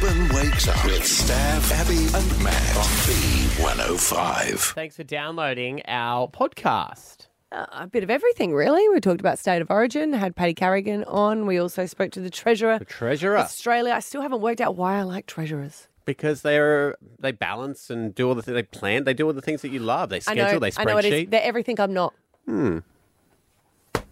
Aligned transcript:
Brisbane 0.00 0.28
wakes 0.34 0.68
up 0.68 0.84
with 0.84 1.00
Stav, 1.02 1.70
Abby, 1.72 1.96
and 1.96 2.44
Matt 2.44 2.76
on 2.76 2.84
B105. 2.84 4.74
Thanks 4.74 4.96
for 4.96 5.04
downloading 5.04 5.80
our 5.86 6.28
podcast. 6.28 7.28
Uh, 7.50 7.64
a 7.72 7.86
bit 7.86 8.02
of 8.02 8.10
everything, 8.10 8.52
really. 8.54 8.86
We 8.90 9.00
talked 9.00 9.20
about 9.20 9.38
State 9.38 9.62
of 9.62 9.70
Origin, 9.70 10.12
had 10.12 10.36
Paddy 10.36 10.52
Carrigan 10.52 11.04
on. 11.04 11.46
We 11.46 11.58
also 11.58 11.86
spoke 11.86 12.10
to 12.12 12.20
the 12.20 12.28
Treasurer. 12.28 12.78
The 12.78 12.84
Treasurer. 12.84 13.38
Australia. 13.38 13.92
I 13.94 14.00
still 14.00 14.20
haven't 14.20 14.42
worked 14.42 14.60
out 14.60 14.76
why 14.76 14.98
I 14.98 15.02
like 15.02 15.26
treasurers. 15.26 15.88
Because 16.04 16.42
they're 16.42 16.96
they 17.18 17.32
balance 17.32 17.88
and 17.88 18.14
do 18.14 18.28
all 18.28 18.34
the 18.34 18.42
things 18.42 18.54
they 18.54 18.62
plan. 18.64 19.04
They 19.04 19.14
do 19.14 19.26
all 19.26 19.32
the 19.32 19.40
things 19.42 19.62
that 19.62 19.70
you 19.70 19.78
love. 19.80 20.10
They 20.10 20.16
I 20.16 20.20
schedule. 20.20 20.44
know, 20.44 20.58
they 20.58 20.72
I 20.76 20.84
know 20.84 20.98
it 20.98 21.04
is. 21.06 21.12
spreadsheet. 21.12 21.30
They're 21.30 21.42
everything 21.42 21.80
I'm 21.80 21.94
not. 21.94 22.12
Hmm. 22.44 22.78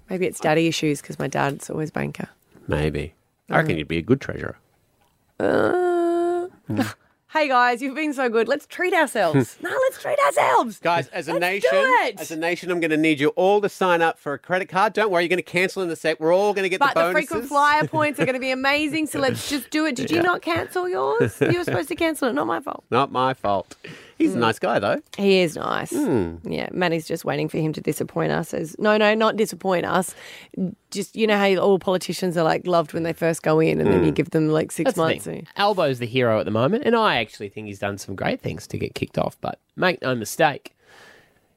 Maybe 0.09 0.27
it's 0.27 0.41
daddy 0.41 0.67
issues 0.67 1.03
because 1.03 1.19
my 1.19 1.29
dad's 1.29 1.69
always 1.69 1.91
banker. 1.91 2.29
Maybe. 2.67 3.15
I 3.51 3.59
reckon 3.59 3.77
you'd 3.77 3.89
be 3.89 3.99
a 3.99 4.03
good 4.03 4.21
treasurer. 4.23 4.57
Uh, 5.41 6.47
hey 7.33 7.49
guys, 7.49 7.83
you've 7.83 7.95
been 7.95 8.13
so 8.13 8.29
good. 8.29 8.47
Let's 8.49 8.67
treat 8.67 8.95
ourselves. 8.95 9.57
no, 9.63 9.71
let's 9.71 10.01
treat 10.01 10.19
ourselves. 10.27 10.79
Guys, 10.79 11.09
as 11.09 11.29
a 11.29 11.33
Let's 11.33 11.41
nation, 11.41 11.71
do 11.73 11.81
it. 12.05 12.21
as 12.21 12.31
a 12.31 12.37
nation, 12.37 12.71
I'm 12.71 12.81
going 12.81 12.91
to 12.93 12.97
need 12.97 13.19
you 13.21 13.29
all 13.31 13.61
to 13.61 13.69
sign 13.69 14.01
up 14.03 14.19
for 14.19 14.33
a 14.35 14.39
credit 14.39 14.69
card. 14.69 14.93
Don't 14.93 15.11
worry, 15.11 15.25
you're 15.25 15.29
going 15.29 15.39
to 15.39 15.43
cancel 15.43 15.83
in 15.83 15.91
a 15.91 15.97
sec. 15.97 16.21
We're 16.21 16.35
all 16.35 16.55
going 16.55 16.63
to 16.65 16.69
get 16.69 16.79
But 16.81 16.95
the 16.95 17.01
the, 17.01 17.01
bonuses. 17.13 17.29
frequent 17.29 17.49
flyer 17.49 17.87
points 17.89 18.21
are 18.21 18.25
going 18.27 18.35
to 18.35 18.41
be 18.41 18.53
amazing. 18.53 19.07
So 19.09 19.19
let's 19.19 19.49
just 19.51 19.71
do 19.71 19.87
it. 19.87 19.97
Did 19.97 20.11
you 20.11 20.19
Yeah. 20.19 20.23
not 20.23 20.43
cancel 20.43 20.89
yours? 20.89 21.41
You 21.41 21.59
were 21.59 21.65
supposed 21.65 21.89
to 21.89 21.97
cancel 21.97 22.29
it. 22.29 22.33
Not 22.35 22.47
my 22.47 22.61
fault. 22.61 22.85
Not 22.91 23.11
my 23.11 23.35
fault. 23.35 23.77
He's 24.17 24.33
Mm. 24.33 24.37
a 24.37 24.39
nice 24.39 24.59
guy, 24.59 24.79
though. 24.79 25.01
He 25.17 25.41
is 25.41 25.57
nice. 25.57 25.91
Hmm. 25.91 26.37
Yeah, 26.45 26.69
Manny's 26.73 27.07
just 27.07 27.25
waiting 27.25 27.49
for 27.49 27.59
him 27.59 27.73
to 27.73 27.81
disappoint 27.81 28.31
us. 28.33 28.55
As 28.55 28.77
no, 28.79 28.97
no, 28.97 29.15
not 29.15 29.37
disappoint 29.37 29.87
us. 29.87 30.15
Just 30.91 31.17
you 31.17 31.27
know 31.27 31.37
how 31.37 31.55
all 31.57 31.79
politicians 31.79 32.37
are 32.37 32.45
like 32.45 32.67
loved 32.67 32.93
when 32.93 33.03
they 33.03 33.13
first 33.13 33.43
go 33.43 33.59
in, 33.61 33.81
and 33.81 33.91
then 33.93 34.05
you 34.05 34.13
give 34.13 34.31
them 34.31 34.49
like 34.51 34.71
six 34.71 34.89
That's 34.89 34.97
the 34.97 35.03
months. 35.03 35.25
thing. 35.25 35.47
Albo's 35.57 35.99
the 35.99 36.07
hero 36.07 36.39
at 36.39 36.45
the 36.45 36.51
moment, 36.53 36.85
and 36.87 36.95
I 36.95 37.17
actually 37.17 37.49
think 37.49 37.67
he's 37.67 37.79
done 37.81 37.99
some 37.99 38.15
great 38.15 38.41
things 38.41 38.67
to 38.69 38.79
get 38.79 38.95
kicked 38.95 39.19
off. 39.19 39.37
But 39.41 39.59
make 39.77 40.01
no 40.03 40.15
mistake, 40.15 40.77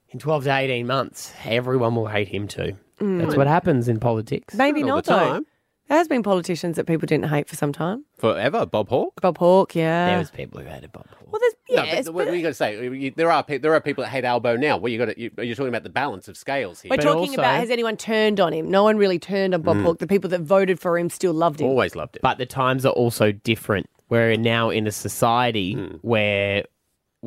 in 0.10 0.20
12 0.20 0.46
to 0.46 0.56
18 0.56 0.88
months, 0.88 1.34
everyone 1.46 1.96
will 1.96 2.08
hate 2.08 2.28
him 2.30 2.48
too. 2.48 2.76
Mm. 3.00 3.20
That's 3.22 3.36
what 3.36 3.46
happens 3.46 3.88
in 3.88 4.00
politics. 4.00 4.56
Maybe 4.56 4.82
not 4.82 5.04
the 5.06 5.12
though. 5.12 5.42
Time. 5.88 5.94
There 5.94 5.98
has 5.98 6.08
been 6.08 6.24
politicians 6.24 6.76
that 6.76 6.86
people 6.86 7.06
didn't 7.06 7.30
hate 7.30 7.48
for 7.50 7.56
some 7.56 7.72
time. 7.74 8.06
Forever, 8.18 8.66
Bob 8.66 8.90
Hawke. 8.90 9.20
Bob 9.22 9.38
Hawke, 9.38 9.76
yeah. 9.76 10.08
There 10.10 10.18
was 10.20 10.32
people 10.32 10.60
who 10.62 10.68
hated 10.68 10.92
Bob 10.92 11.08
Hawke. 11.10 11.32
well, 11.32 11.40
there's 11.40 11.54
No, 11.70 11.84
yes, 11.84 12.06
but 12.06 12.14
what 12.14 12.34
you 12.34 12.42
got 12.42 12.48
to 12.50 12.54
say, 12.54 12.84
you- 12.88 13.12
there 13.16 13.32
are 13.32 13.44
pe- 13.44 13.58
there 13.58 13.74
are 13.74 13.82
people 13.82 14.04
that 14.04 14.10
hate 14.10 14.24
Albo 14.26 14.56
now. 14.58 14.78
Well, 14.78 14.92
you 14.92 14.98
got 14.98 15.06
to 15.06 15.20
you, 15.20 15.32
you're 15.40 15.56
talking 15.56 15.70
about 15.70 15.84
the 15.84 15.90
balance 15.90 16.28
of 16.28 16.38
scales 16.38 16.82
here. 16.82 16.90
we're 16.90 16.98
talking 16.98 17.34
about 17.34 17.56
has 17.60 17.70
anyone 17.70 17.98
turned 17.98 18.40
on 18.40 18.54
him? 18.54 18.70
No 18.70 18.84
one 18.84 18.98
really 18.98 19.20
turned 19.20 19.54
on 19.54 19.62
Bob 19.62 19.78
Mm. 19.78 19.84
Hawke. 19.84 20.00
The 20.00 20.08
people 20.08 20.30
that 20.30 20.42
voted 20.42 20.80
for 20.80 20.98
him 20.98 21.10
still 21.10 21.34
loved 21.34 21.60
him. 21.62 21.68
Always 21.68 21.96
loved 21.96 22.16
it. 22.16 22.22
But 22.22 22.38
the 22.38 22.46
times 22.46 22.86
are 22.86 22.94
also 22.94 23.32
different. 23.32 23.90
We're 24.10 24.36
now 24.38 24.70
in 24.70 24.88
a 24.88 24.92
society 24.92 25.74
Hmm. 25.74 25.96
where 26.02 26.64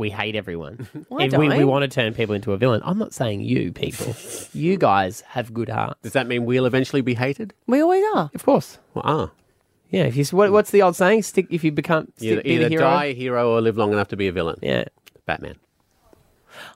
we 0.01 0.11
hate 0.11 0.35
everyone. 0.35 0.89
Well, 1.09 1.21
I 1.23 1.27
if 1.27 1.33
we, 1.35 1.49
we 1.49 1.59
don't. 1.59 1.67
want 1.69 1.83
to 1.83 1.89
turn 1.89 2.15
people 2.15 2.35
into 2.35 2.53
a 2.53 2.57
villain, 2.57 2.81
I'm 2.85 2.99
not 2.99 3.13
saying 3.15 3.43
you 3.43 3.73
people. 3.73 4.15
you 4.53 4.77
guys 4.77 5.21
have 5.29 5.53
good 5.55 5.69
hearts. 5.69 6.01
Does 6.03 6.13
that 6.15 6.27
mean 6.27 6.45
we'll 6.45 6.67
eventually 6.67 7.03
be 7.03 7.15
hated? 7.15 7.53
We 7.67 7.81
always 7.81 8.05
are. 8.15 8.31
Of 8.35 8.45
course. 8.45 8.79
Well, 8.95 9.05
ah. 9.07 9.31
Yeah, 9.91 10.05
if 10.05 10.15
you 10.17 10.23
s- 10.23 10.33
what, 10.33 10.53
what's 10.53 10.71
the 10.71 10.83
old 10.83 10.97
saying? 10.97 11.23
Stick 11.23 11.47
if 11.51 11.63
you 11.65 11.73
become 11.73 12.09
stick, 12.17 12.31
Either, 12.31 12.43
be 12.43 12.57
the 12.57 12.65
either 12.65 12.69
hero. 12.71 12.83
die 12.83 13.05
a 13.07 13.15
hero 13.15 13.51
or 13.53 13.61
live 13.61 13.77
long 13.77 13.93
enough 13.93 14.09
to 14.09 14.17
be 14.17 14.29
a 14.29 14.33
villain. 14.33 14.59
Yeah. 14.63 14.85
Batman. 15.27 15.57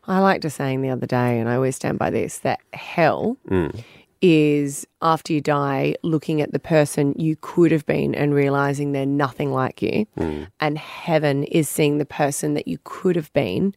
I 0.06 0.18
liked 0.20 0.44
a 0.44 0.50
saying 0.50 0.82
the 0.82 0.90
other 0.90 1.06
day, 1.06 1.38
and 1.38 1.48
I 1.48 1.54
always 1.56 1.76
stand 1.76 1.98
by 1.98 2.10
this 2.10 2.38
that 2.38 2.60
hell 2.72 3.36
Mm. 3.48 3.82
Is 4.20 4.86
after 5.02 5.32
you 5.32 5.40
die, 5.40 5.94
looking 6.02 6.40
at 6.40 6.52
the 6.52 6.58
person 6.58 7.14
you 7.18 7.36
could 7.40 7.72
have 7.72 7.84
been 7.86 8.14
and 8.14 8.34
realizing 8.34 8.92
they're 8.92 9.06
nothing 9.06 9.52
like 9.52 9.82
you. 9.82 10.06
Mm. 10.16 10.48
And 10.60 10.78
heaven 10.78 11.44
is 11.44 11.68
seeing 11.68 11.98
the 11.98 12.06
person 12.06 12.54
that 12.54 12.66
you 12.66 12.78
could 12.84 13.16
have 13.16 13.32
been 13.32 13.74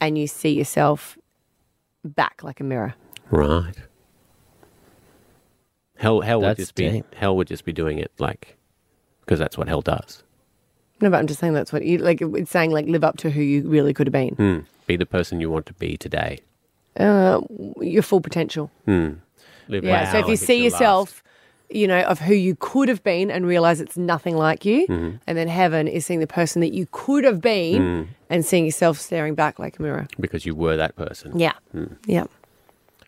and 0.00 0.16
you 0.18 0.26
see 0.26 0.50
yourself 0.50 1.18
back 2.04 2.42
like 2.42 2.60
a 2.60 2.64
mirror. 2.64 2.94
Right. 3.30 3.74
Hell, 5.96 6.20
hell 6.20 6.40
would 6.40 6.48
That's 6.48 6.58
just 6.58 6.74
be 6.74 6.90
deep. 6.90 7.14
hell 7.14 7.36
would 7.36 7.48
just 7.48 7.64
be 7.64 7.72
doing 7.72 7.98
it 7.98 8.12
like 8.18 8.56
because 9.20 9.38
that's 9.38 9.56
what 9.56 9.68
hell 9.68 9.80
does. 9.80 10.22
No, 11.00 11.10
but 11.10 11.18
I'm 11.18 11.26
just 11.26 11.40
saying 11.40 11.54
that's 11.54 11.72
what 11.72 11.84
you 11.84 11.98
like. 11.98 12.20
It's 12.20 12.50
saying 12.50 12.70
like 12.70 12.86
live 12.86 13.04
up 13.04 13.16
to 13.18 13.30
who 13.30 13.40
you 13.40 13.68
really 13.68 13.94
could 13.94 14.06
have 14.06 14.12
been. 14.12 14.34
Hmm. 14.34 14.58
Be 14.86 14.96
the 14.96 15.06
person 15.06 15.40
you 15.40 15.50
want 15.50 15.66
to 15.66 15.72
be 15.74 15.96
today. 15.96 16.40
Uh, 16.96 17.40
your 17.80 18.02
full 18.02 18.20
potential. 18.20 18.70
Hmm. 18.84 19.14
Live 19.68 19.84
Yeah. 19.84 20.02
life 20.02 20.12
so 20.12 20.18
if 20.18 20.28
you 20.28 20.36
see 20.36 20.62
your 20.62 20.70
last. 20.70 20.80
yourself, 20.80 21.22
you 21.70 21.88
know, 21.88 22.00
of 22.02 22.20
who 22.20 22.34
you 22.34 22.56
could 22.58 22.88
have 22.88 23.02
been 23.02 23.30
and 23.30 23.46
realize 23.46 23.80
it's 23.80 23.96
nothing 23.96 24.36
like 24.36 24.64
you, 24.64 24.86
Mhm. 24.86 25.20
and 25.26 25.38
then 25.38 25.48
heaven 25.48 25.88
is 25.88 26.04
seeing 26.06 26.20
the 26.20 26.26
person 26.26 26.60
that 26.60 26.72
you 26.74 26.86
could 26.92 27.24
have 27.24 27.40
been 27.40 27.82
Mm. 27.82 28.06
and 28.30 28.44
seeing 28.44 28.64
yourself 28.66 28.98
staring 28.98 29.34
back 29.34 29.58
like 29.58 29.78
a 29.78 29.82
mirror. 29.82 30.06
because 30.20 30.44
you 30.46 30.54
were 30.54 30.76
that 30.76 30.94
person. 30.96 31.38
Yeah. 31.38 31.52
Hmm. 31.72 31.84
Yeah. 32.06 32.24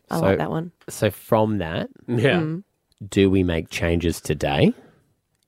I 0.09 0.17
So- 0.19 0.25
like 0.25 0.37
that 0.39 0.49
one. 0.49 0.71
So 0.89 1.11
from 1.11 1.59
that, 1.59 1.89
Yeah. 2.07 2.39
Mm. 2.39 2.63
do 3.09 3.29
we 3.29 3.43
make 3.43 3.69
changes 3.69 4.19
today? 4.21 4.73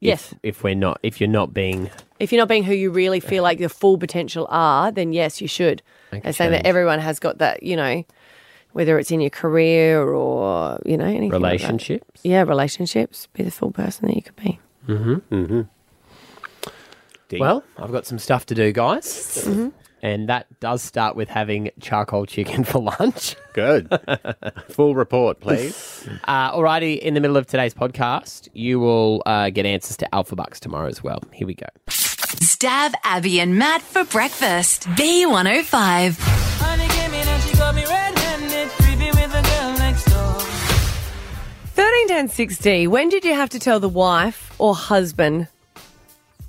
Yes. 0.01 0.33
If, 0.43 0.57
if 0.57 0.63
we're 0.63 0.75
not, 0.75 0.99
if 1.03 1.19
you're 1.19 1.29
not 1.29 1.53
being 1.53 1.89
If 2.19 2.31
you're 2.33 2.41
not 2.41 2.49
being 2.49 2.63
who 2.65 2.73
you 2.73 2.91
really 2.91 3.21
feel 3.21 3.43
like 3.43 3.59
your 3.61 3.69
full 3.69 3.97
potential 3.97 4.45
are, 4.49 4.91
then 4.91 5.13
yes, 5.13 5.41
you 5.41 5.47
should. 5.47 5.81
Make 6.11 6.25
a 6.25 6.33
saying 6.33 6.51
that 6.51 6.65
everyone 6.65 6.99
has 6.99 7.17
got 7.19 7.37
that, 7.37 7.63
you 7.63 7.77
know, 7.77 8.03
whether 8.71 8.97
it's 8.99 9.11
in 9.11 9.19
your 9.21 9.29
career 9.31 10.03
or, 10.07 10.79
you 10.85 10.97
know, 10.97 11.05
anything. 11.05 11.29
like 11.31 11.41
relationships. 11.41 12.21
yeah, 12.23 12.41
relationships. 12.43 13.27
Be 13.33 13.43
the 13.43 13.51
full 13.51 13.71
person 13.71 14.07
that 14.07 14.15
you 14.15 14.21
could 14.21 14.35
be. 14.35 14.59
Mm-hmm. 14.87 15.35
Mm-hmm. 15.35 15.61
Well, 17.39 17.63
I've 17.77 17.91
got 17.91 18.05
some 18.07 18.17
stuff 18.19 18.45
to 18.47 18.55
do, 18.55 18.71
guys. 18.71 19.43
Mhm. 19.45 19.71
And 20.01 20.29
that 20.29 20.47
does 20.61 20.81
start 20.81 21.15
with 21.17 21.27
having 21.29 21.69
charcoal 21.81 22.25
chicken 22.25 22.63
for 22.69 22.79
lunch. 22.81 23.35
Good. 23.53 23.89
Full 24.69 24.95
report, 24.95 25.41
please. 25.41 26.07
Uh, 26.23 26.53
alrighty, 26.53 26.97
in 26.97 27.13
the 27.15 27.19
middle 27.19 27.35
of 27.37 27.45
today's 27.47 27.73
podcast, 27.73 28.47
you 28.53 28.79
will 28.79 29.21
uh, 29.25 29.49
get 29.49 29.65
answers 29.65 29.97
to 29.97 30.15
Alpha 30.15 30.35
Bucks 30.37 30.59
tomorrow 30.59 30.87
as 30.87 31.03
well. 31.03 31.21
Here 31.33 31.45
we 31.45 31.53
go. 31.53 31.67
Stav 31.89 32.93
Abby 33.03 33.39
and 33.41 33.57
Matt 33.59 33.81
for 33.81 34.05
breakfast. 34.05 34.83
B105. 34.89 36.15
13, 41.79 42.07
10, 42.09 42.27
60. 42.27 42.87
When 42.87 43.07
did 43.07 43.23
you 43.23 43.33
have 43.33 43.49
to 43.51 43.59
tell 43.59 43.79
the 43.79 43.87
wife 43.87 44.53
or 44.59 44.75
husband 44.75 45.47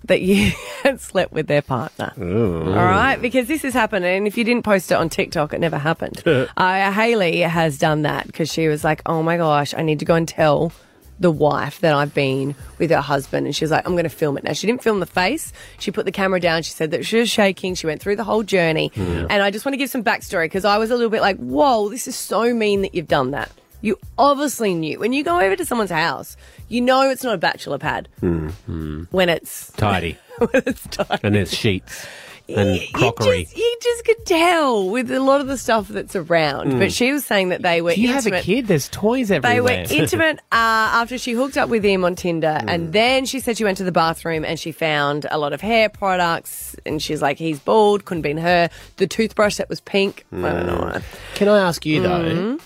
that 0.06 0.22
you 0.22 0.50
had 0.82 1.00
slept 1.00 1.32
with 1.32 1.46
their 1.46 1.62
partner? 1.62 2.12
All 2.18 2.74
right, 2.74 3.14
because 3.14 3.46
this 3.46 3.62
has 3.62 3.72
happened, 3.72 4.04
and 4.04 4.26
if 4.26 4.36
you 4.36 4.42
didn't 4.42 4.64
post 4.64 4.90
it 4.90 4.96
on 4.96 5.08
TikTok, 5.08 5.54
it 5.54 5.60
never 5.60 5.78
happened. 5.78 6.20
uh, 6.26 6.90
Haley 6.92 7.42
has 7.42 7.78
done 7.78 8.02
that 8.02 8.26
because 8.26 8.52
she 8.52 8.66
was 8.66 8.82
like, 8.82 9.02
"Oh 9.06 9.22
my 9.22 9.36
gosh, 9.36 9.72
I 9.72 9.82
need 9.82 10.00
to 10.00 10.04
go 10.04 10.16
and 10.16 10.26
tell 10.26 10.72
the 11.20 11.30
wife 11.30 11.78
that 11.80 11.94
I've 11.94 12.12
been 12.12 12.56
with 12.78 12.90
her 12.90 13.00
husband," 13.00 13.46
and 13.46 13.54
she 13.54 13.62
was 13.62 13.70
like, 13.70 13.86
"I'm 13.86 13.92
going 13.94 14.02
to 14.02 14.08
film 14.10 14.36
it." 14.36 14.42
Now 14.42 14.52
she 14.52 14.66
didn't 14.66 14.82
film 14.82 14.98
the 14.98 15.06
face; 15.06 15.52
she 15.78 15.92
put 15.92 16.06
the 16.06 16.12
camera 16.12 16.40
down. 16.40 16.64
She 16.64 16.72
said 16.72 16.90
that 16.90 17.06
she 17.06 17.18
was 17.20 17.30
shaking. 17.30 17.76
She 17.76 17.86
went 17.86 18.02
through 18.02 18.16
the 18.16 18.24
whole 18.24 18.42
journey, 18.42 18.90
Yeah. 18.96 19.26
and 19.30 19.44
I 19.44 19.52
just 19.52 19.64
want 19.64 19.74
to 19.74 19.78
give 19.78 19.90
some 19.90 20.02
backstory 20.02 20.46
because 20.46 20.64
I 20.64 20.78
was 20.78 20.90
a 20.90 20.94
little 20.96 21.08
bit 21.10 21.20
like, 21.20 21.36
"Whoa, 21.36 21.88
this 21.88 22.08
is 22.08 22.16
so 22.16 22.52
mean 22.52 22.82
that 22.82 22.96
you've 22.96 23.06
done 23.06 23.30
that." 23.30 23.52
You 23.82 23.98
obviously 24.18 24.74
knew 24.74 24.98
when 25.00 25.12
you 25.12 25.24
go 25.24 25.40
over 25.40 25.56
to 25.56 25.64
someone's 25.64 25.90
house, 25.90 26.36
you 26.68 26.80
know 26.80 27.08
it's 27.10 27.24
not 27.24 27.34
a 27.34 27.38
bachelor 27.38 27.78
pad 27.78 28.08
Mm-hmm. 28.22 29.04
when 29.10 29.28
it's 29.28 29.70
Tidy. 29.72 30.18
when 30.38 30.62
it's 30.66 30.86
tidy. 30.88 31.20
And 31.22 31.34
there's 31.34 31.52
sheets 31.54 32.06
and 32.48 32.80
crockery. 32.92 33.46
You 33.54 33.76
just 33.80 34.04
could 34.04 34.26
tell 34.26 34.90
with 34.90 35.10
a 35.12 35.20
lot 35.20 35.40
of 35.40 35.46
the 35.46 35.56
stuff 35.56 35.86
that's 35.86 36.16
around. 36.16 36.72
Mm. 36.72 36.78
But 36.80 36.92
she 36.92 37.12
was 37.12 37.24
saying 37.24 37.50
that 37.50 37.62
they 37.62 37.80
were 37.80 37.94
Do 37.94 38.00
you 38.00 38.08
have 38.08 38.24
a 38.26 38.28
intimate. 38.28 38.44
kid? 38.44 38.66
There's 38.66 38.88
toys 38.88 39.30
everywhere. 39.30 39.52
They 39.52 39.58
everywhere. 39.72 39.86
were 39.88 40.02
intimate 40.02 40.38
uh, 40.50 40.98
after 40.98 41.16
she 41.16 41.32
hooked 41.32 41.56
up 41.56 41.68
with 41.68 41.84
him 41.84 42.04
on 42.04 42.16
Tinder, 42.16 42.58
Mm. 42.60 42.68
and 42.68 42.92
then 42.92 43.24
she 43.24 43.38
said 43.38 43.56
she 43.56 43.62
went 43.64 43.78
to 43.78 43.84
the 43.84 43.92
bathroom 43.92 44.44
and 44.44 44.58
she 44.58 44.72
found 44.72 45.26
a 45.30 45.38
lot 45.38 45.52
of 45.52 45.60
hair 45.60 45.88
products, 45.88 46.74
and 46.84 47.00
she's 47.00 47.22
like, 47.22 47.38
"He's 47.38 47.60
bald, 47.60 48.04
couldn't 48.04 48.22
been 48.22 48.38
her." 48.38 48.68
The 48.96 49.06
toothbrush 49.06 49.56
that 49.56 49.68
was 49.68 49.80
pink. 49.80 50.26
I 50.32 50.36
don't 50.40 50.66
know. 50.66 51.00
Can 51.34 51.48
I 51.48 51.60
ask 51.60 51.86
you 51.86 52.02
though? 52.02 52.58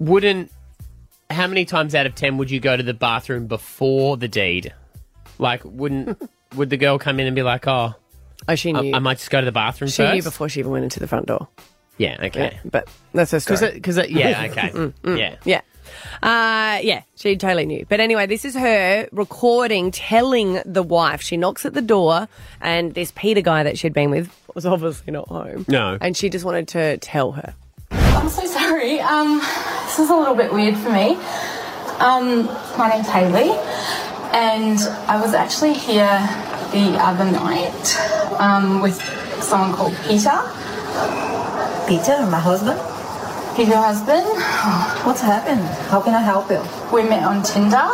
Wouldn't 0.00 0.50
how 1.30 1.46
many 1.46 1.64
times 1.64 1.94
out 1.94 2.06
of 2.06 2.14
ten 2.16 2.36
would 2.38 2.50
you 2.50 2.58
go 2.58 2.76
to 2.76 2.82
the 2.82 2.94
bathroom 2.94 3.46
before 3.46 4.16
the 4.16 4.26
deed? 4.28 4.74
Like, 5.38 5.62
wouldn't 5.64 6.20
would 6.56 6.70
the 6.70 6.76
girl 6.76 6.98
come 6.98 7.20
in 7.20 7.26
and 7.28 7.36
be 7.36 7.42
like, 7.42 7.68
"Oh, 7.68 7.94
oh, 8.48 8.54
she 8.56 8.74
I, 8.74 8.80
knew. 8.80 8.94
I 8.94 8.98
might 8.98 9.18
just 9.18 9.30
go 9.30 9.40
to 9.40 9.44
the 9.44 9.52
bathroom 9.52 9.88
She 9.90 10.02
first? 10.02 10.14
knew 10.14 10.22
before 10.22 10.48
she 10.48 10.60
even 10.60 10.72
went 10.72 10.82
into 10.84 10.98
the 11.00 11.06
front 11.06 11.26
door. 11.26 11.46
Yeah, 11.98 12.16
okay. 12.24 12.52
Yeah, 12.54 12.58
but 12.70 12.88
that's 13.12 13.30
her 13.32 13.40
story. 13.40 13.72
Because, 13.74 13.98
yeah, 14.08 14.46
okay, 14.50 14.70
Mm, 14.70 14.94
mm, 15.02 15.18
yeah. 15.18 15.36
yeah. 15.44 15.60
Uh, 16.22 16.80
yeah, 16.82 17.02
she 17.16 17.36
totally 17.36 17.66
knew. 17.66 17.84
But 17.88 18.00
anyway, 18.00 18.26
this 18.26 18.46
is 18.46 18.54
her 18.54 19.06
recording, 19.12 19.90
telling 19.90 20.62
the 20.64 20.82
wife. 20.82 21.20
She 21.20 21.36
knocks 21.36 21.66
at 21.66 21.74
the 21.74 21.82
door, 21.82 22.26
and 22.62 22.94
this 22.94 23.12
Peter 23.14 23.42
guy 23.42 23.62
that 23.64 23.78
she'd 23.78 23.92
been 23.92 24.10
with 24.10 24.34
was 24.54 24.64
obviously 24.64 25.12
not 25.12 25.28
home. 25.28 25.66
No. 25.68 25.98
And 26.00 26.16
she 26.16 26.30
just 26.30 26.44
wanted 26.44 26.68
to 26.68 26.96
tell 26.98 27.32
her. 27.32 27.54
I'm 27.90 28.28
so 28.30 28.46
sorry. 28.46 28.98
Um, 29.00 29.38
this 29.40 29.79
is 30.00 30.10
a 30.10 30.16
little 30.16 30.34
bit 30.34 30.52
weird 30.52 30.76
for 30.76 30.90
me. 30.90 31.16
Um, 32.00 32.46
my 32.78 32.88
name's 32.88 33.08
Haley, 33.08 33.50
and 34.32 34.78
I 35.06 35.20
was 35.20 35.34
actually 35.34 35.74
here 35.74 36.18
the 36.72 36.96
other 36.98 37.30
night 37.30 37.96
um, 38.40 38.80
with 38.80 38.96
someone 39.42 39.72
called 39.74 39.94
Peter. 40.08 40.38
Peter, 41.86 42.24
my 42.30 42.40
husband. 42.40 42.80
He's 43.56 43.68
your 43.68 43.76
husband. 43.78 44.24
What's 45.06 45.20
happened? 45.20 45.66
How 45.90 46.00
can 46.00 46.14
I 46.14 46.22
help 46.22 46.50
you? 46.50 46.62
We 46.92 47.02
met 47.02 47.22
on 47.24 47.42
Tinder. 47.42 47.90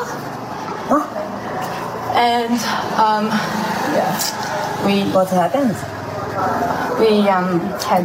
And 2.14 2.52
um, 2.96 3.26
yeah, 3.92 4.86
we 4.86 5.10
What 5.12 5.28
happened? 5.30 5.74
we 7.00 7.28
um 7.28 7.60
had 7.82 8.04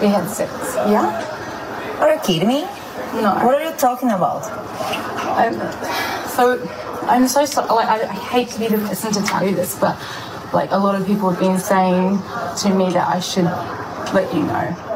we 0.00 0.08
had 0.08 0.28
sex. 0.28 0.52
Yeah. 0.76 1.98
Are 2.00 2.14
you 2.14 2.20
kidding 2.20 2.48
me? 2.48 2.66
No. 3.14 3.34
What 3.44 3.54
are 3.54 3.62
you 3.62 3.76
talking 3.76 4.10
about? 4.10 4.42
I'm, 5.38 5.54
so 6.28 6.60
I'm 7.02 7.28
so 7.28 7.44
sorry. 7.44 7.68
Like, 7.68 7.88
I, 7.88 8.02
I 8.02 8.14
hate 8.14 8.48
to 8.50 8.58
be 8.58 8.68
the 8.68 8.78
person 8.78 9.12
to 9.12 9.22
tell 9.22 9.46
you 9.46 9.54
this, 9.54 9.78
but 9.78 9.98
like 10.52 10.70
a 10.70 10.78
lot 10.78 10.94
of 10.94 11.06
people 11.06 11.30
have 11.30 11.40
been 11.40 11.58
saying 11.58 12.18
to 12.58 12.74
me 12.74 12.90
that 12.92 13.08
I 13.08 13.20
should 13.20 13.44
let 14.14 14.32
you 14.34 14.42
know. 14.44 14.88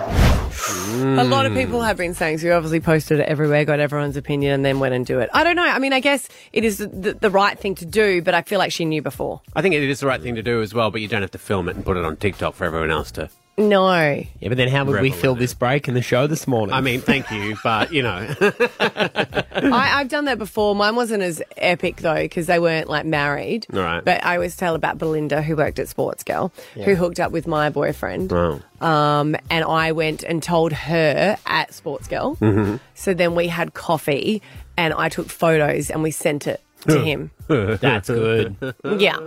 A 1.18 1.24
lot 1.24 1.44
of 1.46 1.52
people 1.52 1.82
have 1.82 1.96
been 1.96 2.14
saying, 2.14 2.38
so 2.38 2.46
you 2.46 2.52
obviously 2.52 2.80
posted 2.80 3.20
it 3.20 3.28
everywhere, 3.28 3.64
got 3.64 3.80
everyone's 3.80 4.16
opinion, 4.16 4.54
and 4.54 4.64
then 4.64 4.78
went 4.78 4.94
and 4.94 5.04
do 5.04 5.20
it. 5.20 5.28
I 5.34 5.44
don't 5.44 5.56
know. 5.56 5.64
I 5.64 5.78
mean, 5.78 5.92
I 5.92 6.00
guess 6.00 6.28
it 6.52 6.64
is 6.64 6.78
the, 6.78 6.86
the, 6.86 7.14
the 7.14 7.30
right 7.30 7.58
thing 7.58 7.74
to 7.76 7.86
do, 7.86 8.22
but 8.22 8.34
I 8.34 8.42
feel 8.42 8.58
like 8.58 8.72
she 8.72 8.84
knew 8.84 9.02
before. 9.02 9.42
I 9.54 9.62
think 9.62 9.74
it 9.74 9.82
is 9.82 10.00
the 10.00 10.06
right 10.06 10.20
thing 10.20 10.36
to 10.36 10.42
do 10.42 10.62
as 10.62 10.72
well, 10.72 10.90
but 10.90 11.02
you 11.02 11.08
don't 11.08 11.20
have 11.20 11.32
to 11.32 11.38
film 11.38 11.68
it 11.68 11.76
and 11.76 11.84
put 11.84 11.96
it 11.96 12.04
on 12.04 12.16
TikTok 12.16 12.54
for 12.54 12.64
everyone 12.64 12.90
else 12.90 13.10
to. 13.12 13.28
No. 13.58 13.90
Yeah, 13.90 14.48
but 14.48 14.56
then 14.56 14.68
how 14.68 14.84
would 14.84 15.00
we 15.00 15.08
Revel 15.08 15.18
fill 15.18 15.34
this 15.34 15.54
break 15.54 15.88
in 15.88 15.94
the 15.94 16.02
show 16.02 16.26
this 16.26 16.46
morning? 16.46 16.74
I 16.74 16.80
mean, 16.80 17.00
thank 17.00 17.30
you, 17.30 17.56
but 17.62 17.92
you 17.92 18.02
know, 18.02 18.34
I, 18.80 19.92
I've 19.94 20.08
done 20.08 20.26
that 20.26 20.38
before. 20.38 20.74
Mine 20.74 20.94
wasn't 20.94 21.22
as 21.22 21.42
epic 21.56 21.96
though, 21.96 22.14
because 22.14 22.46
they 22.46 22.58
weren't 22.58 22.88
like 22.88 23.06
married. 23.06 23.66
Right. 23.70 24.04
But 24.04 24.24
I 24.24 24.34
always 24.34 24.56
tell 24.56 24.74
about 24.74 24.98
Belinda, 24.98 25.42
who 25.42 25.56
worked 25.56 25.78
at 25.78 25.88
Sports 25.88 26.22
Girl, 26.22 26.52
who 26.74 26.94
hooked 26.94 27.18
up 27.18 27.32
with 27.32 27.46
my 27.46 27.70
boyfriend. 27.70 28.30
Wow. 28.30 28.60
Um, 28.80 29.36
and 29.50 29.64
I 29.64 29.92
went 29.92 30.22
and 30.22 30.42
told 30.42 30.72
her 30.72 31.38
at 31.46 31.72
Sports 31.72 32.08
Girl. 32.08 32.36
Mm-hmm. 32.36 32.76
So 32.94 33.14
then 33.14 33.34
we 33.34 33.48
had 33.48 33.72
coffee, 33.72 34.42
and 34.76 34.92
I 34.92 35.08
took 35.08 35.28
photos 35.28 35.90
and 35.90 36.02
we 36.02 36.10
sent 36.10 36.46
it 36.46 36.60
to 36.88 36.98
him. 37.04 37.30
That's 37.48 38.08
good. 38.08 38.56
yeah, 38.98 39.18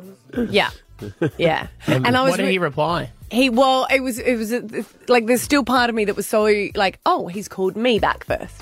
yeah, 0.50 0.70
yeah. 1.38 1.68
And 1.88 2.16
I 2.18 2.24
was 2.24 2.32
what 2.32 2.38
did 2.38 2.46
re- 2.46 2.52
he 2.52 2.60
reply? 2.60 3.12
He 3.32 3.50
well, 3.50 3.88
it 3.92 4.02
was 4.02 4.18
it 4.20 4.36
was 4.38 4.52
uh, 4.52 4.62
like 5.08 5.26
there's 5.28 5.42
still 5.42 5.64
part 5.64 5.90
of 5.90 5.96
me 5.96 6.06
that 6.06 6.16
was 6.16 6.26
so 6.28 6.46
like, 6.76 7.00
oh, 7.06 7.28
he's 7.28 7.48
called 7.48 7.76
me 7.78 8.00
back 8.00 8.24
first. 8.26 8.56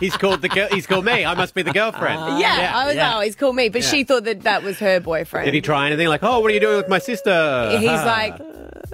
he's 0.00 0.16
called 0.16 0.42
the 0.42 0.48
girl. 0.52 0.68
He's 0.72 0.86
called 0.86 1.04
me. 1.04 1.24
I 1.24 1.34
must 1.34 1.54
be 1.54 1.62
the 1.62 1.72
girlfriend. 1.72 2.40
yeah, 2.40 2.72
I 2.74 2.86
was 2.86 2.96
yeah. 2.96 3.16
oh, 3.16 3.20
he's 3.20 3.36
called 3.36 3.54
me, 3.56 3.68
but 3.68 3.84
she 3.84 4.02
thought 4.04 4.24
that 4.24 4.42
that 4.42 4.62
was 4.64 4.78
her 4.80 4.98
boyfriend. 5.00 5.44
Did 5.46 5.54
he 5.54 5.60
try 5.60 5.86
anything 5.86 6.08
like, 6.08 6.22
oh, 6.24 6.40
what 6.40 6.50
are 6.50 6.54
you 6.54 6.60
doing 6.60 6.76
with 6.78 6.88
my 6.88 6.98
sister? 6.98 7.76
He's 7.78 7.88
Ah. 7.88 8.04
like, 8.04 8.38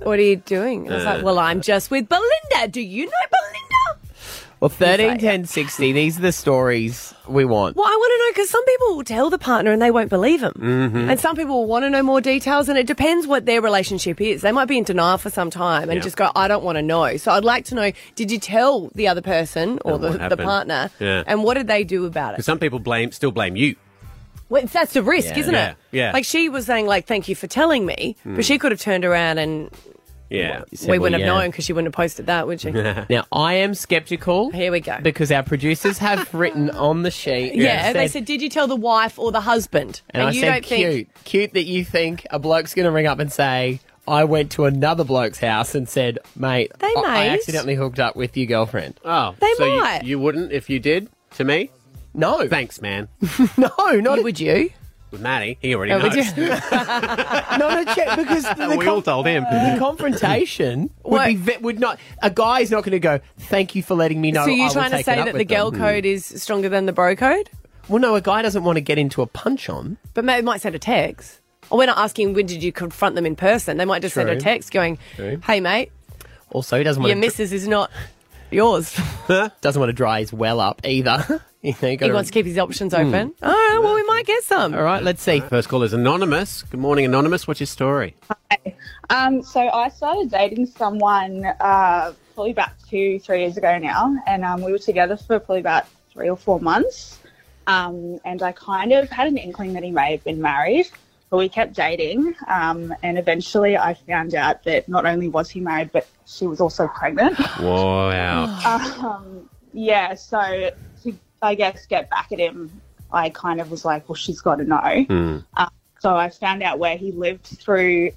what 0.04 0.18
are 0.18 0.22
you 0.22 0.36
doing? 0.36 0.90
I 0.90 0.96
was 0.96 1.04
like, 1.04 1.24
well, 1.24 1.38
I'm 1.38 1.60
just 1.62 1.90
with 1.90 2.08
Belinda. 2.08 2.68
Do 2.70 2.80
you 2.82 3.06
know 3.06 3.12
Belinda? 3.30 3.39
Well, 4.60 4.68
13, 4.68 5.16
10, 5.18 5.46
60, 5.46 5.92
these 5.92 6.18
are 6.18 6.20
the 6.20 6.32
stories 6.32 7.14
we 7.26 7.46
want. 7.46 7.76
Well, 7.76 7.86
I 7.86 7.90
want 7.96 8.12
to 8.12 8.18
know 8.26 8.32
because 8.32 8.50
some 8.50 8.64
people 8.66 8.96
will 8.96 9.04
tell 9.04 9.30
the 9.30 9.38
partner 9.38 9.72
and 9.72 9.80
they 9.80 9.90
won't 9.90 10.10
believe 10.10 10.42
them. 10.42 10.52
Mm-hmm. 10.54 11.08
And 11.10 11.18
some 11.18 11.34
people 11.34 11.60
will 11.60 11.66
want 11.66 11.84
to 11.86 11.90
know 11.90 12.02
more 12.02 12.20
details, 12.20 12.68
and 12.68 12.76
it 12.76 12.86
depends 12.86 13.26
what 13.26 13.46
their 13.46 13.62
relationship 13.62 14.20
is. 14.20 14.42
They 14.42 14.52
might 14.52 14.66
be 14.66 14.76
in 14.76 14.84
denial 14.84 15.16
for 15.16 15.30
some 15.30 15.48
time 15.48 15.84
and 15.88 15.94
Yeah. 15.94 16.02
just 16.02 16.16
go, 16.18 16.30
I 16.36 16.46
don't 16.46 16.62
want 16.62 16.76
to 16.76 16.82
know. 16.82 17.16
So 17.16 17.32
I'd 17.32 17.42
like 17.44 17.64
to 17.66 17.74
know 17.74 17.90
did 18.16 18.30
you 18.30 18.38
tell 18.38 18.88
the 18.94 19.08
other 19.08 19.22
person 19.22 19.78
or 19.82 19.94
And 19.94 20.04
the, 20.04 20.08
what 20.08 20.16
the 20.18 20.22
happened? 20.24 20.42
partner? 20.42 20.90
Yeah. 21.00 21.22
And 21.26 21.42
what 21.42 21.54
did 21.54 21.66
they 21.66 21.82
do 21.82 22.04
about 22.04 22.30
it? 22.30 22.36
Because 22.36 22.44
some 22.46 22.58
people 22.58 22.80
blame, 22.80 23.12
still 23.12 23.32
blame 23.32 23.56
you. 23.56 23.76
Well, 24.50 24.66
that's 24.66 24.92
the 24.92 25.02
risk, 25.02 25.30
Yeah. 25.36 25.38
isn't 25.40 25.54
Yeah, 25.54 25.70
it? 25.70 25.76
yeah. 25.92 26.12
Like 26.12 26.24
she 26.26 26.48
was 26.50 26.66
saying, 26.66 26.86
like, 26.86 27.06
thank 27.06 27.28
you 27.28 27.34
for 27.36 27.46
telling 27.46 27.86
me, 27.86 28.16
but 28.26 28.44
she 28.44 28.58
could 28.58 28.72
have 28.72 28.80
turned 28.80 29.04
around 29.06 29.38
and 29.38 29.70
Yeah. 30.30 30.62
we 30.86 30.98
wouldn't 30.98 31.20
yeah. 31.20 31.26
have 31.26 31.34
known 31.36 31.50
because 31.50 31.64
she 31.64 31.72
wouldn't 31.72 31.88
have 31.88 31.96
posted 31.96 32.26
that, 32.26 32.46
would 32.46 32.60
she? 32.60 32.70
Now, 33.10 33.26
I 33.32 33.54
am 33.54 33.74
skeptical. 33.74 34.50
Here 34.50 34.70
we 34.70 34.80
go. 34.80 34.98
Because 35.02 35.32
our 35.32 35.42
producers 35.42 35.98
have 35.98 36.32
written 36.32 36.70
on 36.70 37.02
the 37.02 37.10
sheet. 37.10 37.54
Yeah, 37.56 37.92
they 37.92 38.06
said, 38.08 38.24
did 38.24 38.40
you 38.40 38.48
tell 38.48 38.66
the 38.68 38.76
wife 38.76 39.18
or 39.18 39.32
the 39.32 39.40
husband? 39.40 40.02
And, 40.10 40.22
I 40.22 40.30
you 40.30 40.40
said, 40.40 40.52
don't 40.52 40.66
think 40.66 40.92
cute. 40.92 41.24
Cute 41.24 41.52
that 41.54 41.64
you 41.64 41.84
think 41.84 42.26
a 42.30 42.38
bloke's 42.38 42.74
going 42.74 42.84
to 42.84 42.92
ring 42.92 43.06
up 43.06 43.18
and 43.18 43.32
say, 43.32 43.80
I 44.06 44.24
went 44.24 44.52
to 44.52 44.64
another 44.64 45.04
bloke's 45.04 45.38
house 45.38 45.74
and 45.74 45.88
said, 45.88 46.18
mate, 46.36 46.72
They 46.78 46.86
I, 46.86 46.94
I 46.96 47.02
might. 47.02 47.26
accidentally 47.28 47.74
hooked 47.74 47.98
up 47.98 48.16
with 48.16 48.36
your 48.36 48.46
girlfriend. 48.46 48.98
Oh, 49.04 49.34
They 49.40 49.52
so 49.54 49.66
you- 49.66 49.80
might. 49.80 50.04
You, 50.04 50.18
wouldn't 50.18 50.52
if 50.52 50.70
you 50.70 50.78
did 50.78 51.08
to 51.32 51.44
me? 51.44 51.70
No. 52.14 52.48
Thanks, 52.48 52.80
man. 52.80 53.08
No, 53.56 53.70
not 54.00 54.22
would 54.22 54.40
you? 54.40 54.70
With 55.10 55.20
Maddie, 55.20 55.58
he 55.60 55.74
already 55.74 55.92
Oh, 55.92 55.98
knows. 55.98 56.14
would 56.16 56.36
you? 56.36 56.46
not 56.70 57.80
a 57.80 57.84
check 57.94 58.16
because 58.16 58.44
the, 58.56 58.76
we 58.78 58.86
all 58.86 59.02
told 59.02 59.26
him. 59.26 59.42
the 59.44 59.76
confrontation 59.78 60.90
would 61.04 61.24
be 61.26 61.34
ve- 61.34 61.56
would 61.58 61.80
not 61.80 61.98
a 62.22 62.30
guy's 62.30 62.70
not 62.70 62.84
going 62.84 62.92
to 62.92 63.00
go. 63.00 63.20
Thank 63.38 63.74
you 63.74 63.82
for 63.82 63.94
letting 63.94 64.20
me 64.20 64.30
know. 64.32 64.44
so 64.44 64.50
I 64.50 64.54
you're 64.54 64.66
will 64.66 64.72
trying 64.72 64.90
to 64.90 64.96
take 64.98 65.06
say 65.06 65.18
up 65.18 65.26
that 65.26 65.32
the 65.32 65.38
with 65.38 65.48
them." 65.48 65.56
girl 65.56 65.72
code 65.72 66.04
is 66.04 66.24
stronger 66.24 66.68
than 66.68 66.86
the 66.86 66.92
bro 66.92 67.16
code? 67.16 67.50
Well, 67.88 67.98
no, 68.00 68.14
a 68.14 68.20
guy 68.20 68.42
doesn't 68.42 68.62
want 68.62 68.76
to 68.76 68.80
get 68.80 68.98
into 68.98 69.20
a 69.22 69.26
punch 69.26 69.68
on. 69.68 69.96
But 70.14 70.24
they 70.26 70.42
might 70.42 70.60
send 70.60 70.76
a 70.76 70.78
text. 70.78 71.40
Or 71.70 71.78
we're 71.78 71.86
not 71.86 71.98
asking 71.98 72.34
when 72.34 72.46
did 72.46 72.62
you 72.62 72.70
confront 72.72 73.16
them 73.16 73.26
in 73.26 73.34
person. 73.36 73.76
They 73.78 73.84
might 73.84 74.02
just 74.02 74.14
send 74.14 74.28
a 74.28 74.34
True. 74.34 74.40
text 74.40 74.70
going, 74.72 74.98
True. 75.16 75.40
"Hey 75.44 75.58
mate, 75.60 75.90
Also, 76.50 76.78
he 76.78 76.84
doesn't 76.84 77.02
want 77.02 77.08
your 77.08 77.16
to 77.16 77.20
missus 77.20 77.52
is 77.52 77.66
not 77.66 77.90
yours." 78.52 78.98
doesn't 79.28 79.78
want 79.80 79.88
to 79.90 79.94
dry 79.94 80.20
his 80.20 80.32
well 80.32 80.60
up 80.60 80.80
either. 80.84 81.24
you 81.62 81.72
know, 81.72 81.88
you 81.88 81.88
he 81.90 81.96
gotta- 81.96 82.12
wants 82.14 82.30
to 82.30 82.34
keep 82.34 82.46
his 82.46 82.58
options 82.58 82.94
open. 82.94 83.34
Oh, 83.42 83.80
well, 83.82 83.94
we 83.94 84.02
might 84.04 84.26
get 84.26 84.42
some. 84.44 84.74
All 84.74 84.82
right, 84.82 85.02
let's 85.02 85.22
see. 85.22 85.40
First 85.40 85.68
call 85.68 85.82
is 85.82 85.92
Anonymous. 85.92 86.62
Good 86.64 86.80
morning, 86.80 87.04
Anonymous. 87.04 87.46
What's 87.46 87.60
your 87.60 87.66
story? 87.66 88.14
Um, 89.10 89.42
so 89.42 89.60
I 89.68 89.88
started 89.88 90.30
dating 90.30 90.66
someone 90.66 91.44
uh, 91.60 92.12
probably 92.34 92.52
about 92.52 92.70
two, 92.88 93.18
three 93.20 93.40
years 93.40 93.56
ago 93.56 93.76
now, 93.78 94.16
and 94.26 94.44
um, 94.44 94.62
we 94.62 94.70
were 94.72 94.78
together 94.78 95.16
for 95.16 95.38
probably 95.40 95.60
about 95.60 95.86
three 96.12 96.28
or 96.28 96.36
four 96.36 96.60
months. 96.60 97.18
Um, 97.66 98.18
and 98.24 98.42
I 98.42 98.52
kind 98.52 98.92
of 98.92 99.08
had 99.10 99.26
an 99.28 99.36
inkling 99.36 99.72
that 99.74 99.82
he 99.82 99.90
may 99.90 100.12
have 100.12 100.24
been 100.24 100.40
married, 100.40 100.86
but 101.30 101.36
we 101.36 101.48
kept 101.48 101.74
dating. 101.74 102.34
Um, 102.48 102.94
and 103.02 103.18
eventually, 103.18 103.76
I 103.76 103.94
found 103.94 104.34
out 104.34 104.64
that 104.64 104.88
not 104.88 105.06
only 105.06 105.28
was 105.28 105.48
he 105.48 105.60
married, 105.60 105.90
but 105.92 106.06
she 106.26 106.46
was 106.46 106.60
also 106.60 106.88
pregnant. 106.88 107.38
Wow. 107.60 108.44
um, 109.06 109.48
yeah, 109.72 110.14
so 110.14 110.70
to, 111.04 111.14
I 111.40 111.54
guess, 111.54 111.86
get 111.86 112.10
back 112.10 112.32
at 112.32 112.38
him, 112.40 112.80
I 113.12 113.30
kind 113.30 113.60
of 113.60 113.70
was 113.70 113.84
like, 113.84 114.08
well, 114.08 114.16
she's 114.16 114.40
got 114.40 114.56
to 114.56 114.64
know. 114.64 115.06
Uh, 115.56 115.68
so 116.00 116.16
I 116.16 116.30
found 116.30 116.62
out 116.62 116.78
where 116.78 116.96
he 116.96 117.12
lived 117.12 117.46
through 117.46 118.10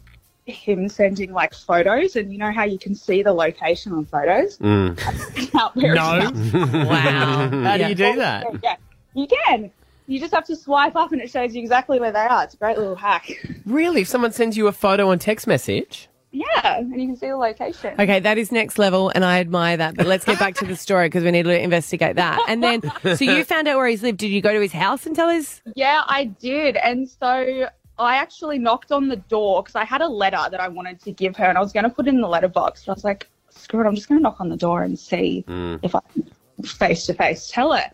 him 0.46 0.90
sending 0.90 1.32
like 1.32 1.54
photos, 1.54 2.16
and 2.16 2.32
you 2.32 2.38
know 2.38 2.52
how 2.52 2.64
you 2.64 2.78
can 2.78 2.96
see 2.96 3.24
the 3.24 3.32
location 3.34 3.94
on 3.94 4.06
photos. 4.06 4.58
Mm. 4.64 4.98
No. 5.76 6.86
wow. 6.90 7.50
How 7.50 7.78
do 7.78 7.88
you 7.88 7.96
do 7.96 8.16
that? 8.16 8.46
Yeah, 8.64 8.76
you 9.14 9.28
can. 9.28 9.72
You 10.08 10.20
just 10.20 10.34
have 10.34 10.46
to 10.46 10.56
swipe 10.56 10.96
up, 10.96 11.12
and 11.12 11.22
it 11.22 11.30
shows 11.30 11.56
you 11.56 11.62
exactly 11.62 12.00
where 12.00 12.12
they 12.12 12.20
are. 12.20 12.44
It's 12.44 12.54
a 12.54 12.58
great 12.58 12.78
little 12.78 12.96
hack. 12.96 13.32
Really? 13.66 14.02
If 14.02 14.08
someone 14.08 14.32
sends 14.32 14.58
you 14.58 14.68
a 14.68 14.72
photo 14.72 15.10
on 15.10 15.20
text 15.20 15.48
message? 15.48 16.10
Yeah, 16.32 16.78
and 16.80 17.00
you 17.00 17.08
can 17.08 17.16
see 17.16 17.28
the 17.28 17.38
location. 17.38 17.94
Okay, 18.00 18.20
that 18.20 18.40
is 18.40 18.52
next 18.52 18.80
level, 18.80 19.12
and 19.14 19.24
I 19.24 19.40
admire 19.40 19.78
that. 19.78 19.96
But 19.96 20.08
let's 20.08 20.26
get 20.26 20.40
back 20.40 20.56
to 20.56 20.66
the 20.66 20.76
story 20.76 21.08
because 21.08 21.24
we 21.24 21.30
need 21.30 21.44
to 21.44 21.62
investigate 21.62 22.16
that. 22.16 22.44
And 22.48 22.64
then, 22.64 22.82
so 23.04 23.24
you 23.24 23.44
found 23.44 23.68
out 23.68 23.78
where 23.78 23.88
he's 23.88 24.02
lived. 24.02 24.18
Did 24.18 24.32
you 24.32 24.42
go 24.42 24.52
to 24.52 24.60
his 24.60 24.72
house 24.72 25.06
and 25.06 25.16
tell 25.16 25.30
his? 25.30 25.62
Yeah, 25.76 26.02
I 26.08 26.26
did. 26.26 26.76
And 26.78 27.08
so 27.08 27.70
I 28.00 28.16
actually 28.16 28.58
knocked 28.58 28.92
on 28.92 29.08
the 29.08 29.18
door 29.18 29.62
because 29.62 29.76
I 29.76 29.86
had 29.86 30.02
a 30.02 30.08
letter 30.08 30.50
that 30.50 30.60
I 30.60 30.68
wanted 30.68 31.00
to 31.02 31.12
give 31.12 31.36
her 31.38 31.46
and 31.46 31.58
I 31.58 31.62
was 31.62 31.72
going 31.72 31.84
to 31.84 31.90
put 31.90 32.08
it 32.08 32.10
in 32.10 32.22
the 32.22 32.28
letterbox. 32.28 32.86
But 32.86 32.94
I 32.94 32.96
was 32.96 33.04
like, 33.04 33.30
screw 33.50 33.82
it, 33.82 33.88
I'm 33.88 33.96
just 33.96 34.10
going 34.10 34.20
to 34.20 34.24
knock 34.24 34.42
on 34.42 34.50
the 34.50 34.58
door 34.58 34.82
and 34.82 34.98
see 34.98 35.46
mm. 35.48 35.80
if 35.84 35.94
I 35.94 36.02
face 36.66 37.06
to 37.06 37.14
face 37.14 37.48
tell 37.48 37.74
her. 37.74 37.90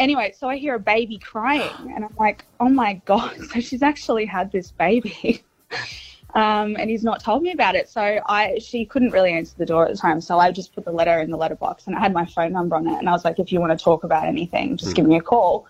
Anyway, 0.00 0.34
so 0.36 0.48
I 0.48 0.56
hear 0.56 0.76
a 0.76 0.80
baby 0.80 1.18
crying 1.18 1.92
and 1.94 2.04
I'm 2.04 2.16
like, 2.18 2.44
oh 2.58 2.70
my 2.70 2.94
God. 3.04 3.36
So 3.52 3.60
she's 3.60 3.82
actually 3.82 4.24
had 4.24 4.50
this 4.50 4.72
baby. 4.72 5.44
Um, 6.32 6.76
and 6.78 6.88
he's 6.88 7.02
not 7.02 7.24
told 7.24 7.42
me 7.42 7.50
about 7.50 7.74
it. 7.74 7.88
So 7.88 8.20
I, 8.24 8.58
she 8.58 8.84
couldn't 8.84 9.10
really 9.10 9.32
answer 9.32 9.52
the 9.58 9.66
door 9.66 9.86
at 9.86 9.90
the 9.90 9.98
time. 9.98 10.20
So 10.20 10.38
I 10.38 10.52
just 10.52 10.72
put 10.72 10.84
the 10.84 10.92
letter 10.92 11.18
in 11.18 11.28
the 11.28 11.36
letterbox 11.36 11.88
and 11.88 11.96
it 11.96 11.98
had 11.98 12.12
my 12.12 12.24
phone 12.24 12.52
number 12.52 12.76
on 12.76 12.86
it. 12.86 13.00
And 13.00 13.08
I 13.08 13.12
was 13.12 13.24
like, 13.24 13.40
if 13.40 13.50
you 13.50 13.58
want 13.58 13.76
to 13.76 13.84
talk 13.84 14.04
about 14.04 14.28
anything, 14.28 14.76
just 14.76 14.94
give 14.94 15.06
me 15.06 15.16
a 15.16 15.20
call. 15.20 15.66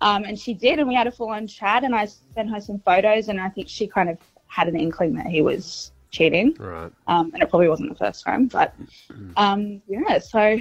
Um, 0.00 0.24
and 0.24 0.36
she 0.36 0.54
did, 0.54 0.80
and 0.80 0.88
we 0.88 0.94
had 0.96 1.06
a 1.06 1.12
full 1.12 1.28
on 1.28 1.46
chat. 1.46 1.84
And 1.84 1.94
I 1.94 2.06
sent 2.34 2.50
her 2.50 2.60
some 2.60 2.80
photos, 2.80 3.28
and 3.28 3.40
I 3.40 3.48
think 3.48 3.68
she 3.68 3.86
kind 3.86 4.10
of 4.10 4.18
had 4.48 4.66
an 4.66 4.76
inkling 4.76 5.14
that 5.14 5.26
he 5.26 5.40
was 5.40 5.92
cheating. 6.10 6.56
Right. 6.58 6.90
Um, 7.06 7.30
and 7.32 7.40
it 7.40 7.48
probably 7.48 7.68
wasn't 7.68 7.90
the 7.90 8.04
first 8.04 8.24
time, 8.24 8.48
but 8.48 8.74
um, 9.36 9.80
yeah. 9.86 10.18
So 10.18 10.58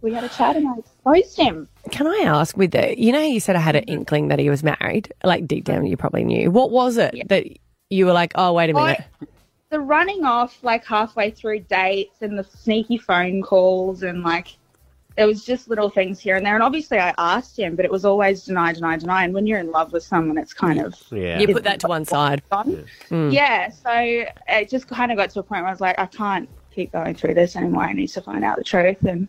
we 0.00 0.12
had 0.12 0.24
a 0.24 0.28
chat, 0.28 0.56
and 0.56 0.68
I 0.68 0.78
exposed 0.78 1.36
him. 1.36 1.68
Can 1.90 2.06
I 2.06 2.22
ask 2.24 2.56
with 2.56 2.72
the? 2.72 2.98
You 2.98 3.12
know, 3.12 3.22
you 3.22 3.40
said 3.40 3.56
I 3.56 3.60
had 3.60 3.76
an 3.76 3.84
inkling 3.84 4.28
that 4.28 4.38
he 4.38 4.50
was 4.50 4.62
married. 4.62 5.12
Like 5.24 5.46
deep 5.46 5.64
down, 5.64 5.86
you 5.86 5.96
probably 5.96 6.24
knew. 6.24 6.50
What 6.50 6.70
was 6.70 6.96
it 6.96 7.28
that 7.28 7.46
you 7.90 8.06
were 8.06 8.12
like? 8.12 8.32
Oh, 8.34 8.52
wait 8.52 8.70
a 8.70 8.74
minute. 8.74 9.02
The 9.70 9.80
running 9.80 10.24
off 10.24 10.58
like 10.62 10.84
halfway 10.84 11.30
through 11.30 11.60
dates 11.60 12.22
and 12.22 12.38
the 12.38 12.44
sneaky 12.44 12.96
phone 12.96 13.42
calls 13.42 14.02
and 14.02 14.22
like 14.22 14.56
it 15.18 15.26
was 15.26 15.44
just 15.44 15.68
little 15.68 15.90
things 15.90 16.20
here 16.20 16.36
and 16.36 16.46
there. 16.46 16.54
And 16.54 16.62
obviously, 16.62 16.98
I 16.98 17.12
asked 17.18 17.58
him, 17.58 17.74
but 17.74 17.84
it 17.84 17.90
was 17.90 18.04
always 18.04 18.44
deny, 18.44 18.72
deny, 18.72 18.96
deny. 18.96 19.24
And 19.24 19.34
when 19.34 19.48
you're 19.48 19.58
in 19.58 19.72
love 19.72 19.92
with 19.92 20.04
someone, 20.04 20.38
it's 20.38 20.54
kind 20.54 20.80
of 20.80 20.94
Yeah. 21.10 21.40
You 21.40 21.48
put 21.48 21.64
that 21.64 21.80
to 21.80 21.88
one 21.88 22.04
side. 22.04 22.40
Mm. 22.52 23.32
yeah. 23.32 23.68
So 23.70 23.90
it 23.90 24.70
just 24.70 24.86
kind 24.86 25.10
of 25.10 25.18
got 25.18 25.30
to 25.30 25.40
a 25.40 25.42
point 25.42 25.62
where 25.62 25.68
I 25.68 25.72
was 25.72 25.80
like, 25.80 25.98
I 25.98 26.06
can't 26.06 26.48
keep 26.72 26.92
going 26.92 27.16
through 27.16 27.34
this 27.34 27.56
anymore. 27.56 27.82
I 27.82 27.94
need 27.94 28.06
to 28.08 28.22
find 28.22 28.44
out 28.44 28.58
the 28.58 28.64
truth. 28.64 29.02
And 29.02 29.28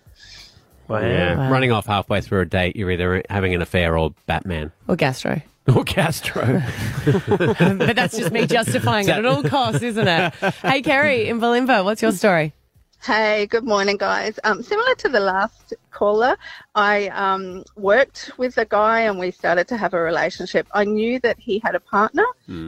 Yeah. 0.89 1.49
Running 1.49 1.71
off 1.71 1.85
halfway 1.85 2.21
through 2.21 2.41
a 2.41 2.45
date, 2.45 2.75
you're 2.75 2.91
either 2.91 3.23
having 3.29 3.53
an 3.53 3.61
affair 3.61 3.97
or 3.97 4.13
Batman. 4.25 4.71
Or 4.87 4.95
gastro. 4.95 5.41
Or 5.75 5.83
Castro. 5.83 6.63
but 7.05 7.95
that's 7.95 8.17
just 8.17 8.31
me 8.31 8.47
justifying 8.47 9.07
it 9.07 9.11
at 9.11 9.25
all 9.25 9.43
costs, 9.43 9.83
isn't 9.83 10.07
it? 10.07 10.33
Hey, 10.63 10.81
Kerry 10.81 11.27
in 11.29 11.39
Bulimba, 11.39 11.83
what's 11.83 12.01
your 12.01 12.11
story? 12.11 12.53
Hey, 13.01 13.45
good 13.45 13.63
morning, 13.63 13.95
guys. 13.95 14.37
Um, 14.43 14.61
similar 14.61 14.93
to 14.95 15.07
the 15.09 15.21
last 15.21 15.73
caller, 15.89 16.37
I 16.75 17.07
um, 17.07 17.63
worked 17.77 18.31
with 18.37 18.57
a 18.57 18.65
guy 18.65 19.01
and 19.01 19.17
we 19.17 19.31
started 19.31 19.69
to 19.69 19.77
have 19.77 19.93
a 19.93 19.99
relationship. 20.01 20.67
I 20.73 20.83
knew 20.83 21.17
that 21.19 21.39
he 21.39 21.59
had 21.59 21.75
a 21.75 21.79
partner, 21.79 22.25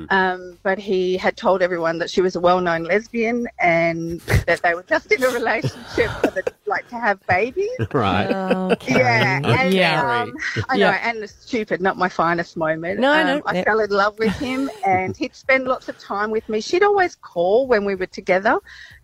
um, 0.10 0.58
but 0.64 0.80
he 0.80 1.18
had 1.18 1.36
told 1.36 1.62
everyone 1.62 1.98
that 2.00 2.10
she 2.10 2.22
was 2.22 2.38
a 2.38 2.40
well-known 2.40 2.86
lesbian 2.86 3.48
and 3.60 4.22
that 4.48 4.62
they 4.64 4.74
were 4.74 4.84
just 4.84 5.12
in 5.12 5.22
a 5.22 5.28
relationship 5.30 6.10
for 6.22 6.28
the, 6.32 6.44
like 6.66 6.88
to 6.90 6.96
have 6.98 7.20
babies. 7.28 7.70
right. 7.94 8.30
Yeah, 8.88 9.42
and, 9.44 9.74
Yeah. 9.74 10.22
Um, 10.22 10.38
I 10.70 10.78
know, 10.78 10.86
Yeah. 10.92 11.10
and 11.10 11.18
it's 11.20 11.36
stupid, 11.36 11.82
not 11.82 11.98
my 11.98 12.08
finest 12.10 12.56
moment. 12.56 13.02
No, 13.02 13.12
um, 13.12 13.28
no, 13.28 13.42
I 13.46 13.56
yeah. 13.56 13.64
fell 13.66 13.82
in 13.82 13.90
love 13.90 14.18
with 14.18 14.34
him, 14.38 14.70
and 14.86 15.16
he'd 15.18 15.36
spend 15.36 15.66
lots 15.66 15.90
of 15.90 15.98
time 16.00 16.32
with 16.32 16.48
me. 16.48 16.62
She'd 16.62 16.84
always 16.84 17.16
call 17.16 17.68
when 17.68 17.84
we 17.84 17.96
were 17.96 18.06
together, 18.08 18.58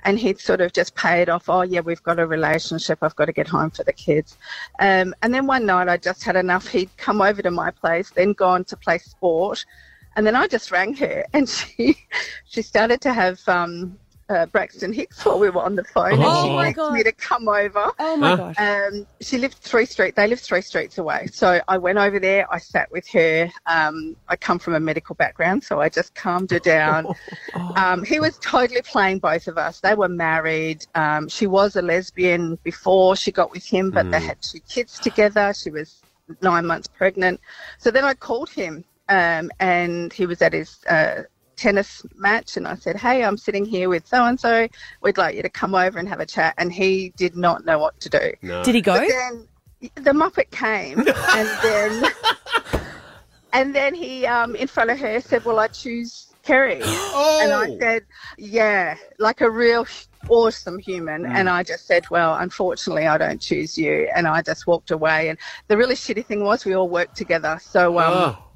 and 0.05 0.19
he'd 0.19 0.39
sort 0.39 0.61
of 0.61 0.73
just 0.73 0.95
pay 0.95 1.21
it 1.21 1.29
off. 1.29 1.49
Oh, 1.49 1.61
yeah, 1.61 1.81
we've 1.81 2.03
got 2.03 2.19
a 2.19 2.25
relationship. 2.25 2.99
I've 3.01 3.15
got 3.15 3.25
to 3.25 3.33
get 3.33 3.47
home 3.47 3.71
for 3.71 3.83
the 3.83 3.93
kids. 3.93 4.37
Um, 4.79 5.13
and 5.21 5.33
then 5.33 5.47
one 5.47 5.65
night, 5.65 5.89
I 5.89 5.97
just 5.97 6.23
had 6.23 6.35
enough. 6.35 6.67
He'd 6.67 6.95
come 6.97 7.21
over 7.21 7.41
to 7.41 7.51
my 7.51 7.71
place, 7.71 8.09
then 8.11 8.33
gone 8.33 8.63
to 8.65 8.77
play 8.77 8.99
sport, 8.99 9.65
and 10.15 10.25
then 10.25 10.35
I 10.35 10.47
just 10.47 10.71
rang 10.71 10.95
her, 10.95 11.25
and 11.33 11.47
she 11.47 11.97
she 12.45 12.61
started 12.61 13.01
to 13.01 13.13
have. 13.13 13.39
Um, 13.47 13.97
uh, 14.29 14.45
Braxton 14.47 14.93
Hicks 14.93 15.23
while 15.25 15.39
we 15.39 15.49
were 15.49 15.61
on 15.61 15.75
the 15.75 15.83
phone, 15.83 16.13
and 16.13 16.23
Oh 16.25 16.43
she 16.43 16.55
my 16.55 16.65
begged 16.65 16.77
God. 16.77 16.93
me 16.93 17.03
to 17.03 17.11
come 17.13 17.47
over. 17.47 17.91
Oh 17.99 18.17
my 18.17 18.29
Huh? 18.29 18.37
gosh. 18.37 18.59
Um, 18.59 19.07
she 19.21 19.37
lived 19.37 19.55
three 19.55 19.85
street. 19.85 20.15
They 20.15 20.27
lived 20.27 20.41
three 20.41 20.61
streets 20.61 20.97
away. 20.97 21.27
So 21.31 21.61
I 21.67 21.77
went 21.77 21.97
over 21.97 22.19
there. 22.19 22.51
I 22.51 22.57
sat 22.57 22.91
with 22.91 23.07
her. 23.09 23.49
Um, 23.65 24.15
I 24.27 24.35
come 24.35 24.59
from 24.59 24.75
a 24.75 24.79
medical 24.79 25.15
background, 25.15 25.63
so 25.63 25.79
I 25.79 25.89
just 25.89 26.13
calmed 26.15 26.51
her 26.51 26.59
down. 26.59 27.07
Um, 27.75 28.03
he 28.03 28.19
was 28.19 28.37
totally 28.39 28.81
playing 28.81 29.19
both 29.19 29.47
of 29.47 29.57
us. 29.57 29.79
They 29.79 29.93
were 29.93 30.09
married. 30.09 30.85
Um, 30.95 31.27
she 31.29 31.45
was 31.47 31.75
a 31.75 31.81
lesbian 31.81 32.57
before 32.63 33.15
she 33.15 33.31
got 33.31 33.51
with 33.51 33.65
him, 33.65 33.91
but 33.91 34.09
they 34.11 34.19
had 34.19 34.41
two 34.41 34.59
kids 34.61 34.99
together. 34.99 35.53
She 35.53 35.69
was 35.69 36.03
nine 36.41 36.65
months 36.65 36.87
pregnant. 36.87 37.39
So 37.77 37.91
then 37.91 38.03
I 38.03 38.13
called 38.15 38.49
him, 38.49 38.83
um, 39.09 39.51
and 39.59 40.11
he 40.11 40.25
was 40.25 40.41
at 40.41 40.53
his. 40.53 40.79
Uh, 40.89 41.23
tennis 41.57 42.03
match 42.15 42.55
and 42.55 42.67
I 42.67 42.75
said, 42.75 42.95
Hey, 42.95 43.23
I'm 43.23 43.37
sitting 43.37 43.65
here 43.65 43.89
with 43.89 44.07
so 44.07 44.23
and 44.23 44.39
so. 44.39 44.67
We'd 45.01 45.17
like 45.17 45.35
you 45.35 45.41
to 45.41 45.49
come 45.49 45.75
over 45.75 45.99
and 45.99 46.07
have 46.07 46.19
a 46.21 46.25
chat. 46.25 46.53
And 46.57 46.71
he 46.71 47.09
did 47.17 47.35
not 47.35 47.65
know 47.65 47.79
what 47.79 47.99
to 48.01 48.09
do. 48.09 48.31
No. 48.41 48.63
Did 48.63 48.75
he 48.75 48.81
go? 48.81 48.93
But 48.93 49.07
then 49.09 49.47
the 49.95 50.11
Muppet 50.11 50.49
came, 50.51 50.99
and 50.99 51.49
then 51.61 52.11
and 53.53 53.75
then 53.75 53.93
he, 53.93 54.25
um, 54.25 54.55
in 54.55 54.67
front 54.67 54.89
of 54.89 54.99
her, 54.99 55.19
said, 55.21 55.45
"Well, 55.45 55.59
I 55.59 55.67
choose 55.67 56.27
Kerry," 56.43 56.81
and 56.83 57.53
I 57.53 57.77
said, 57.79 58.03
"Yeah, 58.37 58.97
like 59.19 59.41
a 59.41 59.49
real 59.49 59.85
awesome 60.29 60.79
human." 60.79 61.25
And 61.25 61.47
I 61.49 61.63
just 61.63 61.85
said, 61.85 62.09
"Well, 62.09 62.35
unfortunately, 62.35 63.05
I 63.07 63.17
don't 63.17 63.39
choose 63.39 63.77
you," 63.77 64.09
and 64.15 64.27
I 64.27 64.41
just 64.41 64.65
walked 64.65 64.91
away. 64.91 65.29
And 65.29 65.37
the 65.67 65.77
really 65.77 65.95
shitty 65.95 66.25
thing 66.25 66.43
was, 66.43 66.65
we 66.65 66.75
all 66.75 66.89
worked 66.89 67.15
together, 67.15 67.59
so 67.61 67.99
um, 67.99 68.13
Oh. 68.13 68.46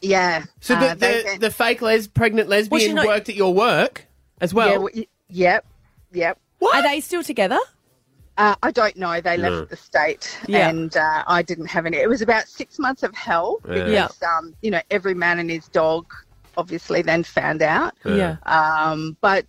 Yeah. 0.00 0.44
So 0.60 0.74
uh, 0.74 0.94
the, 0.94 0.94
they 1.00 1.18
the, 1.18 1.24
went- 1.24 1.40
the 1.40 1.50
fake 1.50 1.82
les- 1.82 2.06
pregnant 2.08 2.48
lesbian 2.48 2.94
not- 2.94 3.06
worked 3.06 3.28
at 3.28 3.34
your 3.34 3.52
work 3.54 4.06
as 4.40 4.52
well? 4.54 4.68
yeah, 4.68 4.74
w- 4.74 5.04
yep, 5.28 5.64
yep. 6.12 6.38
Are 6.74 6.82
they 6.82 7.00
still 7.00 7.22
together? 7.22 7.58
Uh, 8.36 8.54
I 8.62 8.70
don't 8.70 8.96
know. 8.96 9.20
They 9.20 9.36
left 9.36 9.52
No. 9.52 9.64
the 9.64 9.76
state, 9.76 10.38
Yeah. 10.46 10.68
and 10.68 10.96
uh, 10.96 11.24
I 11.26 11.42
didn't 11.42 11.66
have 11.66 11.86
any. 11.86 11.96
It 11.96 12.08
was 12.08 12.22
about 12.22 12.46
six 12.46 12.78
months 12.78 13.02
of 13.02 13.14
hell 13.14 13.58
because 13.62 13.90
Yeah. 13.92 14.08
um, 14.38 14.54
you 14.62 14.70
know 14.70 14.80
every 14.90 15.14
man 15.14 15.38
and 15.40 15.50
his 15.50 15.66
dog 15.68 16.06
obviously 16.56 17.02
then 17.02 17.24
found 17.24 17.62
out. 17.62 17.94
Yeah. 18.04 18.36
Um, 18.46 19.16
but 19.20 19.44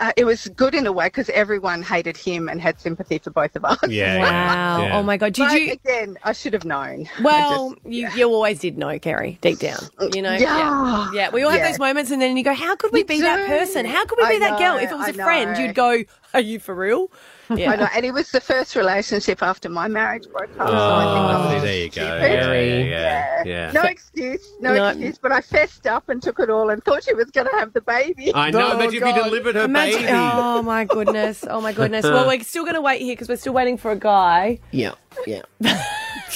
uh, 0.00 0.12
it 0.16 0.24
was 0.24 0.48
good 0.48 0.74
in 0.74 0.86
a 0.86 0.92
way 0.92 1.06
because 1.06 1.28
everyone 1.30 1.82
hated 1.82 2.16
him 2.16 2.48
and 2.48 2.60
had 2.60 2.80
sympathy 2.80 3.18
for 3.18 3.30
both 3.30 3.54
of 3.56 3.64
us. 3.64 3.78
Yeah. 3.88 4.18
Wow. 4.20 4.82
Yeah. 4.82 4.98
Oh 4.98 5.02
my 5.02 5.16
God. 5.16 5.32
Did 5.32 5.48
But 5.48 5.60
you? 5.60 5.72
again, 5.72 6.16
I 6.24 6.32
should 6.32 6.52
have 6.52 6.64
known. 6.64 7.08
Well, 7.22 7.70
just- 7.70 7.86
you, 7.86 8.08
you 8.14 8.26
always 8.32 8.60
did 8.60 8.78
know, 8.78 8.98
Kerry, 8.98 9.38
deep 9.40 9.58
down. 9.58 9.80
You 10.14 10.22
know? 10.22 10.32
Yeah. 10.34 11.10
Yeah. 11.12 11.30
We 11.30 11.42
all 11.42 11.50
have 11.50 11.60
Yeah. 11.60 11.68
those 11.70 11.78
moments 11.78 12.10
and 12.10 12.20
then 12.22 12.36
you 12.36 12.44
go, 12.44 12.54
how 12.54 12.76
could 12.76 12.92
we 12.92 13.00
You 13.00 13.04
be 13.06 13.20
that 13.20 13.46
person? 13.46 13.84
How 13.86 14.04
could 14.06 14.18
we 14.18 14.24
I 14.24 14.30
be 14.32 14.38
that 14.40 14.58
girl? 14.58 14.76
If 14.76 14.90
it 14.90 14.96
was 14.96 15.06
I 15.08 15.10
a 15.10 15.14
friend, 15.14 15.58
you'd 15.58 15.74
go, 15.74 16.02
are 16.34 16.40
you 16.40 16.58
for 16.58 16.74
real? 16.74 17.10
I 17.50 17.54
Yeah. 17.54 17.74
know, 17.74 17.88
and 17.94 18.04
it 18.06 18.12
was 18.14 18.30
the 18.30 18.40
first 18.40 18.76
relationship 18.76 19.42
after 19.42 19.68
my 19.68 19.88
marriage 19.88 20.24
broke 20.30 20.50
up. 20.60 20.68
so 20.68 20.74
I 20.74 21.04
think 21.04 21.24
Oh, 21.26 21.50
I 21.50 21.54
was 21.54 21.62
there 21.64 21.74
you 21.76 21.88
go. 21.90 21.90
stupid. 21.90 22.32
Yeah, 22.32 22.52
yeah, 22.54 23.42
yeah. 23.44 23.72
No 23.72 23.82
excuse, 23.82 24.48
no, 24.60 24.74
No. 24.74 24.88
excuse. 24.88 25.18
But 25.18 25.32
I 25.32 25.40
fessed 25.40 25.86
up 25.86 26.08
and 26.08 26.22
took 26.22 26.38
it 26.38 26.48
all 26.48 26.70
and 26.70 26.82
thought 26.84 27.02
she 27.04 27.12
was 27.14 27.30
going 27.32 27.48
to 27.48 27.56
have 27.56 27.72
the 27.72 27.80
baby. 27.80 28.32
I 28.34 28.50
know, 28.50 28.72
Oh, 28.72 28.76
but 28.76 28.86
if 28.86 28.94
you 28.94 29.00
delivered 29.00 29.56
her 29.56 29.62
Imagine, 29.64 30.02
baby. 30.02 30.12
oh 30.12 30.62
my 30.62 30.84
goodness. 30.84 31.44
Oh 31.48 31.60
my 31.60 31.72
goodness. 31.72 32.04
Well, 32.04 32.26
we're 32.26 32.40
still 32.44 32.62
going 32.64 32.74
to 32.76 32.80
wait 32.82 33.00
here 33.02 33.12
because 33.14 33.28
we're 33.28 33.36
still 33.36 33.52
waiting 33.54 33.76
for 33.76 33.90
a 33.90 33.96
guy. 33.96 34.60
Yeah, 34.70 34.92
yeah. 35.26 35.42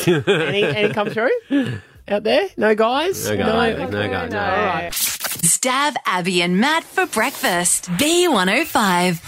any, 0.07 0.65
any 0.65 0.93
come 0.93 1.11
through 1.11 1.31
out 2.09 2.25
there? 2.25 2.49
No 2.57 2.75
guys? 2.75 3.29
No 3.31 3.37
guys. 3.37 3.79
No, 3.79 3.87
guy. 3.91 4.09
no. 4.09 4.27
No. 4.27 4.39
All 4.41 4.67
right. 4.67 4.91
Stav 4.93 5.95
Abby 6.07 6.43
and 6.43 6.59
Matt 6.59 6.83
for 6.85 7.07
breakfast. 7.07 7.89
B105. 7.93 9.21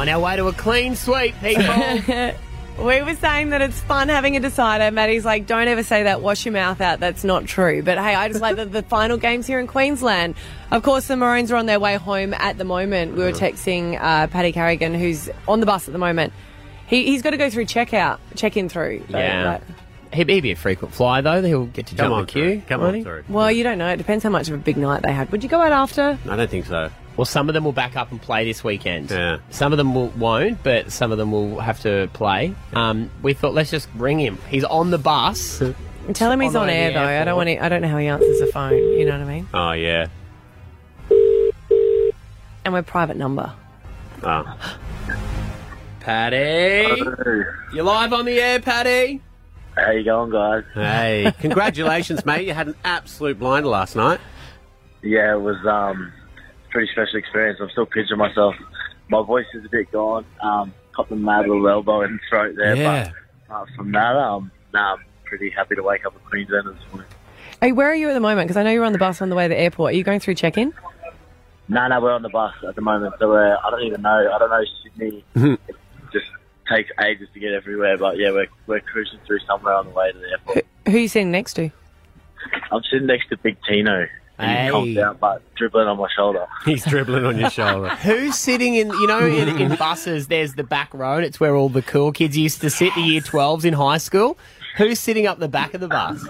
On 0.00 0.08
our 0.08 0.20
way 0.20 0.36
to 0.36 0.46
a 0.48 0.52
clean 0.52 0.96
sweep, 0.96 1.34
people. 1.40 1.64
We 2.78 3.02
were 3.02 3.14
saying 3.16 3.50
that 3.50 3.60
it's 3.60 3.78
fun 3.80 4.08
having 4.08 4.36
a 4.36 4.40
decider. 4.40 4.90
Maddie's 4.90 5.24
like, 5.24 5.46
don't 5.46 5.68
ever 5.68 5.82
say 5.82 6.04
that, 6.04 6.22
wash 6.22 6.46
your 6.46 6.54
mouth 6.54 6.80
out. 6.80 6.98
That's 6.98 7.24
not 7.24 7.44
true. 7.44 7.82
But 7.82 7.98
hey, 7.98 8.14
I 8.14 8.28
just 8.28 8.40
like 8.40 8.56
the, 8.56 8.64
the 8.64 8.82
final 8.82 9.18
games 9.18 9.46
here 9.46 9.60
in 9.60 9.66
Queensland. 9.66 10.34
Of 10.70 10.82
course, 10.82 11.06
the 11.06 11.16
Maroons 11.16 11.52
are 11.52 11.56
on 11.56 11.66
their 11.66 11.78
way 11.80 11.96
home 11.96 12.32
at 12.32 12.56
the 12.56 12.64
moment. 12.64 13.16
We 13.16 13.24
were 13.24 13.32
texting 13.32 14.00
uh, 14.00 14.28
Paddy 14.28 14.52
Carrigan, 14.52 14.94
who's 14.94 15.28
on 15.46 15.60
the 15.60 15.66
bus 15.66 15.88
at 15.88 15.92
the 15.92 15.98
moment. 15.98 16.32
He, 16.86 17.04
he's 17.04 17.20
got 17.20 17.30
to 17.30 17.36
go 17.36 17.50
through 17.50 17.66
checkout, 17.66 18.18
check 18.34 18.56
in 18.56 18.70
through. 18.70 19.04
So, 19.10 19.18
Yeah. 19.18 19.44
like- 19.52 19.62
He'd 20.14 20.28
he'd 20.30 20.40
be 20.40 20.52
a 20.52 20.56
frequent 20.56 20.94
flyer, 20.94 21.20
though. 21.22 21.42
He'll 21.42 21.66
get 21.66 21.86
to 21.88 21.94
Come 21.94 22.04
jump 22.06 22.14
on 22.14 22.20
the 22.26 22.32
queue. 22.32 22.42
through. 22.60 22.60
Come 22.62 22.80
on 22.82 22.94
he? 22.94 23.04
well, 23.28 23.52
you 23.52 23.62
don't 23.62 23.76
know. 23.78 23.88
It 23.90 23.98
depends 23.98 24.24
how 24.24 24.30
much 24.30 24.48
of 24.48 24.54
a 24.54 24.58
big 24.58 24.76
night 24.78 25.02
they 25.02 25.12
had. 25.12 25.30
Would 25.32 25.44
you 25.44 25.50
go 25.50 25.60
out 25.60 25.70
after? 25.72 26.18
I 26.28 26.36
don't 26.36 26.50
think 26.50 26.64
so. 26.66 26.90
Well, 27.16 27.24
some 27.24 27.48
of 27.48 27.54
them 27.54 27.64
will 27.64 27.72
back 27.72 27.96
up 27.96 28.10
and 28.10 28.20
play 28.20 28.44
this 28.44 28.64
weekend. 28.64 29.10
Yeah. 29.10 29.38
Some 29.50 29.72
of 29.72 29.78
them 29.78 29.94
will, 29.94 30.08
won't, 30.08 30.62
but 30.62 30.90
some 30.90 31.12
of 31.12 31.18
them 31.18 31.32
will 31.32 31.60
have 31.60 31.80
to 31.80 32.08
play. 32.12 32.54
Um, 32.72 33.10
we 33.22 33.34
thought 33.34 33.52
let's 33.52 33.70
just 33.70 33.88
ring 33.94 34.18
him. 34.18 34.38
He's 34.48 34.64
on 34.64 34.90
the 34.90 34.98
bus. 34.98 35.62
Tell 36.14 36.32
him 36.32 36.40
he's 36.40 36.54
On 36.54 36.62
on 36.62 36.66
the 36.68 36.72
way 36.72 36.78
to 36.78 36.82
air 36.82 36.88
the 36.92 36.98
though. 36.98 37.20
I 37.20 37.24
don't 37.24 37.36
want 37.36 37.48
to. 37.48 37.64
I 37.64 37.68
don't 37.68 37.82
know 37.82 37.88
how 37.88 37.98
he 37.98 38.06
answers 38.06 38.40
the 38.40 38.46
phone. 38.46 38.72
You 38.72 39.04
know 39.04 39.12
what 39.12 39.20
I 39.20 39.24
mean? 39.24 39.48
Oh, 39.52 39.72
yeah. 39.72 40.06
And 42.64 42.74
we're 42.74 42.82
private 42.82 43.16
number. 43.16 43.52
Oh. 44.22 44.56
Paddy, 46.00 47.02
you're 47.74 47.84
live 47.84 48.12
on 48.12 48.24
the 48.24 48.40
air, 48.40 48.60
Paddy. 48.60 49.20
How 49.76 49.90
you 49.92 50.02
going, 50.04 50.30
guys? 50.30 50.64
Hey, 50.74 51.32
congratulations, 51.40 52.24
mate. 52.26 52.46
You 52.46 52.54
had 52.54 52.68
an 52.68 52.74
absolute 52.84 53.38
blinder 53.38 53.68
last 53.68 53.96
night. 53.96 54.20
Yeah, 55.02 55.34
it 55.34 55.40
was 55.40 55.56
um, 55.66 56.12
a 56.19 56.19
pretty 56.70 56.90
special 56.92 57.16
experience. 57.18 57.58
I'm 57.60 57.70
still 57.70 57.86
picturing 57.86 58.18
myself. 58.18 58.54
My 59.08 59.22
voice 59.22 59.46
is 59.54 59.64
a 59.64 59.68
bit 59.68 59.90
gone. 59.90 60.24
Um, 60.40 60.72
got 60.96 61.08
the 61.08 61.16
mad 61.16 61.40
little 61.48 61.66
elbow 61.68 62.02
and 62.02 62.20
throat 62.28 62.54
there, 62.56 62.76
Yeah. 62.76 63.04
but 63.04 63.12
apart 63.46 63.68
from 63.76 63.92
that, 63.92 64.16
um, 64.16 64.50
nah, 64.72 64.94
I'm 64.94 64.98
pretty 65.24 65.50
happy 65.50 65.74
to 65.76 65.82
wake 65.82 66.06
up 66.06 66.14
in 66.14 66.20
Queensland 66.28 66.68
this 66.68 66.76
morning. 66.92 67.10
Hey, 67.60 67.72
where 67.72 67.90
are 67.90 67.94
you 67.94 68.08
at 68.08 68.14
the 68.14 68.20
moment? 68.20 68.46
Because 68.48 68.56
I 68.56 68.62
know 68.62 68.70
you're 68.70 68.84
on 68.84 68.92
the 68.92 68.98
bus 68.98 69.20
on 69.20 69.28
the 69.28 69.36
way 69.36 69.44
to 69.44 69.48
the 69.48 69.58
airport. 69.60 69.92
Are 69.92 69.96
you 69.96 70.04
going 70.04 70.20
through 70.20 70.34
check-in? 70.36 70.72
No, 71.68 71.86
no, 71.88 72.00
we're 72.00 72.12
on 72.12 72.22
the 72.22 72.28
bus 72.28 72.54
at 72.66 72.74
the 72.74 72.80
moment, 72.82 73.14
so 73.18 73.28
we're, 73.28 73.56
I 73.56 73.70
don't 73.70 73.82
even 73.82 74.02
know. 74.02 74.30
I 74.32 74.38
don't 74.38 74.50
know 74.50 74.64
Sydney. 74.82 75.24
it 75.36 75.76
just 76.12 76.26
takes 76.72 76.90
ages 77.04 77.28
to 77.34 77.38
get 77.40 77.52
everywhere, 77.52 77.96
but 77.98 78.16
yeah, 78.16 78.30
we're 78.32 78.48
we're 78.66 78.80
cruising 78.80 79.20
through 79.26 79.38
somewhere 79.46 79.74
on 79.74 79.86
the 79.86 79.92
way 79.92 80.10
to 80.10 80.18
the 80.18 80.30
airport. 80.30 80.66
Who 80.88 80.96
are 80.96 80.98
you 81.00 81.08
sitting 81.08 81.30
next 81.30 81.54
to? 81.54 81.70
I'm 82.72 82.82
sitting 82.90 83.06
next 83.06 83.28
to 83.28 83.36
Big 83.36 83.56
Tino. 83.68 84.06
Hey. 84.40 84.64
He's 84.64 84.72
conked 84.72 84.98
out, 84.98 85.20
but 85.20 85.42
dribbling 85.56 85.86
on 85.88 85.96
my 85.98 86.08
shoulder. 86.16 86.46
He's 86.64 86.84
dribbling 86.84 87.24
on 87.24 87.38
your 87.38 87.50
shoulder. 87.50 87.88
Who's 88.02 88.36
sitting 88.36 88.74
in, 88.74 88.88
you 88.88 89.06
know, 89.06 89.26
in, 89.26 89.60
in 89.60 89.76
buses, 89.76 90.28
there's 90.28 90.54
the 90.54 90.64
back 90.64 90.92
row, 90.94 91.16
and 91.16 91.24
it's 91.24 91.38
where 91.40 91.54
all 91.56 91.68
the 91.68 91.82
cool 91.82 92.12
kids 92.12 92.36
used 92.36 92.60
to 92.62 92.70
sit, 92.70 92.94
the 92.94 93.00
year 93.02 93.20
12s 93.20 93.64
in 93.64 93.74
high 93.74 93.98
school. 93.98 94.38
Who's 94.76 94.98
sitting 95.00 95.26
up 95.26 95.38
the 95.38 95.48
back 95.48 95.74
of 95.74 95.80
the 95.80 95.88
bus? 95.88 96.24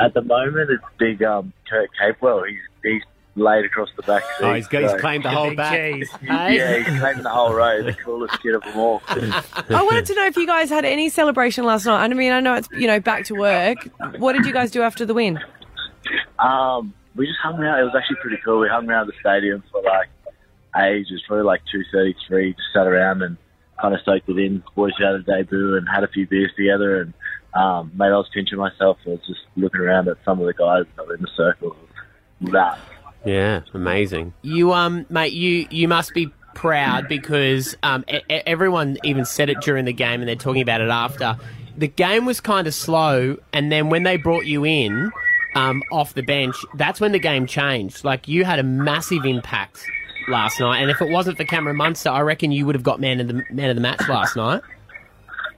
At 0.00 0.14
the 0.14 0.22
moment, 0.22 0.70
it's 0.70 0.82
big 0.98 1.22
um, 1.22 1.52
Kurt 1.68 1.88
Capewell. 2.00 2.48
He's 2.48 2.58
he's 2.82 3.02
laid 3.36 3.64
across 3.64 3.88
the 3.96 4.02
back 4.02 4.22
seat. 4.38 4.44
Oh, 4.44 4.52
he's 4.54 4.66
got- 4.66 4.82
he's 4.82 5.00
claimed 5.00 5.24
the 5.24 5.30
whole 5.30 5.54
back. 5.54 5.72
Yeah, 6.22 6.78
he's 6.78 6.98
claimed 7.00 7.24
the 7.24 7.30
whole 7.30 7.52
row. 7.54 7.82
The 7.84 7.92
coolest 7.94 8.40
kid 8.42 8.54
of 8.56 8.62
them 8.62 8.76
all. 8.76 9.00
I 9.08 9.82
wanted 9.82 10.06
to 10.06 10.14
know 10.16 10.26
if 10.26 10.36
you 10.36 10.46
guys 10.46 10.68
had 10.70 10.84
any 10.84 11.08
celebration 11.08 11.64
last 11.64 11.86
night. 11.86 12.04
I 12.04 12.08
mean, 12.14 12.32
I 12.32 12.40
know 12.40 12.54
it's 12.54 12.68
you 12.72 12.86
know 12.88 12.98
back 13.00 13.24
to 13.26 13.34
work. 13.34 13.78
What 14.18 14.32
did 14.34 14.44
you 14.46 14.52
guys 14.52 14.70
do 14.72 14.82
after 14.82 15.06
the 15.06 15.14
win? 15.14 15.38
Um, 16.38 16.94
we 17.18 17.26
just 17.26 17.40
hung 17.42 17.58
around. 17.58 17.80
It 17.80 17.82
was 17.82 17.94
actually 17.98 18.16
pretty 18.22 18.38
cool. 18.44 18.60
We 18.60 18.68
hung 18.68 18.88
around 18.88 19.08
the 19.08 19.12
stadium 19.20 19.62
for 19.70 19.82
like 19.82 20.08
ages, 20.80 21.20
probably 21.26 21.44
like 21.44 21.60
two 21.70 21.82
thirty 21.92 22.14
three. 22.26 22.52
Just 22.54 22.68
sat 22.72 22.86
around 22.86 23.22
and 23.22 23.36
kind 23.80 23.92
of 23.92 24.00
soaked 24.04 24.28
it 24.28 24.38
in. 24.38 24.62
Boys 24.74 24.92
had 24.98 25.16
a 25.16 25.22
debut 25.22 25.76
and 25.76 25.86
had 25.88 26.04
a 26.04 26.08
few 26.08 26.26
beers 26.26 26.52
together. 26.56 27.02
And 27.02 27.14
um, 27.54 27.90
mate, 27.94 28.06
I 28.06 28.16
was 28.16 28.28
pinching 28.32 28.56
myself. 28.56 28.98
I 29.04 29.10
was 29.10 29.20
just 29.26 29.40
looking 29.56 29.80
around 29.80 30.08
at 30.08 30.16
some 30.24 30.40
of 30.40 30.46
the 30.46 30.54
guys 30.54 30.84
that 30.96 31.06
were 31.06 31.16
in 31.16 31.22
the 31.22 31.30
circle. 31.36 31.76
That 32.52 32.78
Yeah, 33.24 33.62
amazing. 33.74 34.32
You 34.42 34.72
um, 34.72 35.04
mate, 35.10 35.32
you 35.32 35.66
you 35.70 35.88
must 35.88 36.14
be 36.14 36.32
proud 36.54 37.08
because 37.08 37.76
um, 37.82 38.04
everyone 38.30 38.96
even 39.02 39.24
said 39.24 39.50
it 39.50 39.60
during 39.60 39.86
the 39.86 39.92
game, 39.92 40.20
and 40.20 40.28
they're 40.28 40.36
talking 40.36 40.62
about 40.62 40.80
it 40.80 40.90
after. 40.90 41.36
The 41.76 41.88
game 41.88 42.26
was 42.26 42.40
kind 42.40 42.66
of 42.66 42.74
slow, 42.74 43.36
and 43.52 43.70
then 43.70 43.88
when 43.88 44.02
they 44.02 44.16
brought 44.16 44.46
you 44.46 44.64
in 44.64 45.12
um, 45.58 45.82
off 45.90 46.14
the 46.14 46.22
bench, 46.22 46.56
that's 46.74 47.00
when 47.00 47.12
the 47.12 47.18
game 47.18 47.46
changed. 47.46 48.04
Like 48.04 48.28
you 48.28 48.44
had 48.44 48.58
a 48.58 48.62
massive 48.62 49.24
impact 49.24 49.84
last 50.28 50.60
night, 50.60 50.80
and 50.80 50.90
if 50.90 51.00
it 51.00 51.10
wasn't 51.10 51.36
for 51.36 51.44
Cameron 51.44 51.76
Munster, 51.76 52.10
I 52.10 52.20
reckon 52.20 52.52
you 52.52 52.66
would 52.66 52.74
have 52.74 52.84
got 52.84 53.00
man 53.00 53.20
of 53.20 53.28
the 53.28 53.42
man 53.50 53.70
of 53.70 53.76
the 53.76 53.82
match 53.82 54.08
last 54.08 54.36
night. 54.36 54.62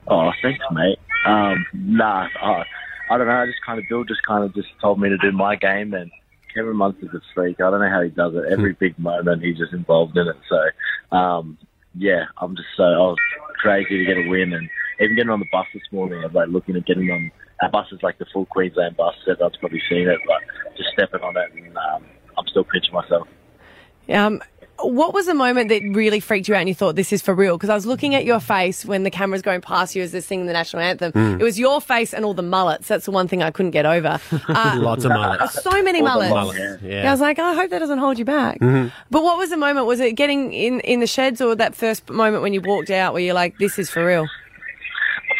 Oh, 0.07 0.31
thanks, 0.41 0.63
mate. 0.71 0.99
Um, 1.25 1.65
nah, 1.73 2.27
uh, 2.41 2.63
I 3.11 3.17
don't 3.17 3.27
know. 3.27 3.33
I 3.33 3.45
just 3.45 3.63
kind 3.65 3.79
of 3.79 3.85
Bill 3.87 4.03
just 4.03 4.23
kind 4.23 4.43
of 4.43 4.53
just 4.55 4.69
told 4.81 4.99
me 4.99 5.09
to 5.09 5.17
do 5.17 5.31
my 5.31 5.55
game, 5.55 5.93
and 5.93 6.11
Kevin 6.53 6.75
Munster's 6.75 7.13
a 7.13 7.21
freak. 7.33 7.61
I 7.61 7.69
don't 7.69 7.81
know 7.81 7.89
how 7.89 8.01
he 8.01 8.09
does 8.09 8.33
it. 8.35 8.51
Every 8.51 8.73
big 8.73 8.97
moment, 8.97 9.43
he's 9.43 9.57
just 9.57 9.73
involved 9.73 10.17
in 10.17 10.27
it. 10.27 10.37
So, 10.49 11.15
um, 11.15 11.57
yeah, 11.95 12.25
I'm 12.37 12.55
just 12.55 12.69
so 12.75 12.83
I 12.83 12.97
was 12.97 13.17
crazy 13.59 13.99
to 13.99 14.05
get 14.05 14.17
a 14.17 14.27
win, 14.29 14.53
and 14.53 14.67
even 14.99 15.15
getting 15.15 15.29
on 15.29 15.39
the 15.39 15.47
bus 15.51 15.67
this 15.73 15.83
morning, 15.91 16.19
I 16.19 16.25
was 16.25 16.33
like 16.33 16.49
looking 16.49 16.75
at 16.75 16.85
getting 16.85 17.09
on. 17.11 17.31
Our 17.61 17.69
bus 17.69 17.87
is 17.91 18.01
like 18.01 18.17
the 18.17 18.25
full 18.33 18.45
Queensland 18.47 18.97
bus. 18.97 19.15
Everyone's 19.29 19.57
probably 19.57 19.81
seen 19.89 20.07
it, 20.07 20.19
but 20.27 20.41
just 20.77 20.89
stepping 20.93 21.21
on 21.21 21.37
it, 21.37 21.53
and 21.53 21.77
um, 21.77 22.03
I'm 22.37 22.47
still 22.47 22.63
pinching 22.63 22.93
myself. 22.93 23.27
Um, 24.09 24.41
what 24.79 25.13
was 25.13 25.27
the 25.27 25.35
moment 25.35 25.69
that 25.69 25.83
really 25.93 26.19
freaked 26.19 26.47
you 26.47 26.55
out 26.55 26.61
and 26.61 26.67
you 26.67 26.73
thought 26.73 26.95
this 26.95 27.13
is 27.13 27.21
for 27.21 27.35
real? 27.35 27.55
Because 27.55 27.69
I 27.69 27.75
was 27.75 27.85
looking 27.85 28.15
at 28.15 28.25
your 28.25 28.39
face 28.39 28.83
when 28.83 29.03
the 29.03 29.11
camera's 29.11 29.43
going 29.43 29.61
past 29.61 29.95
you 29.95 30.01
as 30.01 30.11
they're 30.11 30.21
singing 30.21 30.47
the 30.47 30.53
national 30.53 30.81
anthem. 30.81 31.11
Mm. 31.11 31.39
It 31.39 31.43
was 31.43 31.59
your 31.59 31.79
face 31.81 32.15
and 32.15 32.25
all 32.25 32.33
the 32.33 32.41
mullets. 32.41 32.87
That's 32.87 33.05
the 33.05 33.11
one 33.11 33.27
thing 33.27 33.43
I 33.43 33.51
couldn't 33.51 33.71
get 33.71 33.85
over. 33.85 34.19
Uh, 34.49 34.77
Lots 34.79 35.05
of 35.05 35.11
mullets. 35.11 35.53
So 35.61 35.83
many 35.83 35.99
All 35.99 36.07
mullets. 36.07 36.31
mullets, 36.31 36.81
yeah. 36.83 37.03
Yeah, 37.03 37.09
I 37.09 37.11
was 37.11 37.21
like, 37.21 37.37
oh, 37.37 37.43
I 37.43 37.53
hope 37.53 37.69
that 37.69 37.77
doesn't 37.79 37.99
hold 37.99 38.17
you 38.17 38.25
back. 38.25 38.59
Mhm. 38.59 38.91
But 39.11 39.21
what 39.23 39.37
was 39.37 39.51
the 39.51 39.57
moment? 39.57 39.85
Was 39.85 39.99
it 39.99 40.13
getting 40.13 40.51
in, 40.51 40.79
in 40.79 40.99
the 40.99 41.07
sheds 41.07 41.41
or 41.41 41.53
that 41.55 41.75
first 41.75 42.09
moment 42.09 42.41
when 42.41 42.53
you 42.53 42.61
walked 42.61 42.89
out 42.89 43.13
where 43.13 43.21
you're 43.21 43.35
like, 43.35 43.59
this 43.59 43.77
is 43.77 43.91
for 43.91 44.03
real? 44.03 44.27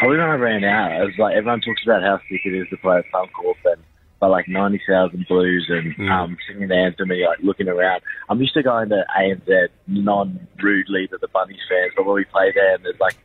Probably 0.01 0.17
when 0.17 0.29
I 0.29 0.33
ran 0.33 0.63
out, 0.63 0.99
it 0.99 1.05
was 1.05 1.17
like 1.19 1.35
everyone 1.35 1.61
talks 1.61 1.83
about 1.83 2.01
how 2.01 2.17
sick 2.27 2.41
it 2.43 2.55
is 2.55 2.67
to 2.71 2.77
play 2.77 2.97
at 2.97 3.05
Suncorp 3.13 3.53
and 3.65 3.83
by 4.19 4.25
like 4.25 4.47
ninety 4.47 4.81
thousand 4.89 5.27
blues 5.27 5.69
and 5.69 6.09
um, 6.09 6.37
singing 6.47 6.69
the 6.69 6.75
anthem 6.75 7.11
and 7.11 7.21
like 7.21 7.37
looking 7.43 7.67
around. 7.67 8.01
I'm 8.27 8.41
used 8.41 8.55
to 8.55 8.63
going 8.63 8.89
to 8.89 9.05
ANZ 9.15 9.67
non 9.85 10.47
rudely 10.59 11.07
to 11.09 11.19
the 11.21 11.27
Bunnies 11.27 11.59
fans, 11.69 11.93
but 11.95 12.07
when 12.07 12.15
we 12.15 12.23
play 12.25 12.51
there 12.51 12.73
and 12.73 12.83
there's 12.83 12.99
like 12.99 13.15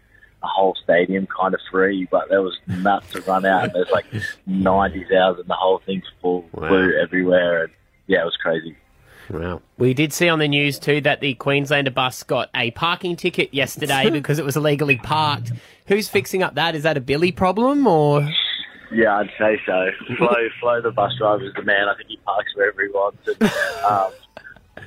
a 0.42 0.46
whole 0.46 0.76
stadium 0.84 1.26
kind 1.26 1.54
of 1.54 1.60
free, 1.70 2.06
but 2.10 2.28
there 2.28 2.42
was 2.42 2.58
nuts 2.66 3.10
to 3.12 3.22
run 3.22 3.46
out 3.46 3.64
and 3.64 3.72
there's 3.72 3.90
like 3.90 4.04
ninety 4.46 5.06
thousand, 5.10 5.48
the 5.48 5.54
whole 5.54 5.80
thing's 5.86 6.04
full 6.20 6.44
blue 6.52 6.92
everywhere 7.00 7.64
and 7.64 7.72
yeah, 8.06 8.20
it 8.20 8.26
was 8.26 8.36
crazy. 8.36 8.76
Wow. 9.30 9.62
We 9.78 9.92
did 9.94 10.12
see 10.12 10.28
on 10.28 10.38
the 10.38 10.48
news 10.48 10.78
too 10.78 11.00
that 11.02 11.20
the 11.20 11.34
Queenslander 11.34 11.90
bus 11.90 12.22
got 12.22 12.48
a 12.54 12.70
parking 12.72 13.16
ticket 13.16 13.52
yesterday 13.52 14.10
because 14.12 14.38
it 14.38 14.44
was 14.44 14.56
illegally 14.56 14.96
parked. 14.98 15.52
Who's 15.86 16.08
fixing 16.08 16.42
up 16.42 16.54
that? 16.54 16.74
Is 16.74 16.84
that 16.84 16.96
a 16.96 17.00
Billy 17.00 17.32
problem 17.32 17.86
or? 17.86 18.28
Yeah, 18.92 19.18
I'd 19.18 19.30
say 19.38 19.60
so. 19.66 19.88
Flo, 20.16 20.34
Flo, 20.60 20.80
the 20.80 20.92
bus 20.92 21.12
driver, 21.18 21.44
is 21.44 21.54
the 21.54 21.62
man. 21.62 21.88
I 21.88 21.96
think 21.96 22.08
he 22.08 22.16
parks 22.18 22.54
wherever 22.54 22.80
he 22.82 22.88
wants 22.88 23.26
and 23.28 23.42
um, 23.84 24.12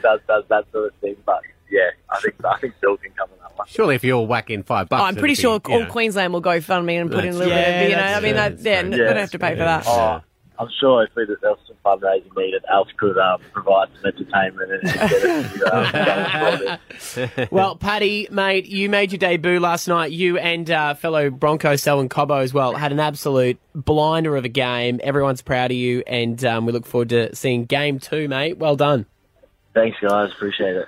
does 0.02 0.20
does 0.28 0.44
that 0.50 0.66
sort 0.72 0.94
of 0.94 1.00
thing. 1.02 1.18
But 1.26 1.42
yeah, 1.70 1.90
I 2.10 2.20
think 2.22 2.36
I 2.46 2.58
think 2.60 2.76
Bill 2.80 2.96
can 2.96 3.12
cover 3.12 3.34
that 3.42 3.58
one. 3.58 3.68
Surely, 3.68 3.96
if 3.96 4.04
you're 4.06 4.26
whacking 4.26 4.64
five 4.64 4.88
bucks, 4.88 5.02
Oh, 5.02 5.06
I'm 5.06 5.16
pretty 5.18 5.36
sure 5.36 5.60
be, 5.60 5.74
all 5.74 5.80
know. 5.82 5.86
Queensland 5.92 6.32
will 6.32 6.40
go 6.40 6.62
fund 6.62 6.86
me 6.86 6.96
and 6.96 7.12
put 7.12 7.26
in 7.26 7.34
a 7.36 7.38
little 7.38 7.50
That's- 7.54 7.74
bit 7.74 7.84
of, 7.84 7.90
you 7.90 7.96
know, 7.98 8.02
I 8.18 8.20
mean, 8.22 8.36
that, 8.36 8.64
that's 8.64 8.66
yeah, 8.66 8.82
true. 8.84 8.92
we 8.92 8.98
don't 8.98 9.18
have 9.18 9.32
to 9.32 9.40
pay 9.40 9.50
for 9.52 9.56
that. 9.58 9.84
Oh, 9.86 10.22
I'm 10.60 10.68
sure 10.78 11.04
if 11.04 11.16
we, 11.16 11.26
there 11.26 11.38
was 11.42 11.60
some 11.66 11.78
fundraising 11.86 12.36
needed, 12.36 12.66
Alf 12.70 12.90
could 12.98 13.18
um, 13.18 13.40
provide 13.54 13.88
some 13.96 14.12
entertainment 14.12 14.72
and 14.74 14.82
get 14.84 15.12
it. 15.14 16.78
You 17.16 17.38
know, 17.38 17.48
well, 17.52 17.78
Paddy, 17.78 18.28
mate, 18.30 18.66
you 18.66 18.90
made 18.90 19.14
your 19.14 19.20
debut 19.20 19.62
last 19.62 19.88
night. 19.88 20.12
You 20.12 20.38
and 20.38 20.70
uh, 20.70 20.96
fellow 20.96 21.30
Bronco 21.30 21.78
Selwyn 21.78 22.10
Cobbo 22.10 22.44
as 22.44 22.54
well 22.54 22.76
had 22.76 22.92
an 22.92 23.00
absolute 23.00 23.58
blinder 23.74 24.36
of 24.36 24.44
a 24.44 24.50
game. 24.50 25.00
Everyone's 25.02 25.42
proud 25.42 25.72
of 25.72 25.78
you, 25.78 26.04
and 26.06 26.44
um, 26.44 26.66
we 26.66 26.74
look 26.74 26.86
forward 26.86 27.10
to 27.10 27.34
seeing 27.34 27.64
game 27.64 27.98
two, 27.98 28.28
mate. 28.28 28.58
Well 28.58 28.76
done. 28.76 29.06
Thanks, 29.74 29.98
guys. 30.02 30.32
Appreciate 30.34 30.76
it. 30.76 30.88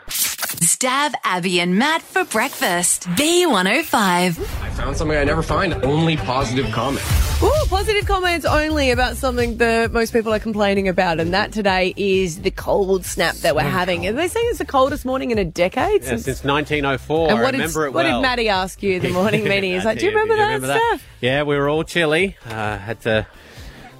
Stav 0.59 1.13
Abby 1.23 1.59
and 1.59 1.77
Matt 1.77 2.01
for 2.01 2.23
breakfast. 2.25 3.03
B105. 3.09 3.93
I 4.39 4.69
found 4.71 4.97
something 4.97 5.17
I 5.17 5.23
never 5.23 5.41
find. 5.41 5.73
Only 5.85 6.17
positive 6.17 6.71
comments. 6.71 7.41
Ooh, 7.41 7.51
positive 7.69 8.05
comments 8.05 8.45
only 8.45 8.91
about 8.91 9.17
something 9.17 9.57
that 9.57 9.91
most 9.91 10.13
people 10.13 10.33
are 10.33 10.39
complaining 10.39 10.87
about, 10.87 11.19
and 11.19 11.33
that 11.33 11.51
today 11.51 11.93
is 11.97 12.41
the 12.41 12.51
cold 12.51 13.05
snap 13.05 13.35
that 13.37 13.55
we're 13.55 13.61
having. 13.61 14.05
Are 14.07 14.13
they 14.13 14.27
saying 14.27 14.45
it's 14.49 14.59
the 14.59 14.65
coldest 14.65 15.05
morning 15.05 15.31
in 15.31 15.37
a 15.39 15.45
decade? 15.45 16.03
Yeah, 16.03 16.17
since 16.17 16.43
1904. 16.43 17.29
and 17.29 17.39
I 17.39 17.41
what, 17.41 17.51
did, 17.51 17.57
remember 17.57 17.85
it 17.87 17.93
what 17.93 18.03
did 18.03 18.21
Maddie 18.21 18.49
ask 18.49 18.83
you 18.83 18.99
the 18.99 19.09
morning 19.09 19.43
meeting? 19.43 19.73
He's 19.73 19.85
like, 19.85 19.97
do 19.99 20.05
you 20.05 20.11
Did 20.11 20.17
remember, 20.17 20.67
that 20.67 20.77
stuff? 20.77 21.03
Yeah, 21.21 21.43
we 21.43 21.57
were 21.57 21.69
all 21.69 21.83
chilly. 21.83 22.35
Uh, 22.45 22.77
had 22.77 23.01
to 23.01 23.25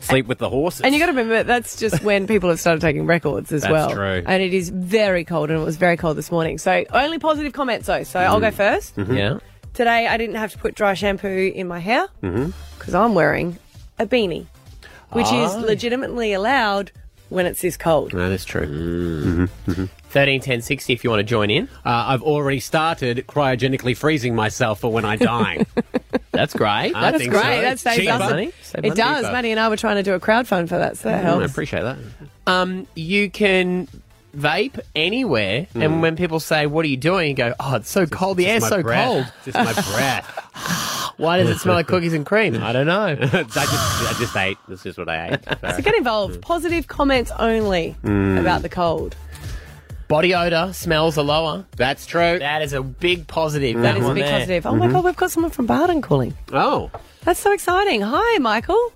sleep 0.02 0.28
with 0.28 0.38
the 0.40 0.50
horses. 0.50 0.82
And 0.82 0.94
you 0.94 1.00
got 1.00 1.08
to 1.08 1.12
remember 1.14 1.44
that's 1.44 1.78
just 1.80 2.04
when 2.04 2.28
people 2.28 2.50
have 2.50 2.60
started 2.60 2.82
taking 2.82 3.06
records 3.06 3.52
as 3.52 3.64
well. 3.64 3.88
That's 3.88 3.98
well. 3.98 4.22
true. 4.22 4.24
And 4.28 4.42
it 4.44 4.54
is 4.54 4.70
very 4.70 5.24
cold, 5.24 5.50
and 5.50 5.60
it 5.62 5.64
was 5.66 5.78
very 5.78 5.98
cold 5.98 6.18
this 6.18 6.32
morning. 6.32 6.58
So 6.58 6.84
only 6.92 7.20
positive 7.20 7.54
comments 7.54 7.88
though. 7.88 8.04
So 8.04 8.20
I'll 8.20 8.40
go 8.40 8.52
1st 8.52 8.96
Mhm. 8.96 9.18
Yeah. 9.18 9.40
Today 9.74 10.08
I 10.08 10.18
didn't 10.18 10.36
have 10.36 10.52
to 10.52 10.58
put 10.58 10.76
dry 10.76 10.94
shampoo 10.96 11.52
in 11.56 11.68
my 11.68 11.80
hair 11.80 12.08
Mm-hmm. 12.22 12.52
because 12.78 12.94
I'm 12.94 13.14
wearing 13.16 13.58
a 14.00 14.06
beanie, 14.06 14.48
which 15.12 15.32
is 15.32 15.52
Oh. 15.56 15.60
legitimately 15.66 16.34
allowed 16.34 16.92
when 17.32 17.46
it's 17.46 17.62
this 17.62 17.78
cold. 17.78 18.12
That 18.12 18.32
is 18.32 18.46
true. 18.46 18.68
Mm-hmm. 18.68 19.86
Thirteen 20.10 20.42
ten 20.42 20.62
sixty. 20.62 20.94
If 20.94 21.04
you 21.04 21.10
want 21.10 21.22
to 21.22 21.24
join 21.24 21.50
in, 21.50 21.68
uh, 21.86 21.90
I've 22.08 22.22
already 22.22 22.60
started 22.60 23.26
cryogenically 23.28 23.96
freezing 23.96 24.36
myself 24.36 24.82
for 24.82 24.92
when 24.92 25.06
I 25.06 25.16
die. 25.16 25.66
That's 26.32 26.54
great. 26.54 26.94
I 26.94 27.12
That's 27.12 27.18
think 27.20 27.32
great. 27.32 27.42
so. 27.44 27.62
That 27.62 27.80
saves 27.80 27.98
Cheaper. 27.98 28.12
us 28.14 28.20
money. 28.30 28.52
It 28.76 28.96
does. 28.96 29.24
Maddie 29.24 29.52
and 29.52 29.60
I 29.60 29.70
were 29.70 29.78
trying 29.78 29.98
to 29.98 30.04
do 30.04 30.14
a 30.14 30.20
crowdfund 30.20 30.70
for 30.70 30.78
that, 30.78 30.98
so 30.98 31.10
that 31.10 31.24
Mm, 31.24 31.28
I 31.28 31.30
helps. 31.30 31.52
appreciate 31.52 31.82
that. 31.84 31.98
Um, 32.48 32.88
you 32.96 33.30
can 33.30 33.88
vape 34.38 34.80
anywhere, 34.96 35.68
Mm. 35.76 35.84
and 35.86 36.02
when 36.02 36.16
people 36.16 36.40
say, 36.40 36.66
"What 36.68 36.84
are 36.86 36.90
you 36.90 36.98
doing?" 36.98 37.30
you 37.30 37.34
go, 37.36 37.54
"Oh, 37.60 37.76
it's 37.76 37.90
so 37.90 38.06
cold. 38.06 38.38
The 38.38 38.48
air's 38.48 38.62
my 38.64 38.70
so 38.70 38.82
breath. 38.82 39.06
cold. 39.08 39.26
Just 39.46 39.58
my 39.58 39.74
breath. 39.74 40.88
Why 41.22 41.38
does 41.38 41.50
it 41.50 41.60
smell 41.60 41.76
like 41.76 41.88
cookies 41.88 42.14
and 42.14 42.26
cream? 42.26 42.62
I 42.62 42.74
don't 42.74 42.88
know. 42.88 43.06
I 43.06 43.16
just, 43.16 43.58
I 43.58 44.16
just 44.20 44.36
ate. 44.36 44.58
This 44.68 44.86
is 44.86 44.98
what 44.98 45.08
I 45.08 45.34
ate. 45.34 45.40
So. 45.62 45.72
So 45.78 45.82
get 45.82 45.96
involved. 45.96 46.42
Positive 46.42 46.88
comments 46.88 47.32
only 47.40 47.96
Mm. 48.04 48.40
about 48.40 48.62
the 48.64 48.70
cold. 48.70 49.16
Body 50.08 50.34
odor 50.36 50.72
smells 50.74 51.18
are 51.18 51.24
lower. 51.24 51.66
That's 51.78 52.06
true. 52.06 52.40
That 52.40 52.62
is 52.62 52.74
a 52.74 52.82
big 52.84 53.28
positive. 53.28 53.80
That 53.82 53.96
is 53.98 54.06
a 54.06 54.14
big 54.14 54.24
there. 54.24 54.32
positive. 54.40 54.66
Oh 54.66 54.76
my 54.76 54.88
god, 54.92 55.06
we've 55.06 55.16
got 55.16 55.32
someone 55.32 55.52
from 55.52 55.68
Bardon 55.68 56.02
calling. 56.02 56.36
Oh. 56.52 56.92
That's 57.24 57.40
so 57.40 57.54
exciting. 57.54 58.02
Hi, 58.02 58.38
Michael. 58.40 58.92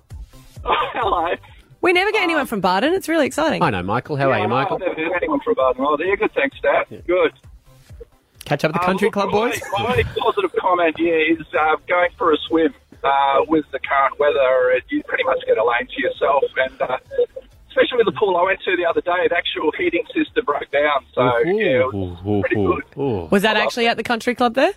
Hello. 0.64 1.34
We 1.80 1.92
never 1.92 2.10
get 2.10 2.22
anyone 2.22 2.46
from 2.46 2.60
Bardon. 2.60 2.92
It's 2.92 3.08
really 3.08 3.26
exciting. 3.26 3.62
I 3.62 3.70
know, 3.70 3.82
Michael. 3.82 4.16
How 4.16 4.30
are 4.32 4.40
you, 4.40 4.48
Michael? 4.48 4.74
I've 4.76 4.80
never 4.80 4.94
heard 4.94 5.12
anyone 5.22 5.40
from 5.44 5.54
Bardon. 5.54 5.84
Oh, 5.86 5.96
there. 5.96 6.06
You're 6.06 6.16
good, 6.16 6.32
thanks, 6.34 6.58
Dad. 6.60 7.04
Good. 7.06 7.32
Catch 8.46 8.64
up 8.64 8.74
at 8.74 8.80
the 8.80 8.86
country 8.86 9.10
club, 9.10 9.30
boys. 9.32 9.60
My, 9.72 9.82
my 9.82 9.90
only 9.90 10.04
positive 10.04 10.52
comment, 10.58 10.94
yeah, 10.98 11.14
is 11.14 11.44
uh, 11.52 11.76
going 11.88 12.10
for 12.16 12.32
a 12.32 12.36
swim 12.48 12.72
uh, 13.02 13.44
with 13.48 13.64
the 13.72 13.80
current 13.80 14.18
weather. 14.20 14.80
You 14.88 15.02
pretty 15.02 15.24
much 15.24 15.40
get 15.46 15.58
a 15.58 15.64
lane 15.64 15.88
to 15.88 16.00
yourself, 16.00 16.44
and 16.56 16.80
uh, 16.80 16.98
especially 17.68 17.98
with 17.98 18.06
the 18.06 18.12
pool 18.18 18.36
I 18.36 18.44
went 18.44 18.60
to 18.62 18.76
the 18.76 18.86
other 18.86 19.00
day, 19.00 19.26
the 19.28 19.36
actual 19.36 19.72
heating 19.76 20.04
system 20.14 20.44
broke 20.44 20.70
down. 20.70 21.04
So 21.12 21.22
yeah, 21.44 21.88
it 21.88 21.92
was 21.92 22.42
pretty 22.46 22.54
good. 22.54 23.30
Was 23.30 23.42
that 23.42 23.56
actually 23.56 23.88
at 23.88 23.96
the 23.96 24.04
country 24.04 24.34
club 24.36 24.54
there? 24.54 24.72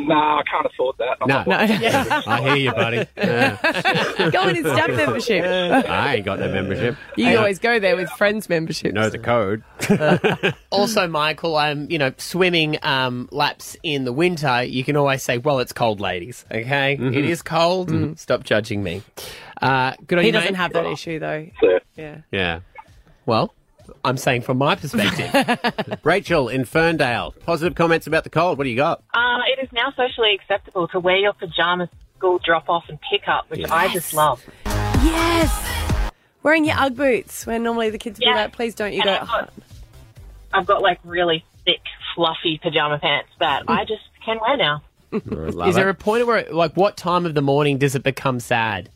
No, 0.00 0.14
I 0.14 0.42
can't 0.50 0.66
afford 0.66 0.96
that. 0.98 1.16
I'm 1.20 1.28
No, 1.28 1.44
not- 1.44 1.46
No. 1.46 2.22
I 2.32 2.40
hear 2.42 2.56
you, 2.56 2.72
buddy. 2.72 3.06
Yeah. 3.16 4.30
go 4.32 4.48
in 4.48 4.56
his 4.56 4.64
stab 4.66 4.90
membership. 4.90 5.44
I 5.44 6.16
ain't 6.16 6.24
got 6.24 6.38
no 6.40 6.48
membership. 6.52 6.96
You 7.16 7.36
always 7.38 7.58
go 7.58 7.78
there 7.78 7.96
with 7.96 8.08
friends 8.10 8.48
membership. 8.48 8.92
know 8.94 9.08
the 9.10 9.18
code. 9.18 9.62
Also, 10.70 11.06
Michael, 11.08 11.56
um, 11.56 11.90
you 11.90 11.98
know, 11.98 12.12
swimming 12.18 12.78
um, 12.82 13.28
laps 13.32 13.76
in 13.82 14.04
the 14.04 14.12
winter, 14.12 14.62
you 14.62 14.84
can 14.84 14.96
always 14.96 15.22
say, 15.22 15.38
"Well, 15.38 15.58
it's 15.60 15.72
cold, 15.72 16.00
ladies." 16.00 16.44
Okay, 16.50 16.96
Mm-hmm. 16.98 17.14
It 17.18 17.24
is 17.24 17.42
cold. 17.42 18.18
Stop 18.18 18.44
judging 18.44 18.82
me. 18.82 19.02
Uh, 19.60 19.92
good 20.06 20.18
on 20.18 20.22
He 20.24 20.28
you, 20.28 20.32
doesn't 20.32 20.52
mate. 20.52 20.56
have 20.58 20.72
that 20.74 20.86
issue 20.86 21.18
though. 21.18 21.46
Yeah. 21.96 22.18
Yeah. 22.30 22.60
Well, 23.26 23.54
I'm 24.04 24.16
saying 24.16 24.42
from 24.42 24.58
my 24.58 24.74
perspective. 24.74 25.98
Rachel 26.04 26.48
in 26.48 26.64
Ferndale. 26.64 27.32
Positive 27.44 27.74
comments 27.74 28.06
about 28.06 28.24
the 28.24 28.30
cold. 28.30 28.58
What 28.58 28.64
do 28.64 28.70
you 28.70 28.76
got? 28.76 29.02
Uh, 29.14 29.38
it 29.46 29.62
is 29.62 29.72
now 29.72 29.92
socially 29.96 30.34
acceptable 30.34 30.88
to 30.88 31.00
wear 31.00 31.16
your 31.16 31.32
pajamas 31.32 31.88
to 31.90 31.96
school 32.18 32.38
drop 32.44 32.68
off 32.68 32.84
and 32.88 32.98
pick 33.10 33.28
up, 33.28 33.48
which 33.50 33.68
I 33.70 33.92
just 33.92 34.12
love. 34.14 34.44
Yes. 34.66 36.10
Wearing 36.42 36.64
your 36.64 36.76
UGG 36.76 36.96
boots 36.96 37.46
when 37.46 37.62
normally 37.62 37.90
the 37.90 37.98
kids 37.98 38.18
would 38.18 38.24
be 38.24 38.32
like, 38.32 38.52
please 38.52 38.74
don't 38.74 38.92
you 38.92 39.02
And 39.02 39.06
go. 39.06 39.14
I've 39.14 39.28
got, 39.28 39.52
I've 40.52 40.66
got 40.66 40.82
like 40.82 40.98
really 41.04 41.44
thick, 41.64 41.80
fluffy 42.14 42.58
pajama 42.62 42.98
pants 42.98 43.30
that 43.40 43.64
I 43.68 43.84
just 43.84 44.02
can 44.24 44.38
wear 44.40 44.56
now. 44.56 44.82
Is 45.10 45.74
there 45.74 45.88
a 45.88 45.94
point 45.94 46.26
where, 46.26 46.46
like, 46.50 46.74
what 46.76 46.96
time 46.96 47.24
of 47.24 47.34
the 47.34 47.40
morning 47.40 47.78
does 47.78 47.94
it 47.94 48.02
become 48.02 48.40
sad? 48.40 48.90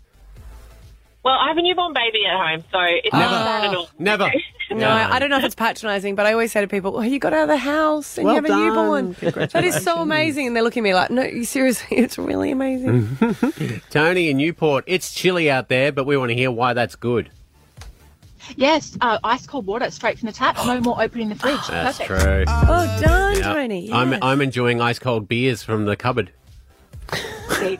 Well, 1.24 1.34
I 1.34 1.48
have 1.48 1.56
a 1.56 1.62
newborn 1.62 1.94
baby 1.94 2.26
at 2.26 2.36
home, 2.36 2.64
so 2.70 2.78
it's 2.82 3.12
not 3.12 3.30
sad 3.30 3.64
at 3.70 3.74
all. 3.76 3.88
Never. 3.98 4.30
No, 4.70 4.88
I 4.88 5.18
don't 5.18 5.28
know 5.30 5.38
if 5.38 5.44
it's 5.44 5.54
patronising, 5.54 6.14
but 6.14 6.24
I 6.26 6.32
always 6.32 6.52
say 6.52 6.60
to 6.60 6.66
people, 6.68 6.96
"Oh, 6.96 7.02
you 7.02 7.18
got 7.18 7.32
out 7.32 7.42
of 7.42 7.48
the 7.48 7.56
house 7.58 8.16
and 8.16 8.24
Well 8.26 8.36
you 8.36 8.42
have 8.42 8.50
a 8.50 8.56
newborn. 8.56 9.16
That 9.52 9.64
is 9.64 9.82
so 9.82 10.00
amazing." 10.00 10.46
And 10.46 10.56
they're 10.56 10.62
looking 10.62 10.80
at 10.82 10.84
me 10.84 10.94
like, 10.94 11.10
"No, 11.10 11.22
you 11.22 11.44
seriously, 11.44 11.96
it's 11.98 12.16
really 12.18 12.50
amazing." 12.50 13.16
Tony 13.90 14.30
in 14.30 14.36
Newport. 14.38 14.84
It's 14.86 15.12
chilly 15.12 15.50
out 15.50 15.68
there, 15.68 15.92
but 15.92 16.04
we 16.06 16.16
want 16.16 16.30
to 16.30 16.34
hear 16.34 16.50
why 16.50 16.72
that's 16.72 16.96
good. 16.96 17.30
Yes, 18.56 18.96
uh, 19.00 19.18
ice 19.22 19.46
cold 19.46 19.66
water 19.66 19.90
straight 19.90 20.18
from 20.18 20.26
the 20.26 20.32
tap. 20.32 20.56
No 20.66 20.80
more 20.80 21.00
opening 21.02 21.28
the 21.28 21.34
fridge. 21.36 21.66
That's 21.68 21.98
Perfect. 21.98 22.22
true. 22.24 22.44
Oh, 22.48 23.00
done, 23.00 23.36
Yeah. 23.36 23.52
Tony. 23.54 23.92
I'm. 23.92 24.14
I'm 24.22 24.40
enjoying 24.40 24.80
ice 24.80 24.98
cold 24.98 25.28
beers 25.28 25.62
from 25.62 25.84
the 25.84 25.96
cupboard. 25.96 26.32
yeah. 27.62 27.76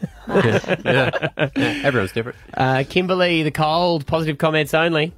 Yeah, 0.84 1.48
Everyone's 1.56 2.12
different. 2.12 2.38
Uh, 2.54 2.84
Kimberly, 2.88 3.42
the 3.42 3.50
cold, 3.50 4.06
positive 4.06 4.38
comments 4.38 4.74
only. 4.74 5.12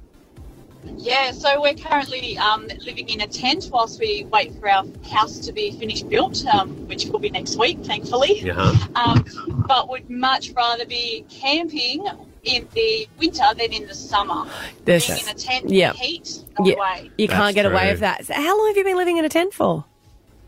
Yeah, 0.97 1.31
so 1.31 1.61
we're 1.61 1.75
currently 1.75 2.37
um, 2.37 2.67
living 2.85 3.09
in 3.09 3.21
a 3.21 3.27
tent 3.27 3.69
whilst 3.71 3.99
we 3.99 4.25
wait 4.31 4.53
for 4.59 4.69
our 4.69 4.85
house 5.11 5.39
to 5.39 5.51
be 5.53 5.71
finished 5.71 6.09
built, 6.09 6.45
um, 6.47 6.69
which 6.87 7.05
will 7.05 7.19
be 7.19 7.29
next 7.29 7.57
week, 7.57 7.79
thankfully. 7.83 8.41
Yeah. 8.41 8.75
Um, 8.95 9.25
but 9.67 9.89
would 9.89 10.09
much 10.09 10.51
rather 10.51 10.85
be 10.85 11.25
camping 11.29 12.07
in 12.43 12.67
the 12.73 13.07
winter 13.19 13.43
than 13.57 13.73
in 13.73 13.87
the 13.87 13.93
summer. 13.95 14.45
There's 14.85 15.07
Being 15.07 15.19
a- 15.19 15.23
in 15.23 15.29
a 15.29 15.33
tent, 15.33 15.69
yeah. 15.69 15.93
heat, 15.93 16.39
no 16.59 16.65
Yeah, 16.65 16.75
way. 16.79 17.11
you 17.17 17.27
That's 17.27 17.39
can't 17.39 17.55
get 17.55 17.65
away 17.65 17.81
true. 17.83 17.91
with 17.91 17.99
that. 18.01 18.25
So 18.25 18.33
how 18.33 18.57
long 18.57 18.67
have 18.67 18.77
you 18.77 18.83
been 18.83 18.97
living 18.97 19.17
in 19.17 19.25
a 19.25 19.29
tent 19.29 19.53
for? 19.53 19.85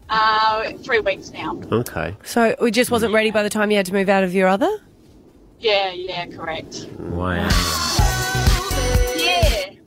Uh, 0.10 0.72
three 0.84 1.00
weeks 1.00 1.32
now. 1.32 1.60
Okay. 1.72 2.16
So 2.24 2.56
it 2.62 2.72
just 2.72 2.92
wasn't 2.92 3.14
ready 3.14 3.30
by 3.32 3.44
the 3.44 3.50
time 3.50 3.72
you 3.72 3.78
had 3.78 3.86
to 3.88 3.94
move 3.94 4.10
out 4.10 4.24
of 4.24 4.34
your 4.34 4.48
other. 4.48 4.70
Yeah, 5.60 5.92
yeah, 5.92 6.28
correct. 6.28 6.86
Wow. 7.00 7.50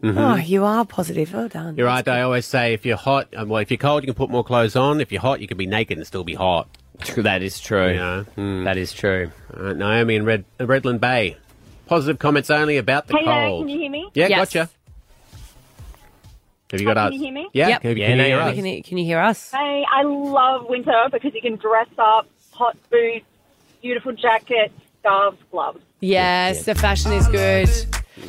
Yeah. 0.03 0.11
Mhm. 0.13 0.33
Oh, 0.33 0.37
you 0.37 0.65
are 0.65 0.85
positive. 0.85 1.33
Well 1.35 1.49
done. 1.49 1.77
You're 1.77 1.87
right. 1.87 2.07
I 2.09 2.23
always 2.23 2.47
say 2.47 2.73
if 2.75 2.87
you're 2.87 2.97
hot, 2.97 3.29
um, 3.37 3.49
well, 3.51 3.61
if 3.61 3.71
you're 3.71 3.79
cold, 3.79 4.03
you 4.03 4.07
can 4.07 4.15
put 4.15 4.31
more 4.31 4.45
clothes 4.45 4.77
on. 4.77 5.01
If 5.01 5.13
you're 5.13 5.21
hot, 5.21 5.41
you 5.41 5.47
can 5.49 5.57
be 5.59 5.67
naked 5.67 5.99
and 5.99 6.07
still 6.07 6.25
be 6.25 6.35
hot. 6.35 6.69
That 7.17 7.43
is 7.43 7.59
true. 7.61 7.93
Yeah. 7.93 8.25
That 8.65 8.77
is 8.77 8.93
true. 8.93 9.31
All 9.57 9.63
right, 9.63 9.77
Naomi 9.77 10.17
in 10.17 10.25
Red, 10.25 10.45
uh, 10.59 10.65
Redland 10.65 11.01
Bay. 11.01 11.37
Positive 11.87 12.19
comments 12.19 12.51
only 12.51 12.77
about 12.77 13.09
the 13.09 13.17
Hello, 13.17 13.49
cold. 13.49 13.63
can 13.63 13.69
you 13.71 13.79
hear 13.81 13.91
me? 13.91 14.09
Yeah, 14.15 14.29
Yes. 14.29 14.39
gotcha. 14.53 14.69
Have 16.71 16.81
you 16.81 16.87
got 16.87 16.97
Can 16.97 17.07
us? 17.09 17.13
you 17.15 17.19
hear 17.21 17.33
me? 17.33 17.49
Yeah, 17.53 17.69
Yep. 17.69 17.83
can, 17.83 17.97
Yeah, 17.97 18.07
can 18.07 18.19
you 18.19 18.25
hear 18.25 18.39
us? 18.41 18.55
Can 18.55 18.65
you, 18.67 18.83
can 18.85 18.99
you 18.99 19.05
hear 19.05 19.19
us? 19.19 19.51
Hey, 19.51 19.85
I 19.93 20.03
love 20.05 20.67
winter 20.69 21.09
because 21.11 21.35
you 21.35 21.41
can 21.41 21.57
dress 21.57 21.89
up, 21.99 22.27
hot 22.53 22.77
boots, 22.91 23.25
beautiful 23.83 24.13
jacket, 24.13 24.71
scarves, 25.01 25.39
gloves. 25.51 25.81
Yes, 26.01 26.65
the 26.67 26.75
fashion 26.77 27.13
is 27.13 27.27
good. 27.29 27.69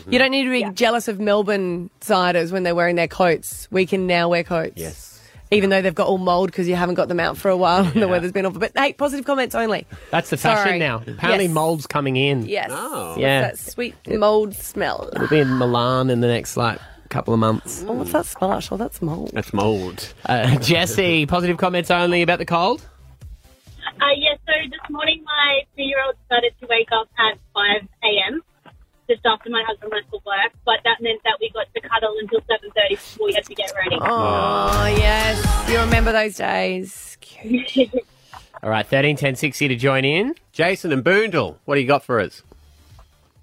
You 0.08 0.20
don't 0.20 0.32
need 0.32 0.44
to 0.46 0.50
be 0.50 0.64
jealous 0.74 1.08
of 1.08 1.20
Melbourne 1.20 1.90
siders 2.02 2.52
when 2.52 2.64
they're 2.64 2.76
wearing 2.76 2.96
their 2.96 3.08
coats. 3.08 3.68
We 3.72 3.86
can 3.86 4.08
now 4.08 4.30
wear 4.30 4.44
coats. 4.44 4.74
Yes. 4.76 5.08
Even 5.54 5.70
though 5.70 5.82
they've 5.82 5.94
got 5.94 6.08
all 6.08 6.18
mould 6.18 6.50
because 6.50 6.68
you 6.70 6.76
haven't 6.76 6.96
got 6.96 7.10
them 7.10 7.20
out 7.20 7.38
for 7.38 7.50
a 7.50 7.58
while 7.58 7.84
and 7.86 8.02
the 8.02 8.08
weather's 8.08 8.32
been 8.32 8.46
awful. 8.46 8.60
But 8.62 8.72
hey, 8.76 8.94
positive 8.94 9.26
comments 9.26 9.54
only. 9.54 9.86
That's 10.10 10.30
the 10.30 10.38
fashion 10.38 10.66
Sorry. 10.66 10.80
now. 10.80 11.04
Apparently, 11.06 11.46
Yes. 11.46 11.54
mold's 11.54 11.88
coming 11.88 12.16
in. 12.16 12.46
Yes. 12.48 12.70
Oh. 12.72 13.16
Yeah. 13.18 13.42
That 13.42 13.60
sweet 13.60 13.96
mould 14.08 14.56
smell. 14.56 15.10
We'll 15.18 15.28
be 15.28 15.40
in 15.40 15.58
Milan 15.58 16.10
in 16.10 16.22
the 16.22 16.28
next, 16.28 16.56
like, 16.56 16.80
couple 17.10 17.34
of 17.34 17.42
months. 17.42 17.84
Oh, 17.86 17.92
what's 17.92 18.14
that 18.14 18.26
smell? 18.26 18.62
Oh, 18.72 18.78
that's 18.78 19.02
mould. 19.02 19.32
That's 19.34 19.52
mould. 19.54 20.14
Uh, 20.26 20.56
Jesse, 20.60 21.26
positive 21.26 21.58
comments 21.58 21.92
only 21.92 22.22
about 22.22 22.40
the 22.40 22.46
cold? 22.46 22.82
Uh, 24.00 24.06
yes, 24.16 24.40
so 24.48 24.54
this 24.70 24.90
morning 24.90 25.22
my 25.26 25.60
two-year-old 25.76 26.16
started 26.28 26.54
to 26.62 26.68
wake 26.68 26.88
up 26.94 27.10
at 27.20 27.38
5 27.54 27.82
a.m. 28.06 28.42
just 29.10 29.26
after 29.26 29.50
my 29.50 29.64
husband 29.68 29.92
left 29.92 30.10
for 30.10 30.22
work, 30.26 30.52
but 30.66 30.80
that 30.84 31.02
meant 31.02 31.22
that 31.24 31.38
we 31.40 31.50
got 31.50 31.68
to 31.74 31.82
cuddle 31.82 32.16
until 32.20 32.40
7.30 32.42 32.90
before 32.90 33.28
we 33.28 33.34
had 33.34 33.46
to 33.46 33.56
get 33.56 33.72
ready. 33.76 33.98
Oh, 34.02 34.86
yes. 34.98 35.70
You 35.70 35.80
remember 35.80 36.12
those 36.12 36.36
days. 36.36 37.18
All 38.64 38.70
right, 38.70 38.86
13 38.86 39.16
10 39.16 39.36
60 39.36 39.68
to 39.70 39.76
join 39.76 40.06
in. 40.06 40.36
Jason 40.52 40.92
and 40.92 41.04
Boondall, 41.04 41.58
what 41.66 41.76
do 41.76 41.82
you 41.82 41.88
got 41.88 42.04
for 42.04 42.20
us? 42.20 42.44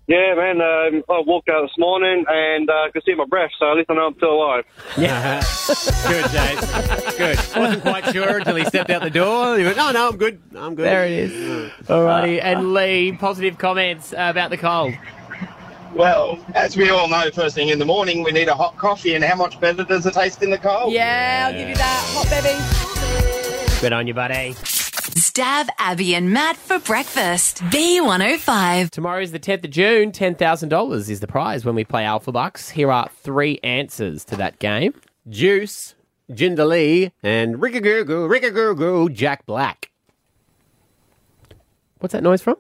Yeah, 0.07 0.35
man. 0.37 0.61
Um, 0.62 1.03
I 1.11 1.21
walked 1.27 1.51
out 1.51 1.62
this 1.62 1.77
morning 1.77 2.25
and 2.27 2.71
uh, 2.71 2.90
could 2.92 3.03
see 3.05 3.14
my 3.14 3.27
breath, 3.27 3.51
so 3.59 3.71
at 3.71 3.77
least 3.77 3.90
I 3.90 3.94
know 3.94 4.07
I'm 4.07 4.14
still 4.14 4.33
alive. 4.33 4.64
Yeah. 4.97 5.42
good, 6.09 6.31
Jason. 6.31 7.18
Good. 7.18 7.38
Wasn't 7.61 7.83
quite 7.83 8.05
sure 8.07 8.38
until 8.38 8.57
he 8.57 8.64
stepped 8.64 8.88
out 8.88 9.03
the 9.03 9.11
door. 9.11 9.59
He 9.59 9.64
went, 9.64 9.77
no, 9.77 9.90
no, 9.90 10.09
I'm 10.09 10.16
good. 10.16 10.40
I'm 10.57 10.75
good. 10.77 10.87
There 10.87 11.05
it 11.05 11.11
is. 11.12 11.73
All 11.90 12.05
righty. 12.05 12.40
And 12.40 12.73
Lee, 12.73 13.12
positive 13.12 13.59
comments 13.59 14.14
about 14.16 14.49
the 14.49 14.57
cold. 14.57 14.94
Well, 15.99 16.39
as 16.55 16.77
we 16.77 16.91
all 16.91 17.09
know, 17.09 17.29
first 17.33 17.57
thing 17.57 17.71
in 17.71 17.81
the 17.81 17.85
morning, 17.85 18.23
we 18.23 18.31
need 18.31 18.47
a 18.47 18.55
hot 18.55 18.77
coffee, 18.77 19.17
and 19.17 19.25
how 19.25 19.35
much 19.35 19.59
better 19.59 19.83
does 19.83 20.07
it 20.07 20.15
taste 20.15 20.45
in 20.45 20.51
the 20.51 20.57
cold? 20.57 20.93
Yeah, 20.93 21.47
I'll 21.49 21.53
give 21.53 21.69
you 21.69 21.75
that. 21.75 22.05
Hot 22.15 22.31
baby. 22.31 23.81
Good 23.81 23.93
on 23.93 24.07
you, 24.07 24.15
buddy. 24.15 24.55
Stav 24.55 25.69
Abby 25.77 26.15
and 26.15 26.33
Matt 26.33 26.57
for 26.57 26.79
breakfast. 26.79 27.65
B105. 27.65 28.91
Tomorrow 28.91 29.23
is 29.23 29.33
the 29.33 29.41
10th 29.41 29.65
of 29.65 29.71
June. 29.71 30.13
$10,000 30.13 31.11
is 31.11 31.19
the 31.19 31.27
prize 31.27 31.65
when 31.65 31.75
we 31.75 31.83
play 31.83 32.05
Alpha 32.05 32.31
Bucks. 32.31 32.71
Here 32.71 32.93
are 32.93 33.09
three 33.09 33.59
answers 33.65 34.25
to 34.27 34.37
that 34.37 34.61
game. 34.61 34.95
Juice, 35.29 35.97
Jindalee, 36.31 37.11
and 37.25 37.57
Rickagoo, 37.57 38.05
Rickagoo, 38.07 39.13
Jack 39.13 39.47
Black. 39.47 39.91
What's 41.99 42.13
that 42.13 42.23
noise 42.23 42.41
from? 42.41 42.55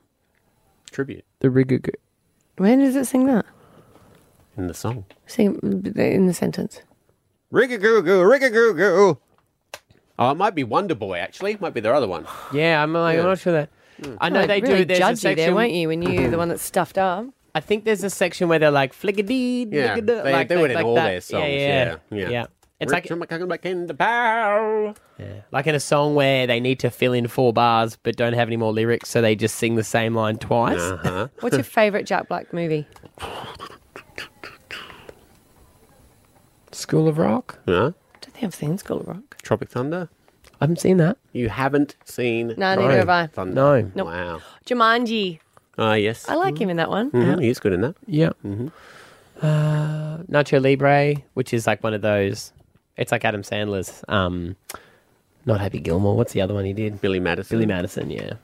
Tribute 0.90 1.24
The 1.38 1.50
Riggagoo. 1.50 1.94
When 2.58 2.80
does 2.80 2.96
it 2.96 3.06
sing 3.06 3.26
that? 3.26 3.46
in 4.56 4.66
the 4.66 4.74
song. 4.74 5.04
Sing 5.26 5.56
in 5.96 6.26
the 6.26 6.34
sentence. 6.34 6.82
Rickagoo, 7.52 8.02
Rickagoo. 8.02 9.18
Oh, 10.18 10.30
it 10.32 10.34
might 10.34 10.54
be 10.56 10.64
Wonder 10.64 10.96
Boy, 10.96 11.18
actually. 11.18 11.52
It 11.52 11.60
might 11.60 11.74
be 11.74 11.80
their 11.80 11.94
other 11.94 12.08
one. 12.08 12.26
Yeah, 12.52 12.82
I'm, 12.82 12.92
like, 12.92 13.18
I'm 13.18 13.24
not 13.24 13.38
sure 13.38 13.52
that. 13.52 13.68
Hmm. 14.04 14.16
I 14.20 14.28
know 14.30 14.40
Oh, 14.42 14.46
they 14.48 14.60
really 14.60 14.78
do. 14.80 14.84
There's 14.86 14.98
a 14.98 15.02
judgy 15.02 15.18
section, 15.18 15.36
there, 15.46 15.54
weren't 15.54 15.72
you, 15.72 15.86
when 15.88 16.02
you 16.02 16.28
the 16.28 16.36
one 16.38 16.48
that's 16.48 16.62
stuffed 16.62 16.98
up? 16.98 17.26
I 17.54 17.60
think 17.60 17.84
there's 17.84 18.02
a 18.02 18.10
section 18.10 18.48
where 18.48 18.58
they're 18.58 18.70
like 18.72 18.92
flickadee, 18.94 19.72
Yeah, 19.72 19.96
flickada, 19.96 20.24
they- 20.24 20.32
like 20.32 20.48
they 20.48 20.54
that- 20.56 20.60
do 20.60 20.64
it 20.64 20.70
in 20.72 20.74
like 20.74 20.84
all 20.84 20.94
that. 20.96 21.06
their 21.08 21.20
songs, 21.20 21.44
Yeah, 21.48 21.96
yeah, 22.10 22.28
yeah. 22.28 22.46
It's 22.80 22.92
like 22.92 23.08
back 23.48 23.66
in 23.66 23.86
the 23.88 23.94
power. 23.94 24.94
Yeah. 25.18 25.40
Like 25.50 25.66
in 25.66 25.74
a 25.74 25.80
song 25.80 26.14
where 26.14 26.46
they 26.46 26.60
need 26.60 26.78
to 26.80 26.90
fill 26.90 27.12
in 27.12 27.26
four 27.26 27.52
bars 27.52 27.98
but 28.02 28.16
don't 28.16 28.34
have 28.34 28.48
any 28.48 28.56
more 28.56 28.72
lyrics, 28.72 29.08
so 29.08 29.20
they 29.20 29.34
just 29.34 29.56
sing 29.56 29.74
the 29.74 29.82
same 29.82 30.14
line 30.14 30.38
twice. 30.38 30.78
Uh-huh. 30.80 31.28
What's 31.40 31.56
your 31.56 31.64
favourite 31.64 32.06
Jack 32.06 32.28
Black 32.28 32.52
movie? 32.52 32.86
School 36.72 37.08
of 37.08 37.18
Rock? 37.18 37.58
Yeah. 37.66 37.74
I 37.74 37.80
don't 38.20 38.32
think 38.32 38.44
I've 38.44 38.54
seen 38.54 38.78
School 38.78 39.00
of 39.00 39.08
Rock. 39.08 39.36
Tropic 39.42 39.68
Thunder? 39.70 40.08
I 40.60 40.64
haven't 40.64 40.80
seen 40.80 40.96
that. 40.98 41.18
You 41.32 41.48
haven't 41.48 41.96
seen 42.04 42.48
No, 42.56 42.74
neither 42.74 42.98
have 42.98 43.08
I. 43.08 43.26
Thunder? 43.28 43.54
No. 43.54 43.90
Nope. 43.94 44.06
Wow. 44.06 44.40
Jumanji. 44.66 45.40
Ah, 45.76 45.94
yes. 45.94 46.28
I 46.28 46.34
like 46.34 46.60
him 46.60 46.70
in 46.70 46.76
that 46.76 46.90
one. 46.90 47.10
Mhm, 47.12 47.42
He's 47.42 47.58
good 47.60 47.72
in 47.72 47.80
that. 47.82 47.94
Yeah. 48.06 48.30
Mhm. 48.44 48.72
Uh, 49.40 50.18
Nacho 50.28 50.60
Libre, 50.62 51.14
which 51.34 51.54
is 51.54 51.66
like 51.66 51.82
one 51.84 51.94
of 51.94 52.02
those. 52.02 52.52
It's 52.98 53.12
like 53.12 53.24
Adam 53.24 53.42
Sandler's. 53.42 54.04
Um, 54.08 54.56
not 55.46 55.60
Happy 55.60 55.78
Gilmore. 55.78 56.16
What's 56.16 56.34
the 56.34 56.42
other 56.42 56.52
one 56.52 56.66
he 56.66 56.74
did? 56.74 57.00
Billy 57.00 57.20
Madison. 57.20 57.56
Billy 57.56 57.66
Madison. 57.66 58.10
Yeah. 58.10 58.34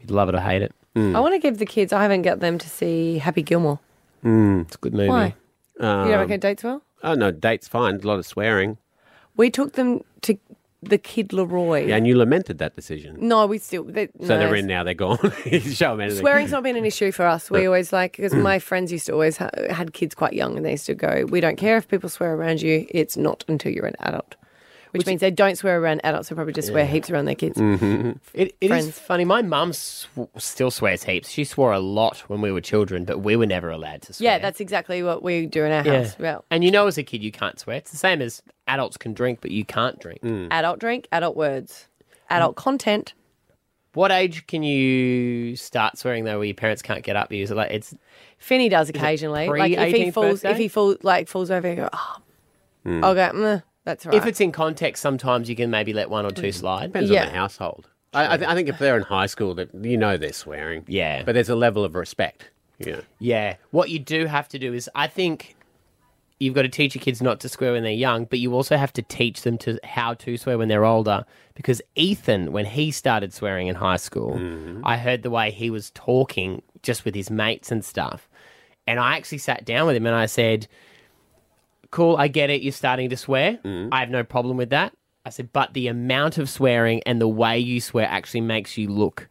You'd 0.00 0.10
love 0.10 0.28
it 0.28 0.34
or 0.34 0.40
hate 0.40 0.62
it. 0.62 0.72
I 0.96 1.20
want 1.20 1.34
to 1.34 1.38
give 1.38 1.58
the 1.58 1.66
kids. 1.66 1.92
I 1.92 2.02
haven't 2.02 2.22
got 2.22 2.40
them 2.40 2.58
to 2.58 2.68
see 2.68 3.18
Happy 3.18 3.42
Gilmore. 3.42 3.78
Mm. 4.24 4.62
It's 4.62 4.74
a 4.74 4.78
good 4.78 4.94
movie. 4.94 5.08
Why? 5.10 5.34
Um, 5.78 6.06
you 6.06 6.10
don't 6.10 6.18
reckon 6.18 6.32
it 6.32 6.40
dates 6.40 6.64
well? 6.64 6.82
Oh, 7.04 7.14
no, 7.14 7.30
date's 7.30 7.68
fine. 7.68 8.00
A 8.02 8.06
lot 8.06 8.18
of 8.18 8.26
swearing. 8.26 8.78
We 9.36 9.48
took 9.48 9.74
them 9.74 10.02
to 10.22 10.36
the 10.82 10.98
Kid 10.98 11.30
LAROI. 11.30 11.88
Yeah, 11.88 11.96
and 11.96 12.06
you 12.06 12.16
lamented 12.16 12.58
that 12.58 12.76
decision. 12.76 13.16
No, 13.18 13.46
we 13.46 13.58
still. 13.58 13.84
They, 13.84 14.06
So 14.20 14.26
no, 14.28 14.38
they're 14.38 14.54
in 14.54 14.66
now, 14.66 14.84
they're 14.84 14.94
gone. 14.94 15.18
Show 15.50 15.90
them 15.90 16.00
anything. 16.00 16.20
Swearing's 16.20 16.52
not 16.52 16.62
been 16.62 16.76
an 16.76 16.84
issue 16.84 17.10
for 17.10 17.26
us. 17.26 17.50
We 17.50 17.66
always 17.66 17.92
like 17.92 18.12
because 18.16 18.34
my 18.50 18.58
friends 18.58 18.92
used 18.92 19.06
to 19.06 19.12
always 19.12 19.36
ha- 19.36 19.50
had 19.70 19.92
kids 19.92 20.14
quite 20.14 20.34
young, 20.34 20.56
and 20.56 20.64
they 20.64 20.72
used 20.72 20.86
to 20.86 20.94
go, 20.94 21.24
"We 21.28 21.40
don't 21.40 21.56
care 21.56 21.76
if 21.76 21.88
people 21.88 22.08
swear 22.08 22.34
around 22.34 22.62
you. 22.62 22.86
It's 22.90 23.16
not 23.16 23.44
until 23.48 23.72
you're 23.72 23.86
an 23.86 23.96
adult." 24.00 24.36
Which, 24.98 25.06
means 25.06 25.20
they 25.20 25.30
don't 25.30 25.56
swear 25.56 25.80
around 25.80 26.00
adults. 26.04 26.28
They 26.28 26.34
probably 26.34 26.52
just 26.52 26.68
swear 26.68 26.84
heaps 26.86 27.10
around 27.10 27.24
their 27.24 27.34
kids. 27.34 27.56
Mm-hmm. 27.58 28.10
It, 28.34 28.48
it 28.48 28.54
is 28.60 28.68
Friends. 28.68 28.98
funny. 28.98 29.24
My 29.24 29.42
mum 29.42 29.72
sw- 29.72 30.06
still 30.36 30.70
swears 30.70 31.04
heaps. 31.04 31.28
She 31.30 31.44
swore 31.44 31.72
a 31.72 31.78
lot 31.80 32.18
when 32.28 32.40
we 32.40 32.52
were 32.52 32.60
children, 32.60 33.04
but 33.04 33.18
we 33.20 33.36
were 33.36 33.46
never 33.46 33.70
allowed 33.70 34.02
to 34.02 34.12
swear. 34.12 34.32
Yeah, 34.32 34.38
that's 34.38 34.60
exactly 34.60 35.02
what 35.02 35.22
we 35.22 35.46
do 35.46 35.64
in 35.64 35.72
our 35.72 35.82
house. 35.82 36.18
Well, 36.18 36.44
And 36.50 36.62
you 36.64 36.70
know, 36.70 36.86
as 36.86 36.98
a 36.98 37.02
kid, 37.02 37.22
you 37.22 37.32
can't 37.32 37.58
swear. 37.58 37.76
It's 37.76 37.90
the 37.90 37.96
same 37.96 38.20
as 38.22 38.42
adults 38.66 38.96
can 38.96 39.14
drink, 39.14 39.40
but 39.40 39.50
you 39.50 39.64
can't 39.64 39.98
drink. 39.98 40.20
adult 40.50 40.78
drink, 40.78 41.08
adult 41.12 41.36
words, 41.36 41.88
adult 42.30 42.56
content. 42.56 43.14
What 43.94 44.12
age 44.12 44.46
can 44.46 44.62
you 44.62 45.56
start 45.56 45.98
swearing 45.98 46.24
though, 46.24 46.36
where 46.38 46.44
your 46.46 46.54
parents 46.54 46.82
can't 46.82 47.02
get 47.02 47.16
up? 47.16 47.32
You 47.32 47.42
Is 47.42 47.50
it 47.50 47.56
like 47.56 47.70
it's 47.72 47.94
Finney 48.36 48.68
does 48.68 48.88
occasionally. 48.90 49.48
Like 49.48 49.72
if 49.72 49.78
he 49.88 49.92
pre-18th 50.10 50.12
falls, 50.14 50.44
if 50.44 50.56
he 50.56 50.68
falls, 50.68 50.98
like 51.02 51.26
falls 51.26 51.50
over, 51.50 51.68
you 51.68 51.76
go, 51.76 51.88
oh, 51.92 52.16
Mm. 52.86 53.02
I'll 53.04 53.14
go. 53.14 53.32
"Meh, 53.34 53.60
that's 53.88 54.04
right. 54.04 54.14
if 54.14 54.26
it's 54.26 54.38
in 54.38 54.52
context, 54.52 55.00
sometimes 55.00 55.48
you 55.48 55.56
can 55.56 55.70
maybe 55.70 55.94
let 55.94 56.10
one 56.10 56.26
or 56.26 56.30
two 56.30 56.48
mm. 56.48 56.54
slide. 56.54 56.88
Depends 56.88 57.10
on 57.10 57.16
the 57.16 57.30
household. 57.30 57.88
I, 58.12 58.34
I, 58.34 58.36
th- 58.36 58.50
I 58.50 58.54
think 58.54 58.68
if 58.68 58.78
they're 58.78 58.98
in 58.98 59.02
high 59.02 59.24
school, 59.24 59.54
that 59.54 59.74
you 59.74 59.96
know 59.96 60.18
they're 60.18 60.34
swearing. 60.34 60.84
Yeah. 60.86 61.22
but 61.22 61.32
there's 61.32 61.48
a 61.48 61.56
level 61.56 61.84
of 61.84 61.94
respect. 61.94 62.50
Yeah. 62.78 63.00
Yeah. 63.18 63.56
What 63.70 63.88
you 63.88 63.98
do 63.98 64.26
have 64.26 64.46
to 64.48 64.58
do 64.58 64.74
is, 64.74 64.90
I 64.94 65.06
think 65.06 65.56
you've 66.38 66.54
got 66.54 66.62
to 66.62 66.68
teach 66.68 66.94
your 66.94 67.00
kids 67.00 67.22
not 67.22 67.40
to 67.40 67.48
swear 67.48 67.72
when 67.72 67.82
they're 67.82 67.92
young, 67.92 68.26
but 68.26 68.40
you 68.40 68.52
also 68.52 68.76
have 68.76 68.92
to 68.92 69.02
teach 69.02 69.40
them 69.40 69.56
to 69.58 69.78
how 69.84 70.12
to 70.14 70.36
swear 70.36 70.58
when 70.58 70.68
they're 70.68 70.84
older. 70.84 71.24
Because 71.54 71.80
Ethan, 71.94 72.52
when 72.52 72.66
he 72.66 72.90
started 72.90 73.32
swearing 73.32 73.68
in 73.68 73.74
high 73.74 73.96
school, 73.96 74.34
mm-hmm. 74.34 74.82
I 74.84 74.98
heard 74.98 75.22
the 75.22 75.30
way 75.30 75.50
he 75.50 75.70
was 75.70 75.92
talking 75.92 76.60
just 76.82 77.06
with 77.06 77.14
his 77.14 77.30
mates 77.30 77.72
and 77.72 77.82
stuff. 77.82 78.28
And 78.86 79.00
I 79.00 79.16
actually 79.16 79.38
sat 79.38 79.64
down 79.64 79.86
with 79.86 79.96
him 79.96 80.04
and 80.04 80.14
I 80.14 80.26
said, 80.26 80.68
Cool, 81.90 82.16
I 82.16 82.28
get 82.28 82.50
it. 82.50 82.62
You're 82.62 82.72
starting 82.72 83.08
to 83.10 83.16
swear. 83.16 83.58
Mm. 83.64 83.88
I 83.92 84.00
have 84.00 84.10
no 84.10 84.24
problem 84.24 84.56
with 84.56 84.70
that. 84.70 84.92
I 85.24 85.30
said, 85.30 85.52
but 85.52 85.74
the 85.74 85.88
amount 85.88 86.38
of 86.38 86.48
swearing 86.48 87.02
and 87.04 87.20
the 87.20 87.28
way 87.28 87.58
you 87.58 87.80
swear 87.80 88.06
actually 88.06 88.42
makes 88.42 88.78
you 88.78 88.88
look 88.88 89.28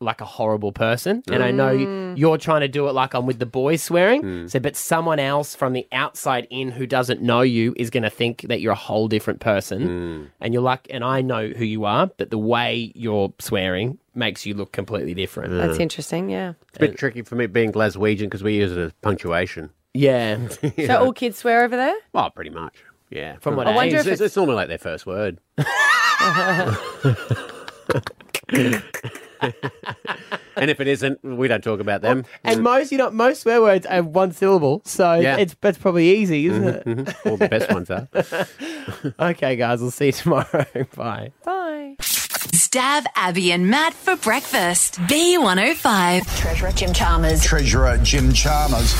like 0.00 0.20
a 0.20 0.24
horrible 0.24 0.72
person. 0.72 1.22
And 1.30 1.44
I 1.44 1.52
know 1.52 1.76
Mm. 1.76 2.18
you're 2.18 2.36
trying 2.36 2.62
to 2.62 2.68
do 2.68 2.88
it 2.88 2.92
like 2.92 3.14
I'm 3.14 3.24
with 3.24 3.38
the 3.38 3.46
boys 3.46 3.82
swearing. 3.84 4.22
Mm. 4.22 4.50
So, 4.50 4.58
but 4.58 4.74
someone 4.74 5.20
else 5.20 5.54
from 5.54 5.72
the 5.74 5.86
outside 5.92 6.48
in 6.50 6.72
who 6.72 6.88
doesn't 6.88 7.22
know 7.22 7.42
you 7.42 7.72
is 7.76 7.88
going 7.90 8.02
to 8.02 8.10
think 8.10 8.42
that 8.48 8.60
you're 8.60 8.72
a 8.72 8.76
whole 8.90 9.06
different 9.06 9.38
person. 9.38 9.88
Mm. 9.88 10.26
And 10.40 10.52
you're 10.52 10.62
like, 10.62 10.88
and 10.90 11.04
I 11.04 11.20
know 11.22 11.48
who 11.50 11.64
you 11.64 11.84
are, 11.84 12.08
but 12.16 12.30
the 12.30 12.38
way 12.38 12.90
you're 12.96 13.32
swearing 13.38 13.98
makes 14.12 14.44
you 14.44 14.54
look 14.54 14.72
completely 14.72 15.14
different. 15.14 15.52
That's 15.52 15.78
interesting. 15.78 16.28
Yeah. 16.30 16.54
It's 16.68 16.78
a 16.78 16.80
bit 16.80 16.98
tricky 16.98 17.22
for 17.22 17.36
me 17.36 17.46
being 17.46 17.70
Glaswegian 17.72 18.22
because 18.24 18.42
we 18.42 18.56
use 18.56 18.72
it 18.72 18.78
as 18.78 18.92
punctuation. 19.02 19.70
Yeah. 19.94 20.48
So 20.86 21.04
all 21.04 21.12
kids 21.12 21.36
swear 21.38 21.64
over 21.64 21.76
there. 21.76 21.94
Well, 22.14 22.30
pretty 22.30 22.50
much. 22.50 22.74
Yeah. 23.10 23.36
From 23.40 23.56
what 23.56 23.66
I 23.66 23.74
wonder 23.74 23.96
It's, 23.96 24.06
if 24.06 24.12
it's, 24.14 24.20
it's 24.22 24.36
normally 24.36 24.56
like 24.56 24.68
their 24.68 24.78
first 24.78 25.04
word. 25.04 25.38
and 30.56 30.70
if 30.70 30.80
it 30.80 30.86
isn't, 30.88 31.22
we 31.22 31.48
don't 31.48 31.62
talk 31.62 31.80
about 31.80 32.00
them. 32.02 32.24
And 32.44 32.62
most, 32.62 32.92
you 32.92 32.98
know, 32.98 33.10
most 33.10 33.42
swear 33.42 33.60
words 33.60 33.86
have 33.86 34.06
one 34.06 34.32
syllable, 34.32 34.82
so 34.84 35.14
Yeah. 35.14 35.36
it's 35.36 35.54
that's 35.60 35.78
probably 35.78 36.10
easy, 36.14 36.46
isn't 36.46 36.64
it? 36.64 36.84
Mhm. 36.86 37.26
All 37.30 37.36
the 37.36 37.48
best 37.48 37.70
ones 37.72 37.90
are. 37.90 38.08
okay, 39.30 39.56
guys, 39.56 39.80
we'll 39.80 39.90
see 39.90 40.06
you 40.06 40.12
tomorrow. 40.12 40.66
Bye. 40.96 41.32
Bye. 41.44 41.96
Stav 42.50 43.06
Abby 43.14 43.52
and 43.52 43.68
Matt 43.68 43.94
for 43.94 44.16
breakfast. 44.16 44.96
B105. 45.02 46.40
Treasurer 46.40 46.72
Jim 46.72 46.92
Chalmers. 46.92 47.42
Treasurer 47.44 47.98
Jim 48.02 48.32
Chalmers. 48.32 48.92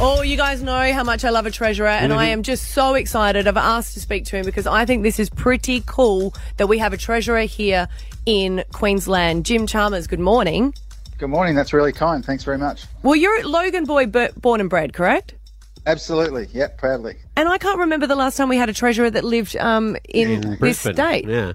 Oh, 0.00 0.22
you 0.22 0.36
guys 0.36 0.62
know 0.62 0.92
how 0.92 1.02
much 1.02 1.24
I 1.24 1.30
love 1.30 1.44
a 1.44 1.50
treasurer, 1.50 1.88
and 1.88 2.12
I 2.12 2.26
am 2.26 2.42
just 2.44 2.70
so 2.70 2.94
excited. 2.94 3.48
I've 3.48 3.56
asked 3.56 3.94
to 3.94 4.00
speak 4.00 4.24
to 4.26 4.36
him 4.36 4.44
because 4.44 4.66
I 4.66 4.84
think 4.86 5.02
this 5.02 5.18
is 5.18 5.28
pretty 5.28 5.82
cool 5.86 6.34
that 6.56 6.68
we 6.68 6.78
have 6.78 6.92
a 6.92 6.96
treasurer 6.96 7.40
here 7.42 7.88
in 8.26 8.64
Queensland. 8.72 9.44
Jim 9.44 9.66
Chalmers, 9.66 10.06
good 10.06 10.20
morning. 10.20 10.72
Good 11.18 11.30
morning. 11.30 11.54
That's 11.56 11.72
really 11.72 11.92
kind. 11.92 12.24
Thanks 12.24 12.44
very 12.44 12.58
much. 12.58 12.86
Well, 13.02 13.16
you're 13.16 13.38
at 13.38 13.44
Logan 13.44 13.84
Boy, 13.84 14.06
b- 14.06 14.28
born 14.36 14.60
and 14.60 14.70
bred, 14.70 14.92
correct? 14.94 15.34
Absolutely. 15.86 16.48
Yep, 16.52 16.78
proudly. 16.78 17.16
And 17.36 17.48
I 17.48 17.58
can't 17.58 17.78
remember 17.78 18.06
the 18.06 18.16
last 18.16 18.36
time 18.36 18.48
we 18.48 18.56
had 18.56 18.68
a 18.68 18.72
treasurer 18.72 19.10
that 19.10 19.24
lived 19.24 19.56
um, 19.56 19.96
in, 20.08 20.58
this 20.60 20.78
state. 20.80 21.26
Yeah. 21.26 21.52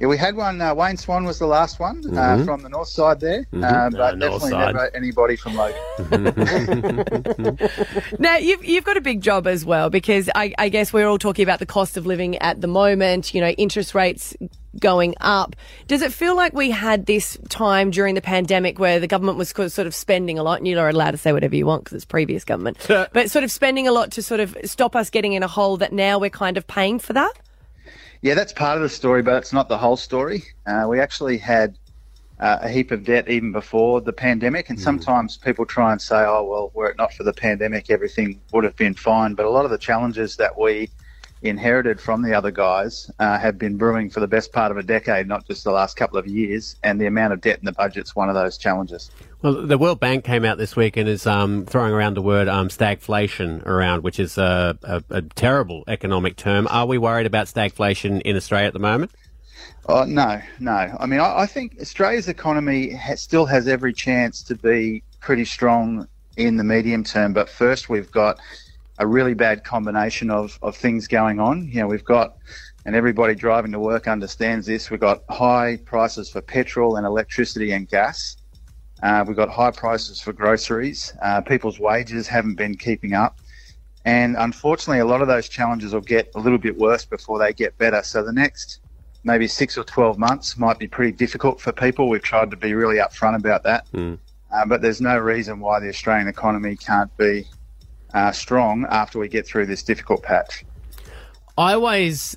Yeah, 0.00 0.06
we 0.06 0.16
had 0.16 0.34
one. 0.34 0.60
Uh, 0.62 0.74
Wayne 0.74 0.96
Swan 0.96 1.24
was 1.24 1.38
the 1.38 1.46
last 1.46 1.78
one 1.78 1.98
uh, 2.06 2.38
Mhm. 2.38 2.44
from 2.46 2.62
the 2.62 2.70
north 2.70 2.88
side 2.88 3.20
there, 3.20 3.44
Mhm. 3.52 3.62
uh, 3.62 3.90
but 3.90 4.18
north 4.18 4.42
definitely 4.42 4.50
side. 4.50 4.74
never 4.74 4.90
anybody 4.96 5.36
from 5.36 5.56
Logan. 5.56 7.58
Now 8.18 8.36
you've 8.36 8.64
you've 8.64 8.84
got 8.84 8.96
a 8.96 9.00
big 9.00 9.20
job 9.20 9.46
as 9.46 9.64
well 9.64 9.90
because 9.90 10.30
I, 10.34 10.52
I 10.58 10.68
guess 10.70 10.92
we're 10.92 11.06
all 11.06 11.18
talking 11.18 11.42
about 11.42 11.58
the 11.58 11.66
cost 11.66 11.96
of 11.96 12.06
living 12.06 12.36
at 12.38 12.60
the 12.60 12.66
moment. 12.66 13.34
You 13.34 13.40
know, 13.42 13.48
interest 13.50 13.94
rates 13.94 14.34
going 14.78 15.14
up. 15.20 15.56
Does 15.88 16.00
it 16.00 16.12
feel 16.12 16.36
like 16.36 16.54
we 16.54 16.70
had 16.70 17.06
this 17.06 17.36
time 17.48 17.90
during 17.90 18.14
the 18.14 18.22
pandemic 18.22 18.78
where 18.78 19.00
the 19.00 19.08
government 19.08 19.36
was 19.36 19.50
sort 19.50 19.78
of 19.86 19.94
spending 19.94 20.38
a 20.38 20.42
lot, 20.42 20.58
and 20.58 20.68
you're 20.68 20.88
allowed 20.88 21.10
to 21.10 21.16
say 21.18 21.32
whatever 21.32 21.56
you 21.56 21.66
want 21.66 21.84
because 21.84 21.96
it's 21.96 22.04
previous 22.04 22.44
government, 22.44 22.78
but 23.12 23.30
sort 23.30 23.44
of 23.44 23.50
spending 23.50 23.86
a 23.88 23.92
lot 23.92 24.12
to 24.12 24.22
sort 24.22 24.40
of 24.40 24.56
stop 24.64 24.94
us 24.96 25.10
getting 25.10 25.32
in 25.34 25.42
a 25.42 25.48
hole 25.48 25.76
that 25.78 25.92
now 25.92 26.18
we're 26.18 26.30
kind 26.30 26.56
of 26.56 26.66
paying 26.66 26.98
for 26.98 27.12
that? 27.12 27.32
Yeah, 28.22 28.34
that's 28.34 28.52
part 28.52 28.76
of 28.76 28.82
the 28.82 28.88
story, 28.88 29.22
but 29.22 29.36
it's 29.36 29.52
not 29.52 29.68
the 29.68 29.78
whole 29.78 29.96
story. 29.96 30.44
Uh, 30.66 30.86
we 30.88 31.00
actually 31.00 31.38
had 31.38 31.78
uh, 32.38 32.58
a 32.62 32.68
heap 32.68 32.90
of 32.90 33.04
debt 33.04 33.28
even 33.28 33.52
before 33.52 34.00
the 34.00 34.12
pandemic, 34.12 34.70
and 34.70 34.78
sometimes 34.80 35.36
people 35.36 35.66
try 35.66 35.92
and 35.92 36.00
say, 36.00 36.16
"Oh, 36.16 36.44
well, 36.44 36.70
were 36.74 36.90
it 36.90 36.96
not 36.98 37.12
for 37.14 37.22
the 37.22 37.32
pandemic, 37.32 37.90
everything 37.90 38.40
would 38.52 38.64
have 38.64 38.76
been 38.76 38.94
fine." 38.94 39.34
But 39.34 39.46
a 39.46 39.50
lot 39.50 39.64
of 39.64 39.70
the 39.70 39.78
challenges 39.78 40.36
that 40.36 40.58
we 40.58 40.90
inherited 41.42 42.00
from 42.00 42.22
the 42.22 42.34
other 42.34 42.50
guys 42.50 43.10
uh, 43.18 43.38
have 43.38 43.58
been 43.58 43.78
brewing 43.78 44.10
for 44.10 44.20
the 44.20 44.28
best 44.28 44.52
part 44.52 44.70
of 44.70 44.76
a 44.76 44.82
decade, 44.82 45.26
not 45.26 45.46
just 45.46 45.64
the 45.64 45.70
last 45.70 45.96
couple 45.96 46.18
of 46.18 46.26
years. 46.26 46.76
And 46.82 47.00
the 47.00 47.06
amount 47.06 47.32
of 47.32 47.40
debt 47.40 47.58
in 47.58 47.64
the 47.64 47.72
budget's 47.72 48.14
one 48.14 48.28
of 48.28 48.34
those 48.34 48.58
challenges. 48.58 49.10
Well, 49.42 49.66
the 49.66 49.78
World 49.78 50.00
Bank 50.00 50.24
came 50.24 50.44
out 50.44 50.58
this 50.58 50.76
week 50.76 50.98
and 50.98 51.08
is 51.08 51.26
um, 51.26 51.64
throwing 51.64 51.94
around 51.94 52.12
the 52.14 52.20
word 52.20 52.46
um, 52.46 52.68
stagflation 52.68 53.64
around, 53.64 54.02
which 54.02 54.20
is 54.20 54.36
a, 54.36 54.78
a, 54.82 55.02
a 55.08 55.22
terrible 55.22 55.82
economic 55.88 56.36
term. 56.36 56.68
Are 56.70 56.84
we 56.84 56.98
worried 56.98 57.24
about 57.24 57.46
stagflation 57.46 58.20
in 58.20 58.36
Australia 58.36 58.66
at 58.66 58.74
the 58.74 58.80
moment? 58.80 59.12
Oh, 59.86 60.04
no, 60.04 60.42
no. 60.58 60.94
I 61.00 61.06
mean, 61.06 61.20
I, 61.20 61.40
I 61.40 61.46
think 61.46 61.78
Australia's 61.80 62.28
economy 62.28 63.00
still 63.16 63.46
has 63.46 63.66
every 63.66 63.94
chance 63.94 64.42
to 64.42 64.54
be 64.56 65.02
pretty 65.20 65.46
strong 65.46 66.06
in 66.36 66.58
the 66.58 66.64
medium 66.64 67.02
term. 67.02 67.32
But 67.32 67.48
first, 67.48 67.88
we've 67.88 68.10
got 68.10 68.38
a 68.98 69.06
really 69.06 69.32
bad 69.32 69.64
combination 69.64 70.30
of, 70.30 70.58
of 70.60 70.76
things 70.76 71.08
going 71.08 71.40
on. 71.40 71.66
You 71.66 71.80
know, 71.80 71.86
we've 71.86 72.04
got, 72.04 72.36
and 72.84 72.94
everybody 72.94 73.34
driving 73.34 73.72
to 73.72 73.80
work 73.80 74.06
understands 74.06 74.66
this, 74.66 74.90
we've 74.90 75.00
got 75.00 75.22
high 75.30 75.78
prices 75.86 76.28
for 76.28 76.42
petrol 76.42 76.96
and 76.96 77.06
electricity 77.06 77.72
and 77.72 77.88
gas. 77.88 78.36
Uh, 79.02 79.24
we've 79.26 79.36
got 79.36 79.48
high 79.48 79.70
prices 79.70 80.20
for 80.20 80.32
groceries. 80.32 81.14
Uh, 81.22 81.40
people's 81.40 81.78
wages 81.78 82.26
haven't 82.26 82.54
been 82.54 82.76
keeping 82.76 83.14
up. 83.14 83.40
And 84.04 84.36
unfortunately, 84.38 85.00
a 85.00 85.06
lot 85.06 85.22
of 85.22 85.28
those 85.28 85.48
challenges 85.48 85.92
will 85.92 86.00
get 86.00 86.30
a 86.34 86.40
little 86.40 86.58
bit 86.58 86.76
worse 86.76 87.04
before 87.04 87.38
they 87.38 87.52
get 87.52 87.76
better. 87.78 88.02
So 88.02 88.22
the 88.22 88.32
next 88.32 88.80
maybe 89.24 89.46
six 89.46 89.76
or 89.76 89.84
12 89.84 90.18
months 90.18 90.56
might 90.56 90.78
be 90.78 90.86
pretty 90.86 91.12
difficult 91.12 91.60
for 91.60 91.72
people. 91.72 92.08
We've 92.08 92.22
tried 92.22 92.50
to 92.50 92.56
be 92.56 92.74
really 92.74 92.96
upfront 92.96 93.36
about 93.36 93.62
that. 93.64 93.86
Uh, 94.52 94.66
but 94.66 94.82
there's 94.82 95.00
no 95.00 95.18
reason 95.18 95.60
why 95.60 95.80
the 95.80 95.88
Australian 95.88 96.28
economy 96.28 96.76
can't 96.76 97.14
be 97.16 97.44
uh, 98.14 98.32
strong 98.32 98.86
after 98.90 99.18
we 99.18 99.28
get 99.28 99.46
through 99.46 99.66
this 99.66 99.82
difficult 99.82 100.22
patch. 100.22 100.64
I 101.56 101.74
always 101.74 102.36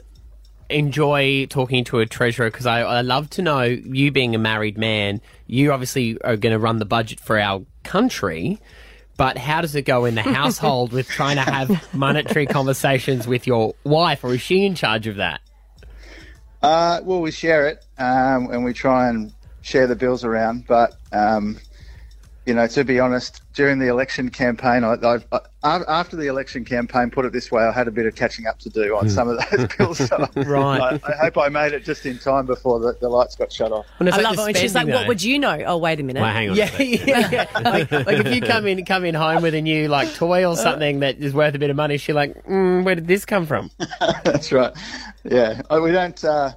enjoy 0.70 1.46
talking 1.48 1.84
to 1.86 2.00
a 2.00 2.06
treasurer 2.06 2.50
because 2.50 2.66
I, 2.66 2.82
I 2.82 3.02
love 3.02 3.30
to 3.32 3.42
know 3.42 3.62
you 3.62 4.12
being 4.12 4.36
a 4.36 4.40
married 4.40 4.78
man, 4.78 5.22
you 5.48 5.72
obviously 5.72 6.20
are 6.22 6.38
going 6.38 6.54
to 6.54 6.60
run 6.60 6.78
the 6.78 6.86
budget 6.86 7.20
for 7.20 7.40
our 7.40 7.64
country. 7.84 8.60
But 9.16 9.38
how 9.38 9.62
does 9.62 9.76
it 9.76 9.84
go 9.84 10.06
in 10.06 10.16
the 10.16 10.24
household 10.24 10.92
with 10.92 11.08
trying 11.08 11.36
to 11.36 11.44
have 11.44 11.94
monetary 11.94 12.48
conversations 12.48 13.28
with 13.28 13.46
your 13.46 13.76
wife, 13.84 14.24
or 14.24 14.34
is 14.34 14.42
she 14.42 14.66
in 14.66 14.74
charge 14.74 15.06
of 15.06 15.18
that? 15.18 15.42
Uh, 16.64 17.02
well, 17.04 17.22
we 17.22 17.30
share 17.30 17.68
it 17.68 17.86
um, 17.98 18.50
and 18.52 18.64
we 18.64 18.74
try 18.74 19.10
and 19.10 19.32
share 19.62 19.86
the 19.86 19.96
bills 19.96 20.24
around. 20.24 20.66
But, 20.66 20.98
um, 21.12 21.58
you 22.46 22.54
know, 22.54 22.68
to 22.68 22.84
be 22.84 23.00
honest, 23.00 23.42
during 23.54 23.80
the 23.80 23.88
election 23.88 24.30
campaign, 24.30 24.84
I, 24.84 24.96
I, 24.96 25.40
I, 25.64 25.80
after 25.88 26.16
the 26.18 26.28
election 26.28 26.66
campaign, 26.66 27.10
put 27.10 27.24
it 27.24 27.32
this 27.32 27.52
way, 27.52 27.64
I 27.64 27.72
had 27.72 27.88
a 27.88 27.92
bit 27.92 28.06
of 28.06 28.16
catching 28.16 28.48
up 28.48 28.60
to 28.60 28.70
do 28.70 28.98
on 28.98 29.10
some 29.10 29.30
of 29.30 29.40
those 29.50 29.68
bills. 29.78 29.98
So 30.00 30.28
Right. 30.36 31.00
I, 31.04 31.12
I 31.14 31.16
hope 31.24 31.38
I 31.38 31.48
made 31.50 31.72
it 31.74 31.86
just 31.86 32.06
in 32.06 32.18
time 32.20 32.46
before 32.46 32.80
the, 32.80 32.98
the 33.00 33.08
lights 33.08 33.36
got 33.36 33.52
shut 33.52 33.72
off. 33.72 33.86
I 34.00 34.04
love 34.22 34.38
it 34.38 34.42
when 34.42 34.56
she's 34.56 34.76
like, 34.76 34.88
"What 34.88 35.08
would 35.08 35.24
you 35.24 35.40
know?" 35.40 35.58
Oh, 35.66 35.78
wait 35.78 36.00
a 36.00 36.04
minute. 36.04 36.22
Hang 36.22 36.54
yeah, 36.54 36.70
yeah, 36.82 37.30
yeah. 37.32 37.60
Like, 37.62 37.92
like 37.92 38.26
if 38.26 38.34
you 38.36 38.42
come 38.42 38.68
in 38.68 38.84
come 38.86 39.06
in 39.06 39.16
home 39.16 39.42
with 39.42 39.54
a 39.54 39.62
new 39.62 39.88
like 39.88 40.14
toy 40.14 40.46
or 40.46 40.56
something 40.58 41.00
that 41.00 41.20
is 41.20 41.34
worth 41.34 41.56
a 41.56 41.60
bit 41.60 41.70
of 41.70 41.76
money, 41.76 41.98
she's 41.98 42.16
like, 42.16 42.44
mm, 42.46 42.84
"Where 42.84 42.96
did 42.96 43.08
this 43.08 43.24
come 43.26 43.46
from?" 43.46 43.72
That's 44.24 44.52
right. 44.52 44.74
Yeah, 45.24 45.62
Uh, 45.70 45.80
we 45.82 45.92
don't 45.92 46.22
uh, 46.26 46.52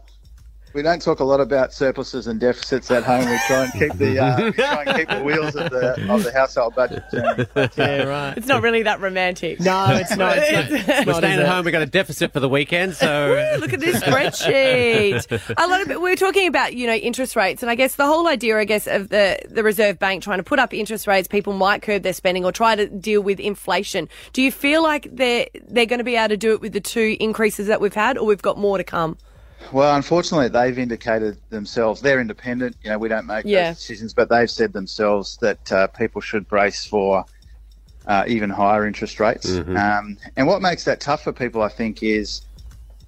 we 0.77 0.83
don't 0.83 1.01
talk 1.01 1.21
a 1.21 1.25
lot 1.25 1.41
about 1.41 1.73
surpluses 1.73 2.27
and 2.27 2.39
deficits 2.39 2.91
at 2.91 3.03
home. 3.03 3.21
We 3.21 3.39
try 3.47 3.65
and 3.65 3.73
keep 3.73 3.93
the 3.95 4.19
uh, 4.19 4.51
try 4.53 4.85
and 4.85 4.97
keep 4.99 5.09
the 5.09 5.25
wheels 5.25 5.57
of 5.57 5.71
the 5.71 6.13
of 6.13 6.23
the 6.23 6.33
household 6.33 6.75
budget 6.75 7.03
turning. 7.11 7.47
Yeah, 7.77 8.05
right. 8.05 8.37
It's 8.37 8.47
not 8.47 8.63
really 8.63 8.83
that 8.83 9.01
romantic. 9.01 9.59
No, 9.61 9.87
it's 9.91 10.15
not. 10.17 10.37
It's 10.47 10.87
not. 10.87 11.07
We're 11.07 11.13
not, 11.13 11.17
staying 11.17 11.41
at 11.41 11.49
home. 11.49 11.65
We've 11.65 11.73
got 11.73 11.83
a 11.83 11.87
deficit 11.87 12.33
for 12.33 12.41
the 12.41 12.49
weekend, 12.49 12.95
so 12.95 13.57
Look 13.59 13.73
at 13.73 13.81
this 13.81 14.03
spreadsheet. 14.03 15.55
A 15.57 15.67
lot 15.67 15.81
of 15.81 15.89
we 15.89 15.97
were 15.97 16.17
talking 16.17 16.47
about, 16.47 16.75
you 16.75 16.87
know, 16.87 16.95
interest 16.95 17.37
rates, 17.37 17.63
and 17.63 17.71
I 17.71 17.75
guess 17.75 17.97
the 17.97 18.05
whole 18.05 18.29
idea, 18.29 18.59
I 18.59 18.65
guess, 18.65 18.87
of 18.87 19.09
the 19.09 19.39
the 19.49 19.63
Reserve 19.63 19.99
Bank 19.99 20.23
trying 20.23 20.39
to 20.39 20.45
put 20.45 20.59
up 20.59 20.75
interest 20.75 21.07
rates, 21.07 21.27
people 21.27 21.55
might 21.55 21.81
curb 21.81 22.03
their 22.03 22.13
spending 22.13 22.45
or 22.45 22.53
try 22.53 22.77
to 22.77 22.87
deal 22.87 23.23
with 23.23 23.41
inflation. 23.41 24.09
Do 24.35 24.43
you 24.43 24.53
feel 24.53 24.83
like 24.83 25.09
they're 25.11 25.47
they're 25.67 25.87
going 25.87 25.99
to 25.99 26.05
be 26.05 26.17
able 26.17 26.29
to 26.29 26.37
do 26.37 26.53
it 26.53 26.61
with 26.61 26.75
the 26.75 26.81
two 26.81 27.17
increases 27.19 27.67
that 27.69 27.81
we've 27.81 27.95
had, 27.95 28.19
or 28.19 28.27
we've 28.27 28.43
got 28.43 28.59
more 28.59 28.77
to 28.77 28.85
come? 28.85 29.17
Well, 29.73 29.97
unfortunately, 29.97 30.49
they've 30.49 30.79
indicated 30.79 31.39
themselves 31.51 32.01
they're 32.01 32.21
independent. 32.21 32.77
You 32.83 32.91
know, 32.91 32.99
we 32.99 33.09
don't 33.09 33.27
make 33.27 33.45
Yeah. 33.47 33.71
those 33.71 33.79
decisions, 33.79 34.15
but 34.15 34.29
they've 34.29 34.51
said 34.51 34.73
themselves 34.73 35.39
that 35.41 35.73
uh, 35.73 35.87
people 35.89 36.21
should 36.21 36.49
brace 36.49 36.85
for 36.85 37.25
uh, 38.07 38.25
even 38.29 38.51
higher 38.51 38.87
interest 38.87 39.19
rates. 39.19 39.47
Um, 39.77 40.19
and 40.37 40.47
what 40.47 40.63
makes 40.63 40.85
that 40.85 41.01
tough 41.01 41.23
for 41.25 41.33
people, 41.33 41.63
I 41.63 41.69
think, 41.69 42.03
is 42.03 42.43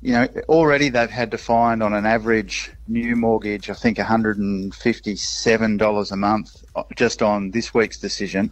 you 0.00 0.12
know 0.12 0.28
already 0.48 0.90
they've 0.90 1.10
had 1.10 1.32
to 1.32 1.38
find 1.38 1.82
on 1.82 1.92
an 1.92 2.06
average 2.06 2.70
new 2.86 3.16
mortgage, 3.16 3.70
I 3.70 3.74
think, 3.74 3.98
one 3.98 4.06
hundred 4.06 4.38
and 4.38 4.74
fifty-seven 4.74 5.76
dollars 5.76 6.10
a 6.12 6.16
month 6.16 6.50
uh, 6.74 6.82
just 6.96 7.22
on 7.22 7.50
this 7.50 7.72
week's 7.74 7.98
decision. 7.98 8.50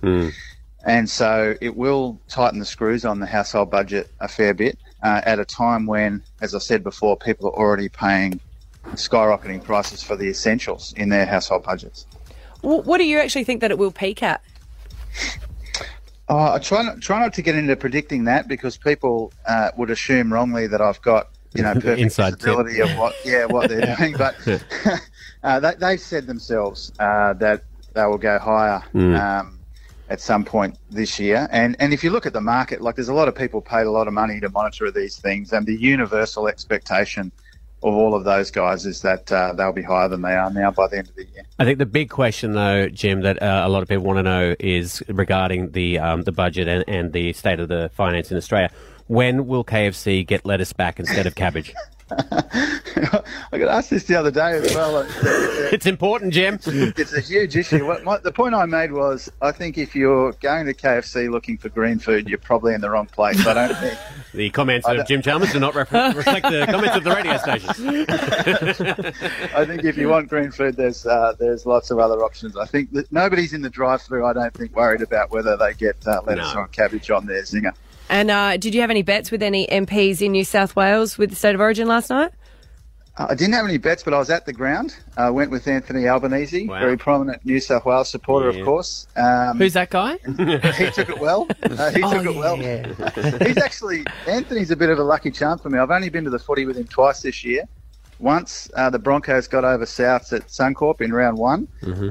And 0.85 1.11
so 1.11 1.55
it 1.61 1.77
will 1.77 2.23
tighten 2.29 2.61
the 2.61 2.64
screws 2.64 3.05
on 3.05 3.19
the 3.19 3.27
household 3.27 3.71
budget 3.71 4.09
a 4.21 4.29
fair 4.29 4.55
bit 4.55 4.79
uh, 5.07 5.21
at 5.25 5.38
a 5.38 5.45
time 5.45 5.87
when, 5.87 6.21
as 6.40 6.53
I 6.55 6.59
said 6.59 6.83
before, 6.83 7.16
people 7.16 7.47
are 7.51 7.57
already 7.57 7.88
paying 7.88 8.40
skyrocketing 8.95 9.62
prices 9.62 10.03
for 10.03 10.16
the 10.16 10.27
essentials 10.29 10.92
in 10.97 11.09
their 11.11 11.27
household 11.27 11.62
budgets. 11.62 12.07
What 12.62 12.99
do 12.99 13.05
you 13.05 13.19
actually 13.21 13.45
think 13.45 13.61
that 13.61 13.71
it 13.71 13.79
will 13.79 13.92
peak 13.92 14.23
at? 14.25 14.42
Oh, 16.29 16.55
I 16.55 16.59
try 16.59 16.83
not, 16.83 17.01
try 17.01 17.21
not 17.21 17.33
to 17.35 17.42
get 17.42 17.55
into 17.55 17.77
predicting 17.77 18.25
that 18.25 18.49
because 18.49 18.77
people 18.77 19.33
uh, 19.47 19.71
would 19.77 19.90
assume 19.90 20.33
wrongly 20.33 20.66
that 20.66 20.81
I've 20.81 21.01
got 21.03 21.29
you 21.55 21.62
know 21.62 21.75
perfect 21.87 22.01
Inside 22.01 22.40
tip. 22.40 22.49
of 22.59 22.99
what 22.99 23.14
yeah 23.25 23.45
what 23.47 23.69
they're 23.69 23.95
doing. 23.97 24.16
But 24.16 24.35
uh, 25.45 25.61
they, 25.61 25.75
they've 25.79 26.01
said 26.01 26.27
themselves 26.27 26.90
uh, 26.99 27.35
that 27.35 27.62
they 27.95 28.05
will 28.07 28.19
go 28.19 28.38
higher 28.40 28.83
Mm. 28.92 29.16
um, 29.21 29.56
at 30.09 30.21
some 30.21 30.45
point 30.45 30.77
this 30.90 31.19
year. 31.19 31.49
And 31.51 31.77
and 31.81 31.92
if 31.92 32.05
you 32.05 32.11
look 32.11 32.27
at 32.27 32.33
the 32.33 32.40
market, 32.40 32.81
like 32.81 32.97
there's 32.97 33.09
a 33.09 33.14
lot 33.14 33.29
of 33.29 33.35
people 33.35 33.61
paid 33.61 33.87
a 33.87 33.90
lot 33.90 34.07
of 34.07 34.14
money 34.14 34.40
to 34.40 34.49
monitor 34.49 34.90
these 34.90 35.16
things, 35.16 35.53
and 35.53 35.66
the 35.66 35.77
universal 35.77 36.49
expectation 36.49 37.33
of 37.83 37.95
all 37.95 38.14
of 38.14 38.25
those 38.25 38.51
guys 38.51 38.87
is 38.87 39.03
that 39.03 39.31
uh, 39.31 39.53
they'll 39.53 39.73
be 39.73 39.83
higher 39.83 40.09
than 40.09 40.23
they 40.23 40.35
are 40.35 40.51
now 40.51 40.71
by 40.71 40.88
the 40.88 40.99
end 40.99 41.09
of 41.09 41.14
the 41.14 41.25
year. 41.27 41.45
I 41.59 41.64
think 41.64 41.79
the 41.79 41.87
big 41.87 42.09
question, 42.09 42.53
though, 42.53 42.88
Jim, 42.88 43.21
that 43.21 43.40
uh, 43.42 43.62
a 43.64 43.69
lot 43.69 43.83
of 43.83 43.88
people 43.88 44.05
want 44.05 44.19
to 44.19 44.23
know 44.23 44.55
is 44.59 45.03
regarding 45.09 45.73
the 45.73 45.99
um, 45.99 46.23
the 46.23 46.33
budget 46.33 46.69
and, 46.69 46.85
and 46.88 47.12
the 47.12 47.33
state 47.33 47.61
of 47.61 47.69
the 47.69 47.90
finance 47.95 48.31
in 48.31 48.37
Australia. 48.37 48.71
When 49.09 49.47
will 49.47 49.64
KFC 49.64 50.27
get 50.27 50.45
lettuce 50.45 50.73
back 50.73 50.99
instead 50.99 51.27
of 51.27 51.35
cabbage? 51.35 51.73
I 52.11 53.59
got 53.59 53.69
asked 53.69 53.90
this 53.90 54.05
the 54.05 54.14
other 54.14 54.31
day 54.31 54.53
as 54.53 54.75
well. 54.75 55.07
It's, 55.66 55.73
it's 55.73 55.87
important, 55.87 56.33
Jim. 56.33 56.61
It's 56.64 57.12
a 57.12 57.21
huge 57.21 57.57
issue. 57.57 57.85
What, 57.85 58.05
my, 58.05 58.19
the 58.19 58.31
point 58.31 58.55
I 58.55 58.64
made 58.66 58.92
was, 58.92 59.29
I 59.42 59.51
think 59.51 59.77
if 59.79 59.97
you're 59.97 60.31
going 60.35 60.66
to 60.66 60.75
KFC 60.75 61.29
looking 61.29 61.59
for 61.59 61.69
green 61.69 61.99
food, 61.99 62.29
you're 62.29 62.38
probably 62.38 62.73
in 62.75 62.81
the 62.81 62.88
wrong 62.88 63.07
place. 63.07 63.45
I 63.45 63.55
don't 63.55 63.75
think. 63.77 63.99
The 64.35 64.51
comments 64.51 64.87
of 64.87 65.07
Jim 65.09 65.23
Chalmers 65.23 65.51
do 65.53 65.59
not 65.59 65.75
ref- 65.75 65.90
reflect 66.14 66.49
the 66.51 66.66
comments 66.69 66.95
of 66.95 67.05
the 67.05 67.11
radio 67.11 67.38
stations. 67.38 67.81
I 69.55 69.64
think 69.64 69.83
if 69.85 69.97
you 69.97 70.09
want 70.11 70.29
green 70.29 70.51
food, 70.51 70.77
there's 70.77 71.07
uh, 71.07 71.33
there's 71.38 71.64
lots 71.64 71.90
of 71.90 71.99
other 71.99 72.23
options. 72.23 72.55
I 72.55 72.66
think 72.66 72.90
nobody's 73.11 73.55
in 73.55 73.62
the 73.62 73.71
drive-through. 73.71 74.27
I 74.27 74.35
don't 74.35 74.53
think 74.53 74.77
worried 74.77 75.01
about 75.01 75.31
whether 75.31 75.57
they 75.57 75.73
get 75.73 75.97
uh, 76.07 76.21
lettuce 76.27 76.53
No. 76.55 76.61
or 76.61 76.66
cabbage 76.69 77.11
on 77.11 77.25
their 77.25 77.42
zinger. 77.42 77.73
And 78.09 78.31
uh, 78.31 78.57
did 78.57 78.75
you 78.75 78.81
have 78.83 78.90
any 78.90 79.03
bets 79.03 79.31
with 79.31 79.42
any 79.42 79.66
MPs 79.66 80.23
in 80.23 80.33
New 80.33 80.45
South 80.45 80.77
Wales 80.77 81.19
with 81.19 81.31
the 81.31 81.37
state 81.37 81.55
of 81.55 81.61
origin 81.61 81.88
last 81.88 82.11
night? 82.11 82.33
Uh, 83.19 83.27
I 83.31 83.35
didn't 83.35 83.55
have 83.55 83.64
any 83.64 83.79
bets, 83.79 84.03
but 84.03 84.12
I 84.12 84.19
was 84.19 84.29
at 84.31 84.45
the 84.45 84.53
ground. 84.53 84.95
I 85.16 85.31
went 85.31 85.51
with 85.51 85.66
Anthony 85.66 86.07
Albanese, 86.07 86.69
Wow. 86.69 86.79
very 86.81 86.99
prominent 86.99 87.45
New 87.47 87.59
South 87.61 87.87
Wales 87.87 88.11
supporter, 88.11 88.51
Yeah. 88.51 88.61
of 88.61 88.64
course. 88.66 89.07
Um, 89.16 89.57
Who's 89.59 89.73
that 89.73 89.88
guy? 89.90 90.19
he 90.27 90.90
took 90.90 91.09
it 91.09 91.19
well. 91.19 91.49
Uh, 91.62 91.90
he 91.92 92.03
Oh, 92.05 92.12
took 92.23 92.27
it 92.27 92.37
well. 92.37 92.57
He's 93.47 93.57
actually 93.57 94.05
Anthony's 94.29 94.71
a 94.71 94.77
bit 94.77 94.90
of 94.90 94.99
a 94.99 95.03
lucky 95.03 95.31
charm 95.31 95.59
for 95.59 95.71
me. 95.71 95.79
I've 95.79 95.90
only 95.90 96.11
been 96.11 96.25
to 96.25 96.31
the 96.31 96.38
footy 96.38 96.66
with 96.66 96.77
him 96.77 96.87
twice 96.87 97.23
this 97.23 97.42
year. 97.42 97.62
Once 98.19 98.71
uh, 98.75 98.89
the 98.91 98.99
Broncos 98.99 99.47
got 99.47 99.65
over 99.65 99.85
Souths 99.85 100.33
at 100.33 100.49
Suncorp 100.49 101.01
in 101.01 101.13
round 101.13 101.37
one, 101.39 101.69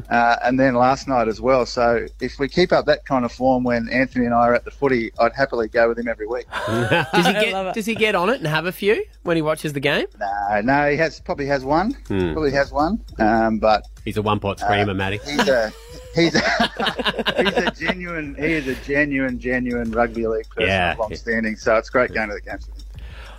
uh, 0.09 0.35
and 0.43 0.59
then 0.59 0.75
last 0.75 1.07
night 1.07 1.27
as 1.27 1.41
well. 1.41 1.65
So 1.65 2.05
if 2.21 2.37
we 2.39 2.47
keep 2.47 2.71
up 2.71 2.85
that 2.85 3.05
kind 3.05 3.25
of 3.25 3.31
form 3.31 3.63
when 3.63 3.89
Anthony 3.89 4.25
and 4.25 4.33
I 4.33 4.47
are 4.49 4.53
at 4.53 4.65
the 4.65 4.71
footy, 4.71 5.11
I'd 5.19 5.33
happily 5.33 5.67
go 5.67 5.87
with 5.89 5.97
him 5.97 6.07
every 6.07 6.27
week. 6.27 6.45
Does 6.67 7.25
he 7.25 7.33
get 7.33 7.73
Does 7.73 7.85
he 7.85 7.95
get 7.95 8.13
on 8.15 8.29
it 8.29 8.37
and 8.37 8.47
have 8.47 8.65
a 8.67 8.71
few 8.71 9.03
when 9.23 9.35
he 9.35 9.41
watches 9.41 9.73
the 9.73 9.79
game? 9.79 10.05
No, 10.19 10.61
no, 10.61 10.91
he 10.91 10.97
has 10.97 11.19
probably 11.19 11.47
has 11.47 11.63
one. 11.65 11.91
Hmm. 12.07 12.33
Probably 12.33 12.51
has 12.51 12.71
one. 12.71 12.99
Um, 13.19 13.57
but 13.59 13.87
He's 14.03 14.17
a 14.17 14.21
one 14.21 14.39
pot 14.39 14.59
screamer, 14.59 14.93
Matty. 14.93 15.19
he's 15.25 15.47
a 15.47 15.73
he's 16.13 16.35
a, 16.35 16.39
he's 17.43 17.57
a 17.57 17.71
genuine 17.71 18.35
he 18.35 18.53
is 18.53 18.67
a 18.67 18.75
genuine 18.85 19.39
genuine 19.39 19.91
rugby 19.91 20.27
league 20.27 20.47
person 20.49 20.67
Yeah. 20.69 20.95
long 20.99 21.15
standing. 21.15 21.55
So 21.55 21.75
it's 21.77 21.89
great 21.89 22.13
going 22.13 22.29
to 22.29 22.35
the 22.35 22.41
games. 22.41 22.69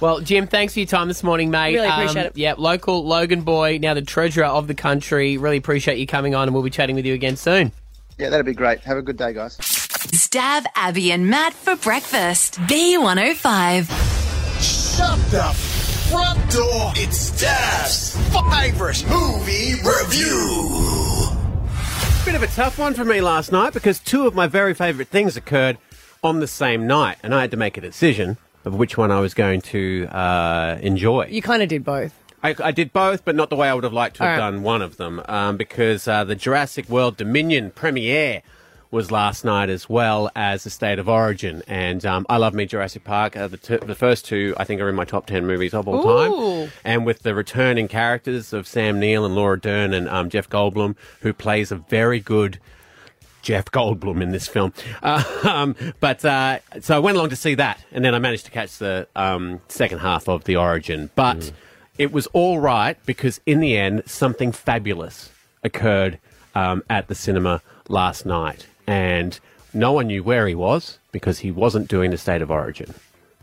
With 0.01 0.03
him. 0.03 0.07
Well, 0.07 0.21
Jim, 0.21 0.47
thanks 0.47 0.75
for 0.75 0.81
your 0.81 0.87
time 0.87 1.09
this 1.09 1.23
morning, 1.23 1.51
mate. 1.51 1.75
Really 1.75 1.87
um, 1.87 2.01
appreciate 2.01 2.27
it. 2.27 2.37
Yeah, 2.37 2.55
local 2.57 3.05
Logan 3.05 3.43
boy, 3.43 3.79
now 3.81 3.95
the 3.95 4.03
treasurer 4.03 4.47
of 4.47 4.67
the 4.67 4.75
country. 4.75 5.37
Really 5.39 5.57
appreciate 5.57 5.99
you 5.99 6.07
coming 6.07 6.35
on, 6.35 6.49
and 6.49 6.55
we'll 6.55 6.65
be 6.65 6.71
chatting 6.71 6.97
with 6.97 7.07
you 7.07 7.15
again 7.15 7.37
soon. 7.37 7.73
Yeah, 8.19 8.31
that'd 8.31 8.47
be 8.47 8.55
great. 8.55 8.81
Have 8.81 8.97
a 8.97 9.03
good 9.03 9.17
day, 9.17 9.33
guys. 9.33 9.59
Stav 9.59 10.65
Abby 10.75 11.13
and 11.13 11.29
Matt 11.29 11.53
for 11.53 11.77
breakfast. 11.77 12.59
B105. 12.61 13.87
Shut 14.61 15.19
the 15.31 15.77
front 16.09 16.51
door. 16.51 16.93
It's 16.97 17.19
Steph's 17.19 18.17
favorite 18.51 19.05
movie 19.09 19.75
review. 19.75 21.27
Bit 22.25 22.35
of 22.35 22.43
a 22.43 22.47
tough 22.49 22.79
one 22.79 22.95
for 22.95 23.05
me 23.05 23.21
last 23.21 23.53
night 23.53 23.73
because 23.73 23.99
two 23.99 24.27
of 24.27 24.35
my 24.35 24.47
very 24.47 24.75
favourite 24.75 25.09
things 25.09 25.37
occurred 25.37 25.79
on 26.25 26.41
the 26.41 26.47
same 26.47 26.87
night, 26.87 27.19
and 27.23 27.35
I 27.35 27.43
had 27.43 27.51
to 27.51 27.57
make 27.57 27.77
a 27.77 27.81
decision 27.81 28.37
of 28.67 28.75
which 28.75 28.99
one 28.99 29.11
I 29.11 29.21
was 29.21 29.33
going 29.33 29.63
to 29.63 30.07
uh, 30.11 30.79
enjoy. 30.83 31.29
You 31.31 31.41
kind 31.41 31.63
of 31.63 31.69
did 31.69 31.85
both. 31.85 32.13
I, 32.43 32.55
I 32.63 32.73
did 32.73 32.93
both, 32.93 33.25
but 33.25 33.35
not 33.35 33.49
the 33.49 33.57
way 33.57 33.69
I 33.69 33.75
would 33.75 33.85
have 33.85 33.95
liked 33.95 34.17
to 34.17 34.25
have 34.25 34.39
right. 34.39 34.51
done 34.51 34.63
one 34.63 34.83
of 34.83 34.99
them, 34.99 35.23
um, 35.27 35.57
because 35.57 36.07
uh, 36.07 36.25
the 36.25 36.35
Jurassic 36.35 36.89
World 36.89 37.17
Dominion 37.17 37.71
premiere 37.71 38.43
was 38.91 39.11
last 39.11 39.45
night 39.45 39.69
as 39.69 39.89
well 39.89 40.31
as 40.37 40.65
the 40.65 40.71
State 40.71 40.99
of 40.99 41.09
Origin, 41.09 41.63
and 41.67 42.05
um, 42.05 42.27
I 42.29 42.37
love 42.37 42.55
me 42.55 42.67
Jurassic 42.67 43.05
Park. 43.05 43.37
Uh, 43.37 43.49
the, 43.49 43.57
t- 43.57 43.77
the 43.77 43.95
first 43.95 44.25
two, 44.25 44.55
I 44.59 44.65
think, 44.65 44.81
are 44.81 44.89
in 44.89 44.95
my 44.95 45.05
top 45.05 45.27
ten 45.27 45.47
movies 45.47 45.75
of 45.75 45.89
all 45.89 46.03
time. 46.03 46.73
And 46.85 47.07
with 47.07 47.23
the 47.23 47.35
returning 47.35 47.89
characters 47.89 48.53
of 48.53 48.67
Sam 48.67 49.01
Neill 49.01 49.25
and 49.25 49.35
Laura 49.35 49.59
Dern 49.59 49.93
and 49.95 50.09
um, 50.09 50.29
Jeff 50.29 50.49
Goldblum, 50.49 50.97
who 51.21 51.33
plays 51.33 51.73
a 51.73 51.77
very 51.77 52.21
good 52.21 52.59
Jeff 53.47 53.67
Goldblum 53.67 54.21
in 54.21 54.33
this 54.33 54.49
film. 54.49 54.73
Uh, 55.05 55.23
um, 55.45 55.77
but 56.01 56.25
uh, 56.25 56.59
so 56.81 56.97
I 56.97 56.99
went 56.99 57.17
along 57.17 57.29
to 57.31 57.37
see 57.37 57.55
that, 57.55 57.79
and 57.93 58.05
then 58.05 58.13
I 58.13 58.19
managed 58.19 58.45
to 58.47 58.51
catch 58.51 58.79
the 58.79 59.07
um, 59.15 59.61
second 59.69 60.01
half 60.01 60.29
of 60.29 60.43
the 60.45 60.57
Origin. 60.57 61.11
But 61.15 61.53
it 61.97 62.11
was 62.11 62.27
all 62.29 62.59
right 62.59 62.99
because 63.07 63.41
in 63.47 63.61
the 63.61 63.77
end, 63.77 64.03
something 64.07 64.51
fabulous 64.51 65.31
occurred 65.63 66.19
um, 66.57 66.83
at 66.91 67.07
the 67.07 67.15
cinema 67.15 67.63
last 67.89 68.27
night, 68.27 68.67
and 68.85 69.39
no 69.73 69.93
one 69.93 70.09
knew 70.09 70.25
where 70.25 70.49
he 70.49 70.57
was 70.57 70.99
because 71.13 71.39
he 71.39 71.53
wasn't 71.53 71.87
doing 71.87 72.11
the 72.11 72.19
State 72.19 72.43
of 72.43 72.51
Origin. 72.51 72.95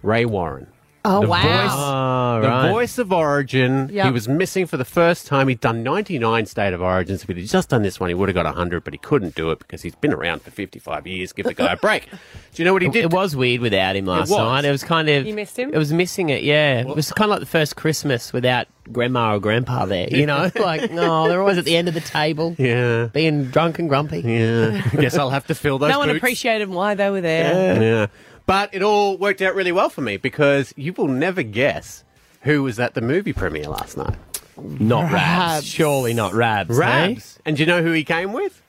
Ray 0.01 0.25
Warren. 0.25 0.67
Oh, 1.05 1.21
the 1.21 1.27
wow. 1.27 1.41
Voice, 1.41 1.71
Oh, 1.75 2.41
the 2.41 2.47
right. 2.47 2.71
voice 2.71 2.97
of 2.97 3.11
Origin. 3.11 3.89
Yep. 3.91 4.05
He 4.05 4.11
was 4.11 4.29
missing 4.29 4.65
for 4.67 4.77
the 4.77 4.85
first 4.85 5.27
time. 5.27 5.49
He'd 5.49 5.59
done 5.59 5.83
99 5.83 6.45
State 6.45 6.73
of 6.73 6.81
Origins. 6.81 7.23
If 7.27 7.35
he'd 7.35 7.45
just 7.45 7.67
done 7.69 7.81
this 7.83 7.99
one, 7.99 8.09
he 8.09 8.13
would 8.13 8.29
have 8.29 8.33
got 8.35 8.45
100, 8.45 8.85
but 8.85 8.93
he 8.93 8.97
couldn't 8.97 9.35
do 9.35 9.51
it 9.51 9.59
because 9.59 9.81
he's 9.81 9.95
been 9.95 10.13
around 10.13 10.43
for 10.43 10.51
55 10.51 11.05
years. 11.05 11.33
Give 11.33 11.45
the 11.45 11.53
guy 11.53 11.73
a 11.73 11.77
break. 11.77 12.09
Do 12.53 12.61
you 12.61 12.65
know 12.65 12.71
what 12.71 12.83
he 12.83 12.87
did? 12.89 13.03
it 13.05 13.11
was 13.11 13.35
weird 13.35 13.59
without 13.61 13.95
him 13.97 14.05
last 14.05 14.29
was. 14.29 14.37
night. 14.37 14.63
It 14.63 14.71
was 14.71 14.83
kind 14.83 15.09
of 15.09 15.25
You 15.25 15.33
missed 15.33 15.57
him? 15.59 15.73
It 15.73 15.77
was 15.77 15.91
missing 15.91 16.29
it. 16.29 16.43
Yeah, 16.43 16.81
it 16.81 16.87
was 16.95 17.11
kind 17.11 17.25
of 17.29 17.31
like 17.31 17.39
the 17.41 17.47
first 17.47 17.75
Christmas 17.75 18.31
without 18.31 18.67
grandma 18.91 19.33
or 19.35 19.39
grandpa 19.39 19.85
there. 19.85 20.07
You 20.09 20.25
know, 20.25 20.51
like 20.55 20.89
no, 20.91 21.27
they're 21.27 21.41
always 21.41 21.57
at 21.57 21.65
the 21.65 21.75
end 21.75 21.87
of 21.89 21.93
the 21.95 22.01
table, 22.01 22.55
Yeah. 22.57 23.05
being 23.07 23.45
drunk 23.45 23.79
and 23.79 23.89
grumpy. 23.89 24.19
Yeah. 24.21 24.81
Guess 24.91 25.17
I'll 25.17 25.31
have 25.31 25.47
to 25.47 25.55
fill 25.55 25.79
those 25.79 25.89
no 25.91 25.99
one 25.99 26.07
boots. 26.09 26.17
appreciated 26.17 26.69
why 26.69 26.93
they 26.95 27.09
were 27.09 27.21
there. 27.21 27.81
Yeah. 27.81 28.07
But 28.45 28.73
it 28.73 28.83
all 28.83 29.17
worked 29.17 29.41
out 29.41 29.55
really 29.55 29.71
well 29.71 29.89
for 29.89 30.01
me 30.01 30.17
because 30.17 30.73
you 30.75 30.93
will 30.93 31.07
never 31.07 31.43
guess 31.43 32.03
who 32.41 32.63
was 32.63 32.79
at 32.79 32.93
the 32.93 33.01
movie 33.01 33.33
premiere 33.33 33.69
last 33.69 33.97
night. 33.97 34.17
Not 34.57 35.03
Rabs. 35.03 35.13
Rabs. 35.13 35.65
Surely 35.65 36.13
not 36.13 36.33
Rabs. 36.33 36.77
Rabs. 36.77 37.39
And 37.45 37.57
do 37.57 37.63
you 37.63 37.67
know 37.67 37.81
who 37.81 37.91
he 37.91 38.03
came 38.03 38.33
with? 38.33 38.61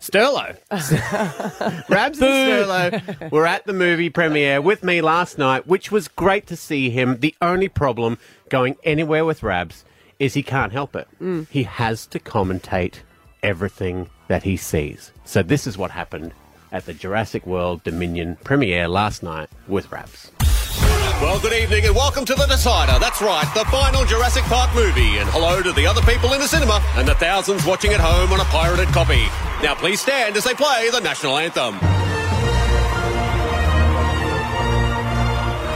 Sterlo. 0.00 0.56
Rabs 1.88 2.20
and 2.20 2.28
Sterlo 2.28 3.30
were 3.30 3.46
at 3.46 3.64
the 3.66 3.72
movie 3.72 4.10
premiere 4.10 4.60
with 4.60 4.84
me 4.84 5.00
last 5.00 5.38
night, 5.38 5.66
which 5.66 5.90
was 5.90 6.08
great 6.08 6.46
to 6.48 6.56
see 6.56 6.90
him. 6.90 7.18
The 7.20 7.34
only 7.40 7.68
problem 7.68 8.18
going 8.48 8.76
anywhere 8.84 9.24
with 9.24 9.42
Rabs 9.42 9.84
is 10.18 10.34
he 10.34 10.42
can't 10.42 10.72
help 10.72 10.94
it. 10.94 11.08
Mm. 11.20 11.48
He 11.48 11.62
has 11.64 12.06
to 12.08 12.18
commentate 12.18 12.96
everything 13.42 14.10
that 14.28 14.42
he 14.42 14.56
sees. 14.56 15.12
So 15.24 15.42
this 15.42 15.66
is 15.66 15.78
what 15.78 15.90
happened 15.90 16.32
at 16.72 16.86
the 16.86 16.94
Jurassic 16.94 17.46
World 17.46 17.82
Dominion 17.84 18.36
premiere 18.44 18.88
last 18.88 19.22
night 19.22 19.48
with 19.68 19.90
Rabs. 19.90 20.30
Well, 21.20 21.40
good 21.40 21.54
evening 21.54 21.86
and 21.86 21.94
welcome 21.94 22.26
to 22.26 22.34
The 22.34 22.46
Decider. 22.46 22.98
That's 22.98 23.22
right, 23.22 23.50
the 23.54 23.64
final 23.70 24.04
Jurassic 24.04 24.44
Park 24.44 24.74
movie. 24.74 25.16
And 25.18 25.28
hello 25.30 25.62
to 25.62 25.72
the 25.72 25.86
other 25.86 26.02
people 26.02 26.34
in 26.34 26.40
the 26.40 26.46
cinema 26.46 26.84
and 26.96 27.08
the 27.08 27.14
thousands 27.14 27.64
watching 27.64 27.92
at 27.92 28.00
home 28.00 28.32
on 28.32 28.40
a 28.40 28.44
pirated 28.44 28.88
copy. 28.88 29.24
Now, 29.62 29.74
please 29.74 30.00
stand 30.00 30.36
as 30.36 30.44
they 30.44 30.54
play 30.54 30.90
the 30.90 31.00
national 31.00 31.38
anthem. 31.38 31.78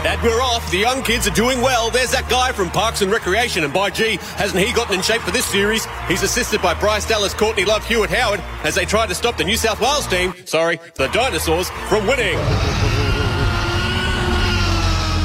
And 0.03 0.21
we're 0.23 0.41
off. 0.41 0.71
The 0.71 0.79
young 0.79 1.03
kids 1.03 1.29
are 1.29 1.35
doing 1.35 1.61
well. 1.61 1.91
There's 1.91 2.11
that 2.13 2.29
guy 2.31 2.53
from 2.53 2.71
Parks 2.71 3.03
and 3.03 3.13
Recreation, 3.13 3.65
and 3.65 3.73
by 3.73 3.91
gee, 3.91 4.17
hasn't 4.37 4.65
he 4.65 4.73
gotten 4.73 4.95
in 4.95 5.03
shape 5.03 5.21
for 5.21 5.31
this 5.31 5.45
series? 5.45 5.87
He's 6.09 6.23
assisted 6.23 6.63
by 6.63 6.73
Bryce 6.73 7.07
Dallas, 7.07 7.35
Courtney 7.35 7.67
Love, 7.67 7.87
Hewitt 7.87 8.09
Howard 8.09 8.41
as 8.65 8.75
they 8.75 8.87
try 8.87 9.07
to 9.07 9.15
stop 9.15 9.37
the 9.37 9.45
New 9.45 9.59
South 9.59 9.79
Wales 9.79 10.07
team, 10.07 10.33
sorry, 10.47 10.81
the 10.95 11.09
dinosaurs, 11.09 11.69
from 11.89 12.07
winning. 12.07 12.37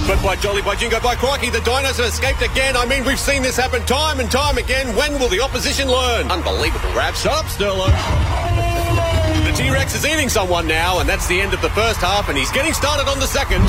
But 0.07 0.21
by 0.21 0.35
jolly, 0.35 0.61
by 0.61 0.75
jingo, 0.75 0.99
by 0.99 1.15
crikey, 1.15 1.49
the 1.49 1.59
dinos 1.59 1.97
have 1.97 2.05
escaped 2.05 2.41
again. 2.41 2.75
I 2.75 2.85
mean, 2.85 3.05
we've 3.05 3.19
seen 3.19 3.41
this 3.41 3.55
happen 3.55 3.81
time 3.85 4.19
and 4.19 4.29
time 4.29 4.57
again. 4.57 4.93
When 4.95 5.17
will 5.19 5.29
the 5.29 5.39
opposition 5.39 5.87
learn? 5.87 6.29
Unbelievable, 6.29 6.93
Rab. 6.93 7.15
Shut 7.15 7.31
up, 7.31 7.45
Sterlo. 7.45 7.87
The 9.45 9.53
T-Rex 9.55 9.95
is 9.95 10.05
eating 10.05 10.27
someone 10.27 10.67
now, 10.67 10.99
and 10.99 11.07
that's 11.07 11.27
the 11.27 11.39
end 11.39 11.53
of 11.53 11.61
the 11.61 11.69
first 11.71 12.01
half, 12.01 12.27
and 12.27 12.37
he's 12.37 12.51
getting 12.51 12.73
started 12.73 13.07
on 13.07 13.19
the 13.19 13.27
second. 13.27 13.63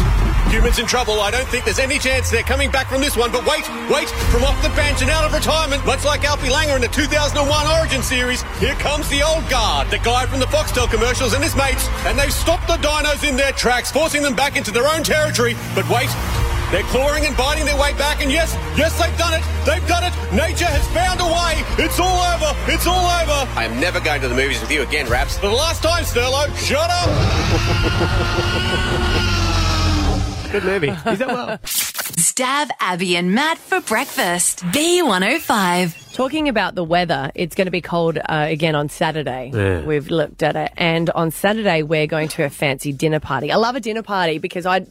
Humans 0.51 0.79
in 0.79 0.87
trouble. 0.87 1.21
I 1.21 1.31
don't 1.31 1.47
think 1.49 1.65
there's 1.65 1.81
any 1.81 1.99
chance 1.99 2.31
they're 2.31 2.43
coming 2.43 2.71
back 2.71 2.89
from 2.89 3.01
this 3.01 3.17
one, 3.17 3.33
but 3.33 3.45
wait, 3.47 3.67
wait, 3.91 4.09
from 4.31 4.45
off 4.45 4.61
the 4.63 4.71
bench 4.71 5.03
and 5.03 5.11
out 5.11 5.25
of 5.25 5.35
retirement, 5.35 5.85
much 5.85 6.05
like 6.05 6.25
Alfie 6.25 6.49
Langer 6.49 6.77
in 6.77 6.83
the 6.83 6.89
2001 6.89 7.67
Origin 7.67 8.03
series, 8.03 8.43
here 8.59 8.75
comes 8.75 9.09
the 9.09 9.23
old 9.23 9.49
guard, 9.51 9.91
the 9.91 9.99
guy 9.99 10.25
from 10.27 10.39
the 10.39 10.47
Foxtel 10.47 10.89
commercials 10.89 11.35
and 11.35 11.43
his 11.43 11.57
mates, 11.57 11.89
and 12.07 12.17
they've 12.19 12.33
stopped 12.33 12.69
the 12.69 12.77
dinos 12.79 13.29
in 13.29 13.37
their 13.37 13.53
tracks, 13.53 13.91
forcing 13.91 14.23
them 14.23 14.35
back 14.35 14.57
into 14.57 14.71
their 14.71 14.87
own 14.87 15.03
territory. 15.03 15.57
But 15.75 15.89
wait, 15.91 16.09
they're 16.71 16.87
clawing 16.95 17.27
and 17.27 17.37
biting 17.37 17.65
their 17.65 17.79
way 17.79 17.93
back, 17.95 18.23
and 18.23 18.31
yes, 18.31 18.55
yes, 18.79 18.97
they've 19.03 19.19
done 19.19 19.35
it. 19.35 19.43
They've 19.67 19.87
done 19.87 20.05
it. 20.05 20.15
Nature 20.33 20.71
has 20.71 20.87
found 20.95 21.21
a 21.21 21.27
way. 21.27 21.63
It's 21.85 21.99
all 21.99 22.23
over. 22.35 22.55
It's 22.71 22.87
all 22.87 23.07
over. 23.07 23.51
I 23.59 23.65
am 23.65 23.81
never 23.81 24.01
going 24.01 24.21
to 24.23 24.29
the 24.29 24.35
movies 24.35 24.61
with 24.61 24.71
you 24.71 24.83
again, 24.83 25.09
Rabs. 25.09 25.39
For 25.39 25.49
the 25.49 25.55
last 25.55 25.83
time, 25.83 26.05
Sterlo. 26.05 26.47
Shut 26.57 26.91
up. 26.91 27.11
Good 30.53 30.65
movie. 30.65 30.89
Is 30.89 31.19
that 31.19 31.29
well? 31.29 31.59
Stav 31.59 32.71
Abby 32.81 33.17
and 33.17 33.35
Matt 33.35 33.59
for 33.59 33.81
breakfast. 33.81 34.61
B105. 34.67 36.15
Talking 36.15 36.49
about 36.49 36.75
the 36.75 36.85
weather, 36.85 37.31
it's 37.35 37.55
going 37.55 37.67
to 37.67 37.71
be 37.71 37.81
cold 37.81 38.17
uh, 38.17 38.47
again 38.49 38.75
on 38.75 38.89
Saturday. 38.89 39.51
Yeah. 39.53 39.83
We've 39.85 40.09
looked 40.09 40.43
at 40.43 40.57
it. 40.57 40.73
And 40.77 41.11
on 41.11 41.31
Saturday, 41.31 41.83
we're 41.83 42.07
going 42.07 42.29
to 42.29 42.45
a 42.45 42.51
fancy 42.51 42.93
dinner 42.93 43.21
party. 43.21 43.51
I 43.51 43.57
love 43.57 43.75
a 43.75 43.81
dinner 43.81 44.03
party 44.03 44.39
because 44.39 44.67
I 44.67 44.87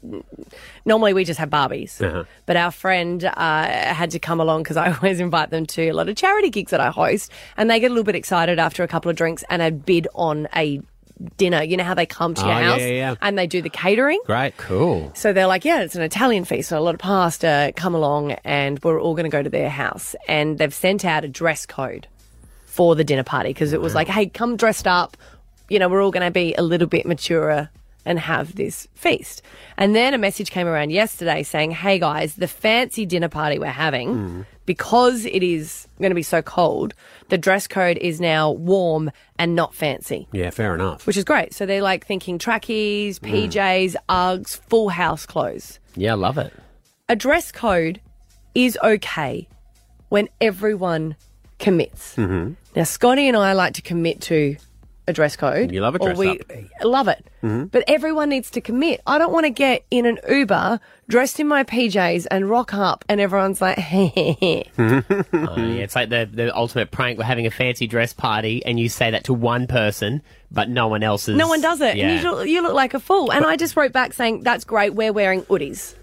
normally 0.85 1.13
we 1.13 1.23
just 1.23 1.39
have 1.39 1.49
Barbies. 1.49 1.99
Uh-huh. 1.99 2.25
But 2.45 2.57
our 2.57 2.71
friend 2.71 3.23
uh, 3.23 3.31
had 3.33 4.11
to 4.11 4.19
come 4.19 4.39
along 4.39 4.63
because 4.63 4.77
I 4.77 4.91
always 4.95 5.19
invite 5.19 5.49
them 5.51 5.65
to 5.67 5.89
a 5.89 5.93
lot 5.93 6.09
of 6.09 6.15
charity 6.15 6.49
gigs 6.49 6.71
that 6.71 6.79
I 6.79 6.89
host. 6.91 7.31
And 7.57 7.69
they 7.69 7.79
get 7.79 7.87
a 7.87 7.93
little 7.93 8.03
bit 8.03 8.15
excited 8.15 8.59
after 8.59 8.83
a 8.83 8.87
couple 8.87 9.09
of 9.09 9.15
drinks 9.17 9.43
and 9.49 9.61
a 9.61 9.71
bid 9.71 10.07
on 10.13 10.47
a 10.55 10.81
dinner. 11.37 11.63
You 11.63 11.77
know 11.77 11.83
how 11.83 11.93
they 11.93 12.05
come 12.05 12.33
to 12.35 12.41
Oh, 12.43 12.47
your 12.47 12.59
yeah, 12.59 12.69
house 12.71 12.79
yeah, 12.81 12.87
yeah. 12.87 13.15
and 13.21 13.37
they 13.37 13.47
do 13.47 13.61
the 13.61 13.69
catering? 13.69 14.19
Great. 14.25 14.57
Cool. 14.57 15.11
So 15.15 15.33
they're 15.33 15.47
like, 15.47 15.65
yeah, 15.65 15.81
it's 15.81 15.95
an 15.95 16.01
Italian 16.01 16.45
feast. 16.45 16.69
So 16.69 16.77
a 16.77 16.81
lot 16.81 16.93
of 16.95 16.99
pasta 16.99 17.73
come 17.75 17.95
along, 17.95 18.33
and 18.43 18.79
we're 18.83 18.99
all 19.01 19.13
going 19.15 19.23
to 19.29 19.29
go 19.35 19.41
to 19.43 19.49
their 19.49 19.69
house. 19.69 20.15
And 20.27 20.57
they've 20.57 20.73
sent 20.73 21.05
out 21.05 21.23
a 21.23 21.27
dress 21.27 21.65
code 21.65 22.07
for 22.65 22.95
the 22.95 23.03
dinner 23.03 23.23
party 23.23 23.49
because 23.49 23.71
it 23.73 23.79
was 23.81 23.95
like, 23.95 24.07
hey, 24.07 24.27
come 24.27 24.57
dressed 24.57 24.87
up. 24.87 25.15
You 25.69 25.79
know, 25.79 25.87
we're 25.89 26.03
all 26.03 26.11
going 26.11 26.25
to 26.25 26.31
be 26.31 26.53
a 26.55 26.61
little 26.61 26.87
bit 26.87 27.05
maturer 27.05 27.69
and 28.05 28.19
have 28.19 28.55
this 28.55 28.87
feast. 28.95 29.41
And 29.77 29.95
then 29.95 30.13
a 30.13 30.17
message 30.17 30.51
came 30.51 30.67
around 30.67 30.91
yesterday 30.91 31.43
saying, 31.43 31.71
hey 31.71 31.99
guys, 31.99 32.35
the 32.35 32.47
fancy 32.47 33.05
dinner 33.05 33.29
party 33.29 33.57
we're 33.59 33.67
having, 33.67 34.45
because 34.65 35.25
it 35.25 35.41
is 35.43 35.87
going 35.99 36.11
to 36.11 36.15
be 36.15 36.23
so 36.23 36.41
cold, 36.41 36.93
the 37.29 37.37
dress 37.37 37.67
code 37.67 37.97
is 37.97 38.21
now 38.21 38.51
warm 38.51 39.11
and 39.39 39.55
not 39.55 39.73
fancy 39.73 40.27
Yeah, 40.31 40.49
fair 40.51 40.75
enough. 40.75 41.07
which 41.07 41.17
is 41.17 41.23
great. 41.23 41.53
So 41.53 41.65
they're 41.65 41.81
like 41.81 42.05
thinking 42.05 42.37
trackies, 42.37 43.19
PJs, 43.19 43.95
Uggs, 44.09 44.57
full 44.69 44.89
house 44.89 45.25
clothes. 45.25 45.79
Yeah, 45.95 46.11
I 46.11 46.15
love 46.15 46.37
it. 46.37 46.53
A 47.09 47.15
dress 47.15 47.51
code 47.51 47.99
is 48.53 48.77
okay 48.83 49.47
when 50.09 50.29
everyone 50.41 51.15
commits. 51.59 52.15
Mm-hmm. 52.15 52.53
Now, 52.75 52.83
Scotty 52.83 53.27
and 53.27 53.37
I 53.37 53.53
like 53.53 53.73
to 53.75 53.81
commit 53.81 54.21
to 54.21 54.57
a 55.07 55.13
dress 55.13 55.35
code. 55.35 55.71
You 55.71 55.81
love 55.81 55.95
a 55.95 55.99
or 55.99 56.07
dress 56.13 56.17
we 56.17 56.39
up. 56.39 56.51
love 56.83 57.07
it. 57.07 57.25
Mhm. 57.43 57.69
But 57.71 57.83
everyone 57.87 58.29
needs 58.29 58.49
to 58.51 58.61
commit. 58.61 59.01
I 59.05 59.17
don't 59.17 59.31
want 59.31 59.45
to 59.45 59.49
get 59.51 59.85
in 59.91 60.05
an 60.05 60.17
Uber 60.27 60.79
dressed 61.07 61.39
in 61.39 61.47
my 61.47 61.63
PJs 61.63 62.25
and 62.31 62.49
rock 62.49 62.73
up 62.73 63.05
and 63.07 63.21
everyone's 63.21 63.61
like, 63.61 63.77
Oh, 63.91 64.63
yeah, 64.77 65.83
it's 65.83 65.95
like 65.95 66.09
the, 66.09 66.27
the 66.31 66.55
ultimate 66.55 66.91
prank. 66.91 67.17
We're 67.19 67.25
having 67.25 67.45
a 67.45 67.51
fancy 67.51 67.85
dress 67.87 68.13
party, 68.13 68.65
and 68.65 68.79
you 68.79 68.89
say 68.89 69.11
that 69.11 69.25
to 69.25 69.33
one 69.33 69.67
person, 69.67 70.21
but 70.51 70.69
no 70.69 70.87
one 70.87 71.03
else 71.03 71.27
is. 71.27 71.35
No 71.37 71.47
one 71.47 71.61
does 71.61 71.81
it. 71.81 71.95
Yeah. 71.97 72.07
And 72.09 72.23
you 72.23 72.31
look, 72.31 72.47
you 72.47 72.61
look 72.63 72.73
like 72.73 72.93
a 72.93 72.99
fool. 72.99 73.31
And 73.31 73.45
I 73.45 73.55
just 73.57 73.75
wrote 73.77 73.91
back 73.93 74.13
saying, 74.13 74.41
that's 74.41 74.63
great. 74.63 74.93
We're 74.95 75.13
wearing 75.13 75.43
hoodies. 75.43 75.93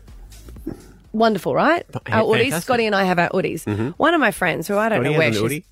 Wonderful, 1.12 1.54
right? 1.54 1.84
Our 2.06 2.22
hoodies. 2.22 2.32
fantastic. 2.44 2.62
Scotty 2.62 2.86
and 2.86 2.94
I 2.94 3.04
have 3.04 3.18
our 3.18 3.28
hoodies. 3.30 3.64
Mhm. 3.64 3.94
One 3.98 4.14
of 4.14 4.20
my 4.20 4.30
friends, 4.30 4.66
who 4.68 4.78
I 4.78 4.88
don't 4.88 5.00
Scotty 5.00 5.12
know 5.12 5.18
where 5.18 5.32
she's. 5.32 5.62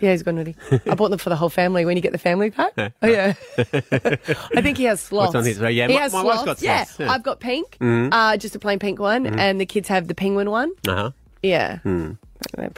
Yeah, 0.00 0.12
he's 0.12 0.22
got 0.22 0.34
hoodie. 0.34 0.56
I 0.86 0.94
bought 0.94 1.10
them 1.10 1.18
for 1.18 1.28
the 1.28 1.36
whole 1.36 1.50
family 1.50 1.84
when 1.84 1.96
you 1.96 2.02
get 2.02 2.12
the 2.12 2.18
family 2.18 2.50
pack. 2.50 2.72
oh, 2.78 2.90
yeah. 3.06 3.34
I 3.58 4.62
think 4.62 4.78
he 4.78 4.84
has 4.84 5.00
sloths. 5.00 5.34
What's 5.34 5.36
on 5.36 5.44
his- 5.44 5.58
yeah, 5.74 5.86
he 5.88 5.94
my- 5.94 6.00
has 6.00 6.12
my 6.12 6.22
wife's 6.22 6.42
sloths. 6.42 6.62
got 6.62 6.66
yeah. 6.66 6.84
sloths, 6.84 7.00
yeah. 7.00 7.12
I've 7.12 7.22
got 7.22 7.40
pink, 7.40 7.76
Mhm. 7.80 8.08
uh, 8.12 8.36
just 8.36 8.54
a 8.56 8.58
plain 8.58 8.78
pink 8.78 8.98
one, 8.98 9.24
Mhm. 9.26 9.38
and 9.38 9.60
the 9.60 9.66
kids 9.66 9.88
have 9.88 10.08
the 10.08 10.14
penguin 10.14 10.50
one. 10.50 10.72
Uh 10.88 10.94
huh. 10.94 11.10
Yeah. 11.42 11.78
Hmm. 11.78 12.12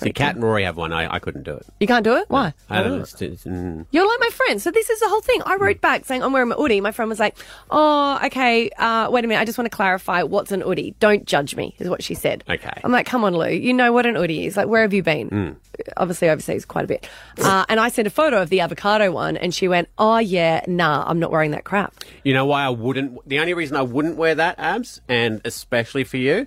See, 0.03 0.13
Kat 0.13 0.35
and 0.35 0.45
Rory 0.45 0.65
have 0.65 0.77
one. 0.77 0.93
I, 0.93 1.15
I 1.15 1.19
couldn't 1.19 1.45
do 1.45 1.55
it. 1.55 1.67
You 1.81 1.87
can't 1.87 2.05
do 2.05 2.17
it? 2.17 2.25
Why? 2.29 2.53
I 2.69 2.83
don't 2.83 2.97
know. 2.97 3.03
It's, 3.03 3.21
it's, 3.23 3.45
mm. 3.45 3.87
You're 3.91 4.09
like 4.09 4.21
my 4.21 4.29
friend. 4.31 4.61
So 4.61 4.71
this 4.71 4.91
is 4.91 5.01
the 5.01 5.09
whole 5.09 5.21
thing. 5.21 5.41
I 5.47 5.57
wrote 5.57 5.81
back 5.81 6.05
saying 6.05 6.23
I'm 6.23 6.33
wearing 6.33 6.49
my 6.49 6.57
hoodie. 6.57 6.81
My 6.81 6.93
friend 6.93 7.09
was 7.09 7.21
like, 7.21 7.37
"Oh, 7.71 8.19
okay. 8.25 8.71
Uh, 8.71 9.09
wait 9.11 9.25
a 9.25 9.29
minute. 9.29 9.41
I 9.41 9.45
just 9.45 9.59
want 9.59 9.71
to 9.71 9.77
clarify. 9.77 10.23
What's 10.23 10.53
an 10.53 10.63
hoodie? 10.63 10.95
Don't 11.01 11.27
judge 11.27 11.55
me," 11.55 11.75
is 11.79 11.89
what 11.89 12.03
she 12.03 12.15
said. 12.15 12.45
Okay. 12.49 12.81
I'm 12.83 12.93
like, 12.93 13.07
"Come 13.07 13.25
on, 13.25 13.35
Lou. 13.37 13.49
You 13.49 13.73
know 13.73 13.93
what 13.93 14.05
an 14.07 14.17
hoodie 14.17 14.47
is. 14.47 14.57
Like, 14.57 14.69
where 14.69 14.83
have 14.83 14.93
you 14.93 15.03
been? 15.03 15.31
Mm. 15.31 15.57
Obviously, 15.97 16.29
overseas 16.29 16.65
quite 16.65 16.85
a 16.85 16.89
bit." 16.89 17.09
Uh, 17.41 17.65
and 17.69 17.79
I 17.79 17.89
sent 17.89 18.07
a 18.07 18.11
photo 18.11 18.43
of 18.43 18.49
the 18.51 18.61
avocado 18.61 19.13
one, 19.13 19.37
and 19.37 19.55
she 19.55 19.69
went, 19.69 19.89
"Oh 19.97 20.19
yeah, 20.19 20.65
nah, 20.67 21.05
I'm 21.07 21.19
not 21.19 21.31
wearing 21.31 21.53
that 21.53 21.65
crap." 21.65 21.95
You 22.25 22.35
know 22.35 22.47
why 22.47 22.65
I 22.65 22.71
wouldn't? 22.71 23.29
The 23.29 23.39
only 23.39 23.55
reason 23.55 23.77
I 23.77 23.83
wouldn't 23.83 24.17
wear 24.17 24.35
that, 24.35 24.59
abs, 24.59 25.01
and 25.09 25.41
especially 25.45 26.05
for 26.05 26.17
you, 26.17 26.47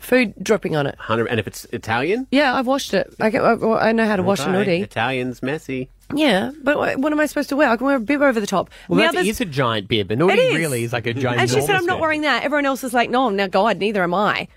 Food 0.00 0.34
dripping 0.42 0.76
on 0.76 0.86
it. 0.86 0.96
And 1.08 1.40
if 1.40 1.46
it's 1.46 1.64
Italian, 1.66 2.26
Yeah, 2.30 2.54
I've 2.54 2.66
washed 2.66 2.94
it. 2.94 3.12
I, 3.20 3.30
can, 3.30 3.40
I, 3.42 3.88
I 3.88 3.92
know 3.92 4.06
how 4.06 4.16
to 4.16 4.22
wash 4.22 4.40
an 4.40 4.54
hoodie. 4.54 4.80
Italian's 4.82 5.42
messy. 5.42 5.90
Yeah, 6.14 6.52
but 6.62 6.78
what 6.98 7.12
am 7.12 7.20
I 7.20 7.26
supposed 7.26 7.50
to 7.50 7.56
wear? 7.56 7.68
I 7.68 7.76
can 7.76 7.84
wear 7.86 7.96
a 7.96 8.00
bib 8.00 8.22
over 8.22 8.40
the 8.40 8.46
top. 8.46 8.70
Well, 8.88 8.98
the 9.12 9.18
that 9.18 9.26
is 9.26 9.40
a 9.42 9.44
giant 9.44 9.88
bib. 9.88 10.10
An 10.10 10.20
hoodie 10.20 10.32
It 10.34 10.52
is. 10.52 10.56
really 10.56 10.82
is 10.84 10.92
like 10.92 11.06
a 11.06 11.12
giant. 11.12 11.40
And 11.40 11.50
she 11.50 11.60
said, 11.60 11.76
I'm 11.76 11.84
not 11.86 12.00
wearing 12.00 12.22
that. 12.22 12.44
Everyone 12.44 12.64
else 12.64 12.82
is 12.82 12.94
like, 12.94 13.10
no, 13.10 13.28
now 13.28 13.46
God, 13.46 13.76
neither 13.78 14.02
am 14.02 14.14
I. 14.14 14.48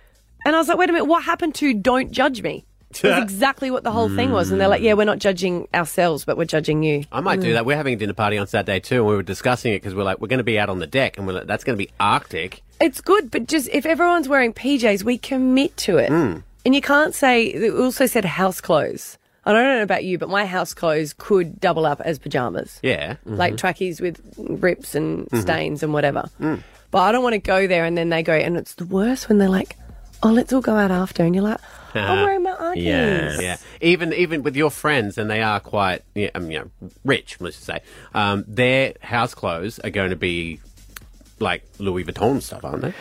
And 0.45 0.55
I 0.55 0.59
was 0.59 0.67
like, 0.69 0.77
wait 0.77 0.89
a 0.89 0.93
minute, 0.93 1.05
what 1.05 1.23
happened 1.23 1.53
to 1.55 1.73
don't 1.73 2.11
judge 2.11 2.41
me? 2.41 2.65
That's 2.93 3.21
exactly 3.23 3.71
what 3.71 3.83
the 3.83 3.91
whole 3.91 4.09
thing 4.09 4.31
was. 4.31 4.51
And 4.51 4.59
they're 4.59 4.67
like, 4.67 4.81
yeah, 4.81 4.93
we're 4.93 5.05
not 5.05 5.19
judging 5.19 5.67
ourselves, 5.73 6.25
but 6.25 6.37
we're 6.37 6.45
judging 6.45 6.83
you. 6.83 7.03
I 7.11 7.21
might 7.21 7.39
Mm. 7.39 7.43
do 7.43 7.53
that. 7.53 7.65
We're 7.65 7.77
having 7.77 7.93
a 7.93 7.97
dinner 7.97 8.13
party 8.13 8.37
on 8.37 8.47
Saturday 8.47 8.79
too, 8.79 8.97
and 8.97 9.07
we 9.07 9.15
were 9.15 9.23
discussing 9.23 9.73
it 9.73 9.77
because 9.77 9.95
we're 9.95 10.03
like, 10.03 10.19
we're 10.19 10.27
going 10.27 10.37
to 10.39 10.43
be 10.43 10.59
out 10.59 10.69
on 10.69 10.79
the 10.79 10.87
deck, 10.87 11.17
and 11.17 11.25
we're 11.27 11.33
like, 11.33 11.47
that's 11.47 11.63
going 11.63 11.77
to 11.77 11.83
be 11.83 11.89
Arctic. 11.99 12.61
It's 12.79 13.01
good, 13.01 13.29
but 13.31 13.47
just 13.47 13.69
if 13.69 13.85
everyone's 13.85 14.27
wearing 14.27 14.53
PJs, 14.53 15.03
we 15.03 15.17
commit 15.17 15.77
to 15.77 15.97
it. 15.97 16.09
Mm. 16.11 16.43
And 16.65 16.75
you 16.75 16.81
can't 16.81 17.13
say, 17.15 17.53
we 17.57 17.69
also 17.71 18.05
said 18.05 18.25
house 18.25 18.61
clothes. 18.61 19.17
I 19.45 19.53
don't 19.53 19.63
know 19.63 19.81
about 19.81 20.03
you, 20.03 20.19
but 20.19 20.29
my 20.29 20.45
house 20.45 20.73
clothes 20.75 21.13
could 21.17 21.59
double 21.59 21.85
up 21.87 21.99
as 22.01 22.19
pajamas. 22.19 22.79
Yeah, 22.83 23.15
Like 23.25 23.57
trackies 23.57 23.99
with 23.99 24.19
rips 24.37 24.93
and 24.93 25.27
Mhm. 25.29 25.41
stains 25.41 25.81
and 25.81 25.93
whatever. 25.93 26.29
Mm. 26.39 26.59
But 26.91 26.99
I 26.99 27.11
don't 27.11 27.23
want 27.23 27.33
to 27.33 27.39
go 27.39 27.65
there 27.65 27.85
and 27.85 27.97
then 27.97 28.09
they 28.09 28.21
go, 28.21 28.33
and 28.33 28.55
it's 28.57 28.75
the 28.75 28.85
worst 28.85 29.29
when 29.29 29.39
they're 29.39 29.49
like, 29.49 29.77
oh, 30.21 30.29
let's 30.29 30.53
all 30.53 30.61
go 30.61 30.75
out 30.75 30.91
after. 30.91 31.23
And 31.23 31.33
you're 31.33 31.43
like, 31.43 31.59
I'm 31.95 32.23
wearing 32.23 32.43
my 32.43 32.53
Uggies. 32.53 32.83
Yeah, 32.83 33.39
yeah. 33.39 33.57
Even 33.81 34.13
even 34.13 34.43
with 34.43 34.55
your 34.55 34.71
friends, 34.71 35.17
and 35.17 35.29
they 35.29 35.41
are 35.41 35.59
quite, 35.59 36.03
yeah, 36.15 36.29
um, 36.35 36.49
you 36.51 36.59
know, 36.59 36.89
rich. 37.03 37.37
Let's 37.39 37.57
just 37.57 37.67
say, 37.67 37.81
um, 38.13 38.45
their 38.47 38.93
house 39.01 39.33
clothes 39.33 39.79
are 39.79 39.89
going 39.89 40.11
to 40.11 40.15
be 40.15 40.59
like 41.41 41.63
Louis 41.79 42.03
Vuitton 42.05 42.41
stuff, 42.41 42.63
aren't 42.63 42.81
they? 42.83 42.93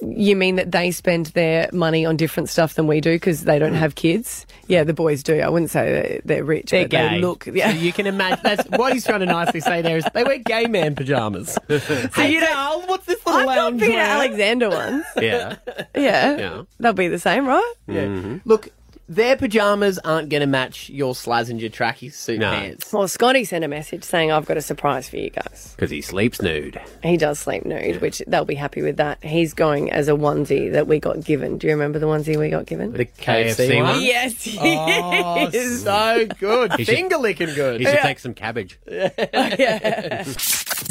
You 0.00 0.36
mean 0.36 0.56
that 0.56 0.70
they 0.72 0.90
spend 0.90 1.26
their 1.26 1.68
money 1.72 2.06
on 2.06 2.16
different 2.16 2.48
stuff 2.48 2.74
than 2.74 2.86
we 2.86 3.00
do 3.00 3.12
because 3.12 3.44
they 3.44 3.58
don't 3.58 3.74
have 3.74 3.94
kids? 3.94 4.46
Yeah, 4.66 4.84
the 4.84 4.94
boys 4.94 5.22
do. 5.22 5.40
I 5.40 5.48
wouldn't 5.48 5.70
say 5.70 5.92
they're, 5.92 6.20
they're 6.24 6.44
rich, 6.44 6.70
They're 6.70 6.84
but 6.84 6.90
gay. 6.90 7.08
they 7.10 7.20
look. 7.20 7.46
Yeah. 7.46 7.70
So 7.72 7.76
you 7.76 7.92
can 7.92 8.06
imagine. 8.06 8.40
That's 8.42 8.68
what 8.70 8.92
he's 8.92 9.04
trying 9.04 9.20
to 9.20 9.26
nicely 9.26 9.60
say 9.60 9.82
there 9.82 9.98
is 9.98 10.04
they 10.14 10.24
wear 10.24 10.38
gay 10.38 10.66
man 10.66 10.94
pajamas. 10.94 11.58
so 11.68 12.22
you 12.22 12.40
know 12.40 12.82
what's 12.86 13.06
this 13.06 13.24
little 13.26 13.48
I've 13.50 13.56
got 13.56 13.78
Peter? 13.78 13.98
Alexander 13.98 14.70
ones. 14.70 15.04
Yeah. 15.16 15.56
Yeah. 15.94 16.36
Yeah. 16.36 16.62
They'll 16.78 16.92
be 16.92 17.08
the 17.08 17.18
same, 17.18 17.46
right? 17.46 17.74
Yeah. 17.86 18.04
Mm-hmm. 18.04 18.36
Look, 18.48 18.68
their 19.08 19.36
pajamas 19.36 19.98
aren't 19.98 20.28
going 20.30 20.40
to 20.40 20.46
match 20.46 20.88
your 20.88 21.12
Slazenger 21.14 21.70
tracky 21.70 22.12
suit 22.12 22.40
pants. 22.40 22.92
Well, 22.92 23.06
Scotty 23.06 23.44
sent 23.44 23.64
a 23.64 23.68
message 23.68 24.02
saying, 24.04 24.32
I've 24.32 24.46
got 24.46 24.56
a 24.56 24.62
surprise 24.62 25.08
for 25.08 25.16
you 25.16 25.30
guys. 25.30 25.74
Because 25.76 25.90
he 25.90 26.00
sleeps 26.00 26.40
nude. 26.40 26.80
He 27.02 27.16
does 27.16 27.38
sleep 27.38 27.64
nude, 27.66 28.00
which 28.00 28.22
they'll 28.26 28.44
be 28.46 28.54
happy 28.54 28.80
with 28.82 28.96
that. 28.96 29.22
He's 29.22 29.52
going 29.52 29.92
as 29.92 30.08
a 30.08 30.12
onesie 30.12 30.72
that 30.72 30.86
we 30.86 31.00
got 31.00 31.22
given. 31.22 31.58
Do 31.58 31.66
you 31.66 31.74
remember 31.74 31.98
the 31.98 32.06
onesie 32.06 32.38
we 32.38 32.48
got 32.50 32.64
given? 32.66 32.92
The 32.92 33.04
KFC 33.04 33.82
one? 33.82 34.00
Yes, 34.02 34.42
he 34.42 34.58
Oh, 34.60 35.48
is. 35.52 35.82
so 35.84 36.26
good. 36.38 36.72
He 36.74 36.84
should- 36.84 36.94
Finger 36.94 37.16
licking 37.18 37.54
good. 37.54 37.80
He 37.80 37.86
should 37.86 37.98
take 37.98 38.18
some 38.18 38.32
cabbage. 38.34 38.78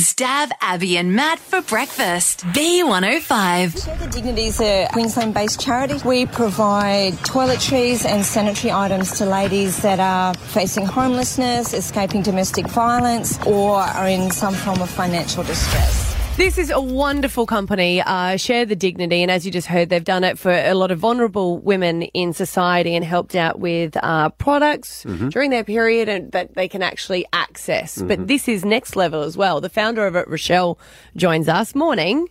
Stav 0.03 0.51
Abby 0.61 0.97
and 0.97 1.15
Matt 1.15 1.39
for 1.39 1.61
breakfast. 1.61 2.41
B105. 2.47 3.83
Share 3.85 3.95
the 3.97 4.07
Dignity 4.07 4.45
is 4.47 4.59
a 4.61 4.87
Queensland 4.91 5.33
based 5.33 5.59
charity. 5.61 5.99
We 6.05 6.25
provide 6.25 7.13
toiletries 7.13 8.02
and 8.05 8.25
sanitary 8.25 8.71
items 8.71 9.17
to 9.17 9.25
ladies 9.25 9.81
that 9.81 9.99
are 9.99 10.33
facing 10.33 10.85
homelessness, 10.85 11.73
escaping 11.73 12.21
domestic 12.21 12.67
violence, 12.67 13.37
or 13.45 13.75
are 13.77 14.07
in 14.07 14.31
some 14.31 14.53
form 14.53 14.81
of 14.81 14.89
financial 14.89 15.43
distress. 15.43 16.11
This 16.35 16.57
is 16.57 16.71
a 16.71 16.81
wonderful 16.81 17.45
company, 17.45 18.01
uh, 18.01 18.37
Share 18.37 18.65
the 18.65 18.75
Dignity, 18.75 19.21
and 19.21 19.29
as 19.29 19.45
you 19.45 19.51
just 19.51 19.67
heard, 19.67 19.89
they've 19.89 20.03
done 20.03 20.23
it 20.23 20.39
for 20.39 20.51
a 20.51 20.73
lot 20.73 20.89
of 20.89 20.97
vulnerable 20.97 21.59
women 21.59 22.01
in 22.01 22.33
society 22.33 22.95
and 22.95 23.05
helped 23.05 23.35
out 23.35 23.59
with 23.59 23.95
uh, 24.01 24.29
products 24.29 25.03
Mhm. 25.07 25.29
during 25.31 25.51
their 25.51 25.63
period 25.63 26.09
and 26.09 26.31
that 26.31 26.55
they 26.55 26.67
can 26.67 26.81
actually 26.81 27.27
access. 27.33 27.99
Mhm. 27.99 28.07
But 28.07 28.27
this 28.27 28.47
is 28.47 28.65
next 28.65 28.95
level 28.95 29.21
as 29.21 29.37
well. 29.37 29.61
The 29.61 29.69
founder 29.69 30.07
of 30.07 30.15
it, 30.15 30.27
Rochelle, 30.27 30.79
joins 31.15 31.47
us. 31.47 31.75
Morning. 31.75 32.27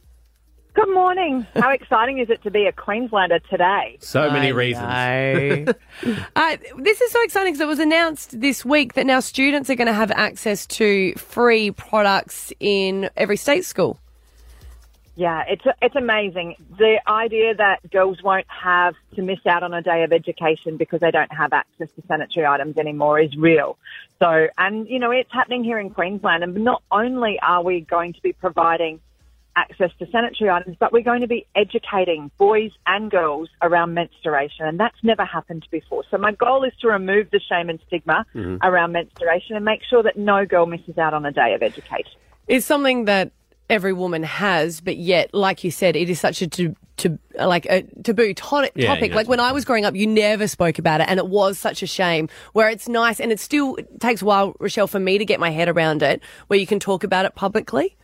Good 0.74 0.92
morning. 0.94 1.46
How 1.54 1.70
exciting 1.72 2.18
is 2.18 2.30
it 2.30 2.42
to 2.44 2.50
be 2.50 2.66
a 2.66 2.72
Queenslander 2.72 3.40
today? 3.40 3.98
So 4.00 4.30
many 4.30 4.48
I 4.48 4.50
reasons. 4.50 5.66
know. 6.02 6.14
uh, 6.36 6.56
this 6.78 7.00
is 7.00 7.12
so 7.12 7.22
exciting 7.22 7.52
because 7.52 7.60
it 7.60 7.68
was 7.68 7.78
announced 7.78 8.40
this 8.40 8.64
week 8.64 8.94
that 8.94 9.04
now 9.04 9.20
students 9.20 9.68
are 9.68 9.74
going 9.74 9.86
to 9.86 9.92
have 9.92 10.10
access 10.10 10.66
to 10.66 11.12
free 11.14 11.72
products 11.72 12.52
in 12.58 13.10
every 13.16 13.36
state 13.36 13.64
school. 13.64 13.98
Yeah, 15.14 15.44
it's 15.46 15.64
it's 15.82 15.94
amazing. 15.94 16.56
The 16.78 16.98
idea 17.06 17.54
that 17.54 17.90
girls 17.90 18.22
won't 18.22 18.46
have 18.48 18.94
to 19.14 19.20
miss 19.20 19.44
out 19.44 19.62
on 19.62 19.74
a 19.74 19.82
day 19.82 20.04
of 20.04 20.12
education 20.12 20.78
because 20.78 21.00
they 21.00 21.10
don't 21.10 21.32
have 21.34 21.52
access 21.52 21.90
to 21.96 22.02
sanitary 22.08 22.46
items 22.46 22.78
anymore 22.78 23.20
is 23.20 23.36
real. 23.36 23.76
So, 24.20 24.48
and 24.56 24.88
you 24.88 24.98
know, 24.98 25.10
it's 25.10 25.30
happening 25.30 25.64
here 25.64 25.78
in 25.78 25.90
Queensland. 25.90 26.42
And 26.42 26.54
not 26.64 26.82
only 26.90 27.38
are 27.40 27.62
we 27.62 27.82
going 27.82 28.14
to 28.14 28.22
be 28.22 28.32
providing 28.32 29.00
access 29.56 29.90
to 29.98 30.06
sanitary 30.10 30.48
items, 30.50 30.76
but 30.80 30.92
we're 30.92 31.02
going 31.02 31.20
to 31.20 31.26
be 31.26 31.46
educating 31.54 32.30
boys 32.38 32.70
and 32.86 33.10
girls 33.10 33.48
around 33.60 33.94
menstruation, 33.94 34.66
and 34.66 34.80
that's 34.80 34.96
never 35.02 35.24
happened 35.24 35.66
before. 35.70 36.04
So, 36.10 36.16
my 36.18 36.32
goal 36.32 36.64
is 36.64 36.72
to 36.80 36.88
remove 36.88 37.28
the 37.30 37.40
shame 37.40 37.68
and 37.68 37.78
stigma 37.86 38.24
Mhm. 38.34 38.58
around 38.62 38.92
menstruation 38.92 39.56
and 39.56 39.64
make 39.64 39.82
sure 39.88 40.02
that 40.02 40.16
no 40.16 40.46
girl 40.46 40.66
misses 40.66 40.96
out 40.98 41.12
on 41.14 41.26
a 41.26 41.32
day 41.32 41.54
of 41.54 41.62
education. 41.62 42.12
It's 42.48 42.64
something 42.66 43.04
that 43.04 43.32
every 43.68 43.92
woman 43.92 44.22
has, 44.22 44.80
but 44.80 44.96
yet, 44.96 45.32
like 45.34 45.64
you 45.64 45.70
said, 45.70 45.96
it 45.96 46.08
is 46.10 46.18
such 46.20 46.42
a 46.42 46.46
to, 46.46 46.74
to 46.98 47.18
like 47.38 47.64
a 47.66 47.82
taboo 48.02 48.34
to- 48.34 48.70
Yeah, 48.74 48.86
topic. 48.94 49.10
yeah, 49.10 49.16
like 49.16 49.28
when 49.28 49.40
I 49.40 49.52
was 49.52 49.64
growing 49.64 49.84
up, 49.84 49.94
you 49.94 50.06
never 50.06 50.46
spoke 50.48 50.78
about 50.78 51.00
it, 51.00 51.08
and 51.08 51.18
it 51.18 51.26
was 51.26 51.58
such 51.58 51.82
a 51.82 51.86
shame. 51.86 52.28
Where 52.52 52.68
it's 52.68 52.88
nice, 52.88 53.20
and 53.20 53.30
it 53.32 53.40
still 53.40 53.76
takes 54.00 54.22
a 54.22 54.24
while, 54.24 54.54
Rochelle, 54.60 54.86
for 54.86 54.98
me 54.98 55.18
to 55.18 55.24
get 55.24 55.40
my 55.40 55.50
head 55.50 55.68
around 55.68 56.02
it, 56.02 56.22
where 56.48 56.58
you 56.58 56.66
can 56.66 56.80
talk 56.80 57.04
about 57.04 57.24
it 57.26 57.34
publicly. 57.34 57.96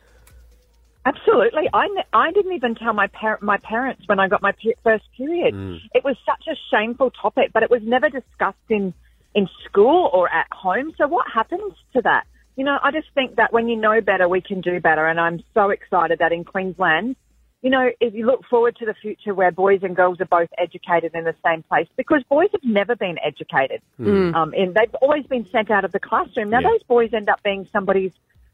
Absolutely. 1.09 1.69
I, 1.73 1.87
I 2.13 2.33
didn't 2.33 2.53
even 2.53 2.75
tell 2.75 2.93
my 2.93 3.07
par- 3.09 3.39
my 3.41 3.59
parents 3.59 4.03
when 4.07 4.19
I 4.21 4.29
got 4.29 4.43
my 4.43 4.53
pe- 4.53 4.79
first 4.83 5.05
period. 5.17 5.55
Mm. 5.55 5.79
It 5.95 6.05
was 6.05 6.17
such 6.27 6.45
a 6.49 6.57
shameful 6.71 7.11
topic, 7.11 7.51
but 7.55 7.63
it 7.63 7.71
was 7.71 7.83
never 7.83 8.09
discussed 8.09 8.69
in 8.69 8.95
in 9.35 9.49
school 9.65 10.11
or 10.13 10.29
at 10.33 10.49
home. 10.53 10.93
So 10.99 11.07
what 11.07 11.27
happens 11.33 11.73
to 11.95 12.03
that? 12.03 12.25
You 12.57 12.65
know, 12.65 12.77
I 12.83 12.91
just 12.91 13.09
think 13.15 13.37
that 13.37 13.53
when 13.53 13.69
you 13.69 13.77
know 13.77 14.01
better, 14.01 14.29
we 14.29 14.41
can 14.41 14.61
do 14.61 14.81
better. 14.81 15.07
And 15.07 15.21
I'm 15.21 15.43
so 15.55 15.71
excited 15.71 16.19
that 16.19 16.33
in 16.33 16.45
Queensland, 16.45 17.15
you 17.63 17.71
know, 17.71 17.91
if 18.01 18.15
you 18.15 18.27
look 18.27 18.45
forward 18.51 18.77
to 18.77 18.87
the 18.87 18.95
future 18.95 19.35
where 19.35 19.53
boys 19.53 19.81
and 19.83 19.95
girls 19.95 20.21
are 20.21 20.27
both 20.27 20.49
educated 20.59 21.13
in 21.15 21.25
the 21.25 21.37
same 21.45 21.63
place, 21.63 21.89
because 21.97 22.23
boys 22.29 22.49
have 22.53 22.65
never 22.65 22.97
been 22.97 23.17
educated. 23.25 23.81
Mm. 24.01 24.35
Um, 24.35 24.55
and 24.57 24.75
they've 24.75 24.95
always 25.01 25.25
been 25.27 25.47
sent 25.51 25.71
out 25.71 25.85
of 25.85 25.93
the 25.93 26.01
classroom. 26.01 26.51
Now, 26.51 26.61
Yeah. 26.61 26.71
those 26.71 26.83
boys 26.85 27.11
end 27.15 27.29
up 27.29 27.43
being 27.43 27.69
somebody's 27.73 28.13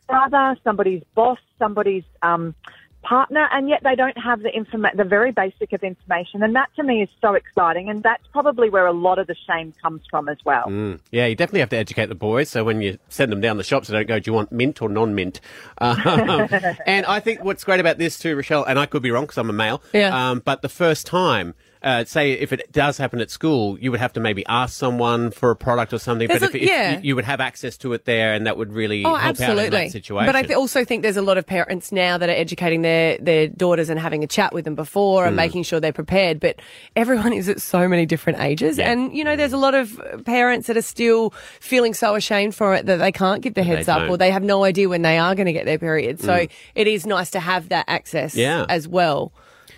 brother, 0.09 0.57
somebody's 0.65 1.03
boss, 1.15 1.39
somebody's 1.59 2.05
um, 2.23 2.55
partner, 3.03 3.49
and 3.53 3.69
yet 3.69 3.81
they 3.85 3.95
don't 3.95 4.17
have 4.19 4.41
the 4.43 4.51
informa- 4.51 4.97
the 4.97 5.05
very 5.05 5.31
basic 5.31 5.73
of 5.73 5.83
information. 5.83 6.43
And 6.43 6.55
that 6.57 6.71
to 6.77 6.83
me 6.83 7.03
is 7.03 7.09
so 7.21 7.35
exciting, 7.35 7.89
and 7.89 8.03
that's 8.03 8.25
probably 8.33 8.71
where 8.71 8.87
a 8.87 8.93
lot 8.93 9.19
of 9.19 9.27
the 9.27 9.37
shame 9.47 9.73
comes 9.83 10.03
from 10.11 10.29
as 10.29 10.39
well. 10.45 10.65
Mm. 10.67 11.01
Yeah, 11.11 11.27
you 11.27 11.37
definitely 11.37 11.61
have 11.61 11.69
to 11.71 11.77
educate 11.77 12.07
the 12.07 12.15
boys. 12.15 12.49
So 12.49 12.65
when 12.65 12.81
you 12.81 12.99
send 13.09 13.31
them 13.31 13.41
down 13.41 13.57
the 13.57 13.65
shops, 13.65 13.89
they 13.89 13.95
don't 13.95 14.09
go, 14.09 14.19
"Do 14.19 14.31
you 14.31 14.35
want 14.35 14.51
mint 14.53 14.83
or 14.83 14.89
non-mint?" 14.89 15.41
Um, 15.85 16.49
and 16.87 17.05
I 17.07 17.21
think 17.21 17.45
what's 17.45 17.63
great 17.65 17.81
about 17.81 17.99
this 17.99 18.19
too, 18.19 18.35
Rochelle, 18.37 18.65
and 18.65 18.79
I 18.79 18.87
could 18.87 19.03
be 19.03 19.11
wrong 19.11 19.25
because 19.25 19.39
I'm 19.39 19.51
a 19.51 19.53
male. 19.53 19.83
Yeah. 19.93 20.31
Um, 20.31 20.41
but 20.45 20.63
the 20.63 20.69
first 20.69 21.07
time. 21.07 21.55
Uh, 21.85 22.03
say 22.05 22.33
if 22.33 22.51
it 22.51 22.73
does 22.73 22.97
happen 22.97 23.21
at 23.21 23.31
school, 23.31 23.79
you 23.79 23.91
would 23.91 24.01
have 24.01 24.15
to 24.15 24.21
maybe 24.21 24.45
ask 24.47 24.75
someone 24.75 25.31
for 25.31 25.51
a 25.51 25.57
product 25.57 25.93
or 25.93 25.99
something. 25.99 26.27
There's 26.29 26.41
but 26.41 26.55
a- 26.55 26.57
if, 26.57 26.63
if 26.63 26.69
yeah. 26.71 26.93
you, 26.97 27.01
you 27.09 27.17
would 27.17 27.27
have 27.27 27.41
access 27.43 27.77
to 27.79 27.93
it 27.93 28.07
there, 28.07 28.33
and 28.33 28.47
that 28.47 28.57
would 28.57 28.73
really 28.73 29.05
Oh, 29.05 29.15
help 29.15 29.19
out 29.19 29.25
in 29.41 29.45
absolutely. 29.45 29.71
that 29.85 29.91
situation. 29.93 30.25
But 30.27 30.35
I 30.35 30.43
th- 30.45 30.57
also 30.57 30.83
think 30.85 31.03
there's 31.03 31.19
a 31.19 31.23
lot 31.23 31.37
of 31.37 31.47
parents 31.47 31.93
now 31.93 32.17
that 32.17 32.29
are 32.29 32.33
educating 32.33 32.81
their, 32.81 33.19
their 33.19 33.49
daughters 33.49 33.91
and 33.91 34.01
having 34.01 34.25
a 34.25 34.27
chat 34.27 34.55
with 34.55 34.65
them 34.65 34.75
before 34.75 35.27
and 35.27 35.35
Hmm. 35.35 35.37
making 35.37 35.63
sure 35.65 35.79
they're 35.79 35.93
prepared. 35.93 36.41
But 36.41 36.57
everyone 36.97 37.35
is 37.35 37.51
at 37.51 37.61
so 37.61 37.87
many 37.87 38.07
different 38.07 38.41
ages. 38.41 38.79
Yeah. 38.79 38.91
And, 38.91 39.15
you 39.15 39.23
know, 39.23 39.37
there's 39.37 39.53
a 39.53 39.59
lot 39.59 39.75
of 39.75 40.01
parents 40.25 40.67
that 40.69 40.79
are 40.79 40.83
still 40.83 41.35
feeling 41.61 41.93
so 41.93 42.15
ashamed 42.15 42.55
for 42.55 42.75
it 42.75 42.87
that 42.87 42.97
they 42.97 43.13
can't 43.13 43.43
give 43.43 43.53
the 43.53 43.63
heads 43.63 43.89
up 43.89 43.99
don't. 44.01 44.09
or 44.11 44.17
they 44.17 44.31
have 44.31 44.43
no 44.43 44.65
idea 44.65 44.89
when 44.89 45.03
they 45.03 45.19
are 45.19 45.35
going 45.35 45.47
to 45.47 45.53
get 45.53 45.67
their 45.67 45.79
period. 45.79 46.19
So 46.21 46.33
Mm. 46.33 46.51
it 46.75 46.87
is 46.87 47.05
nice 47.05 47.31
to 47.33 47.41
have 47.41 47.69
that 47.69 47.85
access 47.89 48.35
Yeah. 48.35 48.65
as 48.71 48.89
well. 48.89 49.33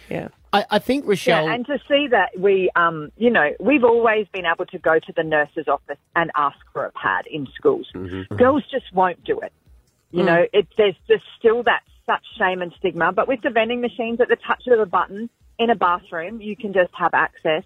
Yeah. 0.08 0.28
I, 0.52 0.64
I 0.70 0.78
think, 0.78 1.06
Rochelle. 1.06 1.46
Yeah, 1.46 1.54
and 1.54 1.66
to 1.66 1.78
see 1.88 2.08
that 2.10 2.38
we, 2.38 2.70
um, 2.76 3.10
you 3.16 3.30
know, 3.30 3.50
we've 3.60 3.84
always 3.84 4.26
been 4.32 4.46
able 4.46 4.66
to 4.66 4.78
go 4.78 4.98
to 4.98 5.12
the 5.14 5.22
nurse's 5.22 5.68
office 5.68 5.98
and 6.14 6.30
ask 6.36 6.56
for 6.72 6.84
a 6.86 6.92
pad 6.92 7.26
in 7.30 7.46
schools. 7.54 7.88
Girls 8.36 8.62
just 8.70 8.92
won't 8.94 9.22
do 9.24 9.38
it. 9.40 9.52
You 10.12 10.22
Mm. 10.22 10.26
know, 10.26 10.46
it, 10.52 10.68
there's 10.78 10.94
just 11.08 11.24
still 11.38 11.62
that 11.64 11.82
such 12.06 12.24
shame 12.38 12.62
and 12.62 12.72
stigma. 12.78 13.12
But 13.12 13.26
with 13.28 13.42
the 13.42 13.50
vending 13.50 13.80
machines 13.80 14.20
at 14.20 14.28
the 14.28 14.36
touch 14.36 14.66
of 14.68 14.78
a 14.78 14.86
button 14.86 15.28
in 15.58 15.70
a 15.70 15.74
bathroom, 15.74 16.40
you 16.40 16.56
can 16.56 16.72
just 16.72 16.92
have 16.94 17.12
access 17.12 17.64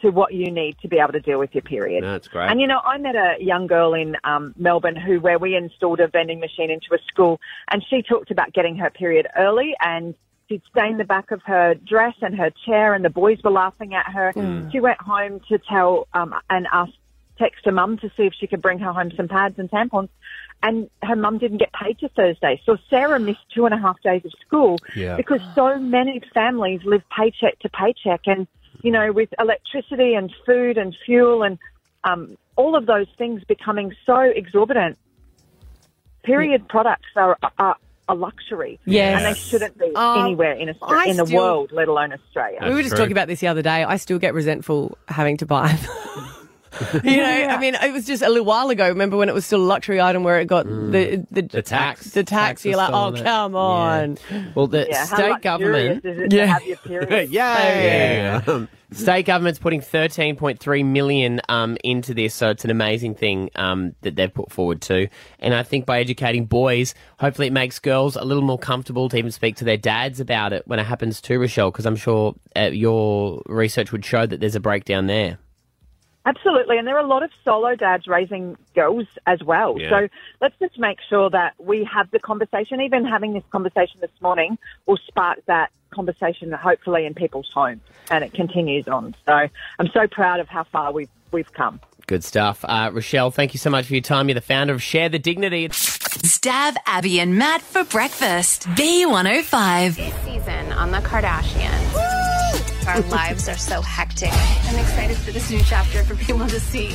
to 0.00 0.10
what 0.10 0.34
you 0.34 0.50
need 0.50 0.76
to 0.80 0.88
be 0.88 0.98
able 0.98 1.12
to 1.12 1.20
deal 1.20 1.38
with 1.38 1.54
your 1.54 1.62
period. 1.62 2.02
That's 2.02 2.28
great. 2.28 2.50
And 2.50 2.60
you 2.60 2.66
know, 2.66 2.80
I 2.84 2.98
met 2.98 3.14
a 3.16 3.36
young 3.40 3.66
girl 3.66 3.94
in 3.94 4.16
um, 4.24 4.54
Melbourne 4.56 4.96
who, 4.96 5.20
where 5.20 5.38
we 5.38 5.54
installed 5.56 6.00
a 6.00 6.08
vending 6.08 6.40
machine 6.40 6.70
into 6.70 6.94
a 6.94 6.98
school, 7.08 7.40
and 7.70 7.84
she 7.88 8.02
talked 8.02 8.30
about 8.30 8.52
getting 8.52 8.76
her 8.76 8.90
period 8.90 9.26
early, 9.36 9.74
and 9.80 10.14
she'd 10.48 10.62
stained 10.70 11.00
the 11.00 11.04
back 11.04 11.30
of 11.30 11.42
her 11.42 11.74
dress 11.74 12.14
and 12.20 12.36
her 12.36 12.50
chair, 12.66 12.94
and 12.94 13.04
the 13.04 13.10
boys 13.10 13.38
were 13.42 13.50
laughing 13.50 13.94
at 13.94 14.06
her. 14.12 14.32
Mm. 14.34 14.70
She 14.72 14.80
went 14.80 15.00
home 15.00 15.40
to 15.48 15.58
tell 15.58 16.08
um, 16.12 16.34
and 16.50 16.66
asked, 16.72 16.98
text 17.38 17.64
her 17.64 17.72
mum 17.72 17.98
to 17.98 18.08
see 18.16 18.24
if 18.24 18.34
she 18.38 18.46
could 18.46 18.62
bring 18.62 18.78
her 18.78 18.92
home 18.92 19.10
some 19.16 19.28
pads 19.28 19.58
and 19.58 19.70
tampons. 19.70 20.08
And 20.62 20.88
her 21.02 21.16
mum 21.16 21.38
didn't 21.38 21.58
get 21.58 21.72
paid 21.72 21.98
till 21.98 22.08
Thursday. 22.16 22.60
So 22.64 22.78
Sarah 22.88 23.18
missed 23.18 23.44
two 23.54 23.66
and 23.66 23.74
a 23.74 23.78
half 23.78 24.00
days 24.02 24.24
of 24.24 24.32
school 24.46 24.78
Yeah. 24.96 25.16
because 25.16 25.40
so 25.54 25.78
many 25.78 26.22
families 26.32 26.80
live 26.84 27.02
paycheck 27.10 27.58
to 27.60 27.68
paycheck. 27.68 28.22
And, 28.26 28.46
you 28.82 28.90
know, 28.90 29.12
with 29.12 29.28
electricity 29.38 30.14
and 30.14 30.32
food 30.46 30.78
and 30.78 30.96
fuel 31.04 31.42
and 31.42 31.58
um, 32.04 32.38
all 32.56 32.76
of 32.76 32.86
those 32.86 33.08
things 33.18 33.42
becoming 33.44 33.94
so 34.06 34.20
exorbitant, 34.20 34.96
period 36.22 36.66
products 36.68 37.08
are, 37.16 37.36
are 37.58 37.76
a 38.08 38.14
luxury. 38.14 38.78
Yes. 38.84 39.16
And 39.22 39.24
they 39.34 39.38
shouldn't 39.38 39.78
be 39.78 39.90
Oh, 39.94 40.24
anywhere 40.24 40.52
in, 40.52 40.68
Austra- 40.68 40.76
I 40.88 41.04
in 41.06 41.16
the 41.16 41.26
still- 41.26 41.38
world, 41.40 41.72
let 41.72 41.88
alone 41.88 42.12
Australia. 42.12 42.58
we 42.62 42.70
were 42.74 42.82
just 42.82 42.96
talking 42.96 43.12
about 43.12 43.28
this 43.28 43.40
the 43.40 43.46
other 43.48 43.62
day. 43.62 43.84
I 43.84 43.96
still 43.96 44.18
get 44.18 44.34
resentful 44.34 44.98
having 45.08 45.36
to 45.38 45.46
buy 45.46 45.68
them. 45.72 46.28
you 47.04 47.16
know, 47.18 47.24
I 47.24 47.58
mean, 47.58 47.76
it 47.76 47.92
was 47.92 48.04
just 48.04 48.20
a 48.22 48.28
little 48.28 48.44
while 48.44 48.68
ago. 48.68 48.88
Remember 48.88 49.16
when 49.16 49.28
it 49.28 49.34
was 49.34 49.46
still 49.46 49.60
a 49.60 49.64
luxury 49.64 50.00
item 50.00 50.24
where 50.24 50.40
it 50.40 50.46
got 50.46 50.66
mm. 50.66 50.90
the, 50.92 51.24
the 51.30 51.42
The 51.42 51.62
tax. 51.62 52.10
The 52.10 52.24
tax. 52.24 52.62
Tax 52.62 52.64
you're 52.66 52.76
like, 52.76 52.90
oh 52.90 52.94
on 52.94 53.16
it. 53.16 53.22
come 53.22 53.54
on. 53.56 54.18
Well, 54.54 54.66
the 54.66 54.86
Yeah, 54.90 55.04
state 55.04 55.30
luxurious 55.30 55.42
government. 55.42 56.04
is 56.04 56.18
it 56.18 56.30
to 56.30 56.46
have 56.46 56.64
your 56.64 56.76
period? 56.78 57.30
yeah. 57.30 58.66
State 58.94 59.26
government's 59.26 59.58
putting 59.58 59.80
13.3 59.80 60.84
million 60.84 61.40
um, 61.48 61.76
into 61.82 62.14
this, 62.14 62.34
so 62.34 62.50
it's 62.50 62.64
an 62.64 62.70
amazing 62.70 63.14
thing 63.14 63.50
um, 63.56 63.94
that 64.02 64.16
they've 64.16 64.32
put 64.32 64.52
forward 64.52 64.80
too. 64.80 65.08
And 65.38 65.54
I 65.54 65.62
think 65.62 65.84
by 65.84 66.00
educating 66.00 66.46
boys, 66.46 66.94
hopefully 67.18 67.48
it 67.48 67.52
makes 67.52 67.78
girls 67.78 68.16
a 68.16 68.24
little 68.24 68.42
more 68.42 68.58
comfortable 68.58 69.08
to 69.08 69.16
even 69.16 69.30
speak 69.30 69.56
to 69.56 69.64
their 69.64 69.76
dads 69.76 70.20
about 70.20 70.52
it 70.52 70.66
when 70.66 70.78
it 70.78 70.84
happens 70.84 71.20
to 71.22 71.38
Rochelle, 71.38 71.70
because 71.70 71.86
I'm 71.86 71.96
sure 71.96 72.34
uh, 72.56 72.70
your 72.72 73.42
research 73.46 73.92
would 73.92 74.04
show 74.04 74.26
that 74.26 74.40
there's 74.40 74.56
a 74.56 74.60
breakdown 74.60 75.06
there. 75.06 75.38
Absolutely, 76.26 76.78
and 76.78 76.86
there 76.86 76.96
are 76.96 77.04
a 77.04 77.06
lot 77.06 77.22
of 77.22 77.30
solo 77.44 77.74
dads 77.74 78.06
raising 78.06 78.56
girls 78.74 79.06
as 79.26 79.42
well. 79.42 79.78
Yeah. 79.78 79.90
So 79.90 80.08
let's 80.40 80.58
just 80.58 80.78
make 80.78 80.98
sure 81.08 81.28
that 81.30 81.54
we 81.58 81.84
have 81.92 82.10
the 82.10 82.18
conversation. 82.18 82.80
Even 82.80 83.04
having 83.04 83.34
this 83.34 83.44
conversation 83.50 84.00
this 84.00 84.10
morning 84.22 84.56
will 84.86 84.98
spark 85.06 85.44
that 85.46 85.70
conversation, 85.90 86.50
hopefully, 86.52 87.04
in 87.04 87.14
people's 87.14 87.50
homes, 87.52 87.82
and 88.10 88.24
it 88.24 88.32
continues 88.32 88.88
on. 88.88 89.14
So 89.26 89.32
I'm 89.32 89.88
so 89.92 90.06
proud 90.06 90.40
of 90.40 90.48
how 90.48 90.64
far 90.64 90.92
we've 90.92 91.10
we've 91.30 91.52
come. 91.52 91.80
Good 92.06 92.24
stuff. 92.24 92.64
Uh, 92.64 92.90
Rochelle, 92.92 93.30
thank 93.30 93.54
you 93.54 93.58
so 93.58 93.70
much 93.70 93.86
for 93.86 93.94
your 93.94 94.02
time. 94.02 94.28
You're 94.28 94.34
the 94.34 94.40
founder 94.40 94.74
of 94.74 94.82
Share 94.82 95.08
the 95.08 95.18
Dignity. 95.18 95.68
Stav 95.68 96.76
Abby 96.86 97.20
and 97.20 97.38
Matt 97.38 97.62
for 97.62 97.84
breakfast. 97.84 98.66
B105. 98.68 99.96
This 99.96 100.14
season 100.24 100.72
on 100.72 100.90
The 100.90 100.98
Kardashians. 100.98 102.23
Our 102.86 103.00
lives 103.02 103.48
are 103.48 103.56
so 103.56 103.80
hectic. 103.80 104.30
I'm 104.30 104.76
excited 104.78 105.16
for 105.16 105.30
this 105.30 105.50
new 105.50 105.60
chapter 105.62 106.04
for 106.04 106.16
people 106.16 106.46
to 106.46 106.60
see. 106.60 106.94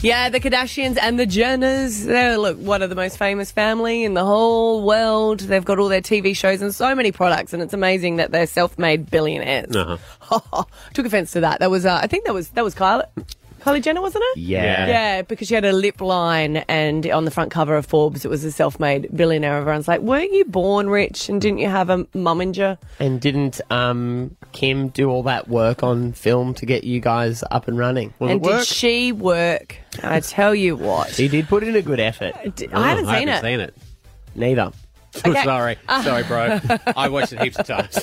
Yeah, 0.00 0.28
the 0.28 0.38
Kardashians 0.38 0.96
and 1.00 1.18
the 1.18 1.26
Jenners. 1.26 2.04
They're 2.04 2.38
look 2.38 2.56
one 2.56 2.82
of 2.82 2.88
the 2.88 2.94
most 2.94 3.18
famous 3.18 3.50
family 3.50 4.04
in 4.04 4.14
the 4.14 4.24
whole 4.24 4.84
world. 4.84 5.40
They've 5.40 5.64
got 5.64 5.80
all 5.80 5.88
their 5.88 6.00
TV 6.00 6.36
shows 6.36 6.62
and 6.62 6.72
so 6.72 6.94
many 6.94 7.10
products, 7.10 7.52
and 7.52 7.60
it's 7.64 7.74
amazing 7.74 8.16
that 8.16 8.30
they're 8.30 8.46
self-made 8.46 9.10
billionaires. 9.10 9.74
Uh-huh. 9.74 10.64
Took 10.94 11.06
offense 11.06 11.32
to 11.32 11.40
that. 11.40 11.58
That 11.58 11.70
was, 11.70 11.84
uh, 11.84 11.98
I 12.00 12.06
think 12.06 12.24
that 12.26 12.34
was 12.34 12.50
that 12.50 12.62
was 12.62 12.76
Kylie. 12.76 13.08
Kylie 13.68 13.82
Jenner, 13.82 14.00
wasn't 14.00 14.24
it? 14.28 14.38
Yeah. 14.38 14.86
Yeah, 14.86 15.22
because 15.22 15.48
she 15.48 15.54
had 15.54 15.64
a 15.64 15.72
lip 15.72 16.00
line, 16.00 16.58
and 16.68 17.06
on 17.10 17.24
the 17.24 17.30
front 17.30 17.50
cover 17.50 17.76
of 17.76 17.86
Forbes, 17.86 18.24
it 18.24 18.28
was 18.28 18.44
a 18.44 18.52
self-made 18.52 19.08
billionaire. 19.14 19.58
Everyone's 19.58 19.88
like, 19.88 20.00
"Weren't 20.00 20.32
you 20.32 20.44
born 20.44 20.88
rich? 20.88 21.28
And 21.28 21.40
didn't 21.40 21.58
you 21.58 21.68
have 21.68 21.90
a 21.90 22.04
mumager?" 22.06 22.78
And 22.98 23.20
didn't 23.20 23.60
um, 23.70 24.36
Kim 24.52 24.88
do 24.88 25.10
all 25.10 25.22
that 25.24 25.48
work 25.48 25.82
on 25.82 26.12
film 26.12 26.54
to 26.54 26.66
get 26.66 26.84
you 26.84 27.00
guys 27.00 27.44
up 27.50 27.68
and 27.68 27.78
running? 27.78 28.12
and 28.20 28.42
did 28.42 28.64
she 28.66 29.12
work? 29.12 29.76
I 30.02 30.20
tell 30.20 30.54
you 30.54 30.76
what. 30.76 31.10
She 31.10 31.28
did 31.28 31.48
put 31.48 31.62
in 31.62 31.76
a 31.76 31.82
good 31.82 32.00
effort. 32.00 32.34
I 32.72 32.88
haven't 32.88 33.06
seen 33.06 33.28
it. 33.28 33.42
seen 33.42 33.60
it. 33.60 33.74
Neither. 34.34 34.72
Okay. 35.24 35.42
Sorry, 35.44 35.76
Uh. 35.88 36.02
sorry, 36.02 36.22
bro. 36.24 36.58
I 36.96 37.08
watched 37.08 37.32
it 37.32 37.40
heaps 37.40 37.58
of 37.58 37.66
times. 37.66 37.98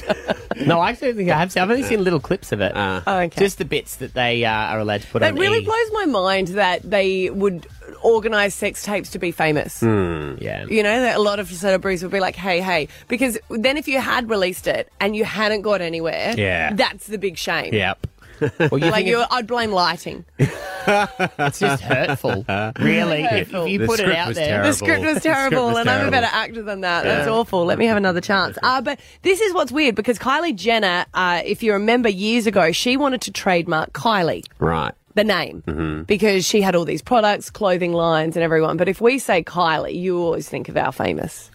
no, 0.65 0.79
I 0.79 0.89
actually 0.89 1.13
think 1.13 1.29
I 1.29 1.37
have. 1.37 1.51
Seen, 1.51 1.63
I've 1.63 1.69
only 1.69 1.83
seen 1.83 2.03
little 2.03 2.19
clips 2.19 2.51
of 2.51 2.61
it. 2.61 2.71
Oh, 2.75 3.01
okay. 3.07 3.39
Just 3.39 3.57
the 3.59 3.65
bits 3.65 3.97
that 3.97 4.13
they 4.13 4.43
uh, 4.43 4.51
are 4.51 4.79
allowed 4.79 5.01
to 5.01 5.07
put 5.07 5.19
That 5.19 5.33
on. 5.33 5.39
really 5.39 5.59
E. 5.59 5.65
blows 5.65 5.91
my 5.93 6.05
mind 6.05 6.47
that 6.49 6.81
they 6.89 7.29
would 7.29 7.67
organise 8.03 8.53
sex 8.55 8.83
tapes 8.83 9.09
to 9.11 9.19
be 9.19 9.31
famous. 9.31 9.81
Yeah. 9.83 10.65
You 10.65 10.83
know, 10.83 11.01
that 11.01 11.15
a 11.17 11.21
lot 11.21 11.39
of 11.39 11.49
celebrities 11.51 12.01
would 12.03 12.11
be 12.11 12.19
like, 12.19 12.35
hey, 12.35 12.59
hey. 12.61 12.87
Because 13.07 13.37
then 13.49 13.77
if 13.77 13.87
you 13.87 13.99
had 13.99 14.29
released 14.29 14.67
it 14.67 14.91
and 14.99 15.15
you 15.15 15.25
hadn't 15.25 15.61
got 15.61 15.81
anywhere, 15.81 16.33
Yeah. 16.37 16.73
that's 16.73 17.07
the 17.07 17.17
big 17.17 17.37
shame. 17.37 17.73
Yep. 17.73 18.07
Well, 18.59 18.77
you 18.79 18.89
like 18.91 19.05
you, 19.05 19.23
I'd 19.31 19.47
blame 19.47 19.71
lighting. 19.71 20.25
it's 20.39 21.59
just 21.59 21.81
hurtful. 21.83 22.45
Really, 22.79 23.23
if, 23.23 23.53
if 23.53 23.67
you 23.69 23.79
The 23.79 23.85
put 23.85 23.99
it 23.99 24.03
script 24.03 24.17
out 24.17 24.27
was 24.29 24.37
there, 24.37 24.63
The 24.63 24.73
script 24.73 25.03
was 25.03 25.21
terrible, 25.23 25.77
and 25.77 25.89
I'm 25.89 26.07
a 26.07 26.11
better 26.11 26.27
actor 26.31 26.61
than 26.63 26.81
that. 26.81 27.03
That's 27.03 27.27
Yeah. 27.27 27.33
awful. 27.33 27.65
Let 27.65 27.77
me 27.79 27.85
have 27.85 27.97
another 27.97 28.21
chance. 28.21 28.57
Uh, 28.61 28.81
but 28.81 28.99
this 29.23 29.41
is 29.41 29.53
what's 29.53 29.71
weird 29.71 29.95
because 29.95 30.19
Kylie 30.19 30.55
Jenner, 30.55 31.05
uh, 31.13 31.41
if 31.45 31.63
you 31.63 31.73
remember 31.73 32.09
years 32.09 32.45
ago, 32.47 32.71
she 32.71 32.97
wanted 32.97 33.21
to 33.21 33.31
trademark 33.31 33.93
Kylie. 33.93 34.45
Right. 34.59 34.93
the 35.15 35.23
name 35.23 35.63
Mm-hmm. 35.65 36.03
because 36.03 36.45
she 36.45 36.61
had 36.61 36.75
all 36.75 36.83
these 36.83 37.01
products, 37.01 37.49
clothing 37.49 37.93
lines, 37.93 38.35
and 38.35 38.43
everyone. 38.43 38.75
But 38.75 38.89
if 38.89 38.99
we 38.99 39.17
say 39.17 39.43
Kylie, 39.43 39.95
you 39.95 40.19
always 40.19 40.49
think 40.49 40.67
of 40.67 40.75
our 40.75 40.91
famous 40.91 41.49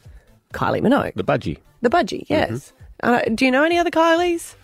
Kylie 0.54 0.80
Minogue, 0.80 1.12
The 1.14 1.24
budgie. 1.24 1.58
the 1.82 1.90
budgie. 1.90 2.24
Yes. 2.28 2.72
Uh, 3.02 3.20
do 3.34 3.44
you 3.44 3.50
know 3.50 3.62
any 3.62 3.76
other 3.78 3.90
Kylies? 3.90 4.54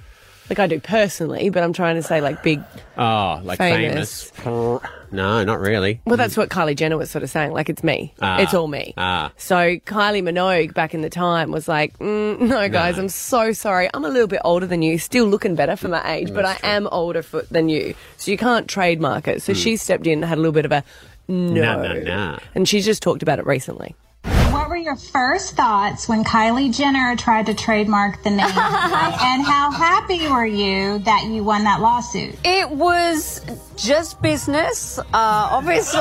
Like 0.49 0.59
I 0.61 0.67
do 0.67 0.79
personally, 0.81 1.51
but 1.51 1.63
I'm 1.63 1.73
trying 1.73 1.97
to 1.97 2.03
say 2.03 2.21
like 2.21 2.43
big. 2.43 2.63
Oh, 2.97 3.41
like 3.43 3.59
Famous. 3.59 4.31
famous. 4.31 4.81
No, 5.13 5.45
not 5.45 5.61
really. 5.61 6.01
Well, 6.05 6.17
that's 6.17 6.37
what 6.37 6.49
Kylie 6.51 6.75
Jenner 6.77 6.97
was 6.97 7.11
sort 7.11 7.23
of 7.23 7.31
saying. 7.31 7.53
Like 7.53 7.69
it's 7.69 7.83
me. 7.85 8.13
Ah. 8.21 8.41
It's 8.41 8.55
all 8.55 8.67
me. 8.69 8.93
Ah. 8.97 9.31
So 9.37 9.57
Kylie 9.57 10.23
Minogue 10.23 10.75
back 10.75 10.95
in 10.95 11.01
the 11.03 11.11
time 11.11 11.51
was 11.53 11.69
like, 11.69 11.97
mm, 11.99 12.41
no, 12.49 12.69
guys, 12.69 12.99
I'm 12.99 13.09
so 13.09 13.53
sorry. 13.53 13.89
I'm 13.95 14.05
a 14.05 14.09
little 14.09 14.27
bit 14.29 14.41
older 14.45 14.67
than 14.67 14.83
you, 14.83 14.99
still 14.99 15.27
looking 15.27 15.55
better 15.55 15.77
for 15.77 15.89
my 15.89 16.03
age, 16.13 16.33
but 16.35 16.45
I 16.45 16.59
am 16.63 16.89
older 16.91 17.23
for, 17.23 17.43
than 17.43 17.69
you, 17.69 17.95
so 18.17 18.31
you 18.31 18.37
can't 18.37 18.69
trademark 18.69 19.29
it. 19.29 19.43
So 19.43 19.53
Hmm. 19.53 19.59
she 19.59 19.77
stepped 19.77 20.07
in 20.07 20.15
and 20.15 20.25
had 20.25 20.39
a 20.39 20.41
little 20.41 20.53
bit 20.53 20.65
of 20.65 20.73
a 20.73 20.83
no, 21.29 21.53
No, 21.77 21.83
no, 21.83 22.01
no. 22.01 22.39
and 22.55 22.69
she's 22.69 22.85
just 22.85 23.03
talked 23.03 23.23
about 23.23 23.39
it 23.39 23.47
recently. 23.47 23.95
What 24.87 24.93
were 24.93 25.01
your 25.01 25.11
first 25.11 25.57
thoughts 25.57 26.09
when 26.09 26.23
Kylie 26.23 26.73
Jenner 26.73 27.17
tried 27.17 27.47
to 27.47 27.55
trademark 27.55 28.23
the 28.23 28.31
name? 28.31 28.41
and 28.47 29.43
how 29.43 29.73
happy 29.73 30.29
were 30.29 30.47
you 30.47 31.01
that 31.01 31.25
you 31.25 31.43
won 31.43 31.65
that 31.65 31.81
lawsuit? 31.81 32.37
It 32.45 32.71
was 32.71 33.41
just 33.77 34.21
business, 34.23 34.99
uh, 34.99 35.05
obviously. 35.13 36.01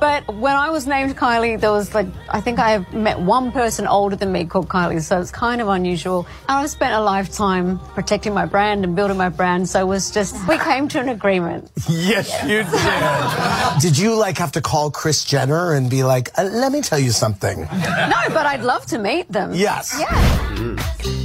but 0.00 0.26
when 0.34 0.54
I 0.54 0.70
was 0.70 0.86
named 0.86 1.16
Kylie, 1.16 1.60
there 1.60 1.72
was 1.72 1.94
like, 1.94 2.06
I 2.28 2.40
think 2.40 2.58
I 2.58 2.70
have 2.70 2.92
met 2.92 3.18
one 3.18 3.52
person 3.52 3.86
older 3.86 4.16
than 4.16 4.32
me 4.32 4.44
called 4.44 4.68
Kylie, 4.68 5.00
so 5.00 5.20
it's 5.20 5.30
kind 5.30 5.60
of 5.60 5.68
unusual. 5.68 6.26
And 6.48 6.58
I've 6.58 6.70
spent 6.70 6.94
a 6.94 7.00
lifetime 7.00 7.78
protecting 7.94 8.34
my 8.34 8.46
brand 8.46 8.84
and 8.84 8.94
building 8.94 9.16
my 9.16 9.28
brand, 9.28 9.68
so 9.68 9.80
it 9.80 9.86
was 9.86 10.10
just, 10.10 10.36
we 10.46 10.58
came 10.58 10.88
to 10.88 11.00
an 11.00 11.08
agreement. 11.08 11.70
Yes, 11.88 12.32
you 12.42 12.64
did. 12.64 13.82
did 13.82 13.98
you 13.98 14.14
like 14.16 14.38
have 14.38 14.52
to 14.52 14.60
call 14.60 14.90
Kris 14.90 15.24
Jenner 15.24 15.74
and 15.74 15.90
be 15.90 16.02
like, 16.04 16.30
uh, 16.38 16.44
"Let 16.44 16.72
me 16.72 16.80
tell 16.80 16.98
you 16.98 17.10
something"? 17.10 17.51
No, 17.60 18.34
but 18.34 18.46
I'd 18.46 18.62
love 18.62 18.86
to 18.86 18.98
meet 18.98 19.30
them. 19.30 19.52
Yes. 19.54 19.96
Yeah. 19.98 20.76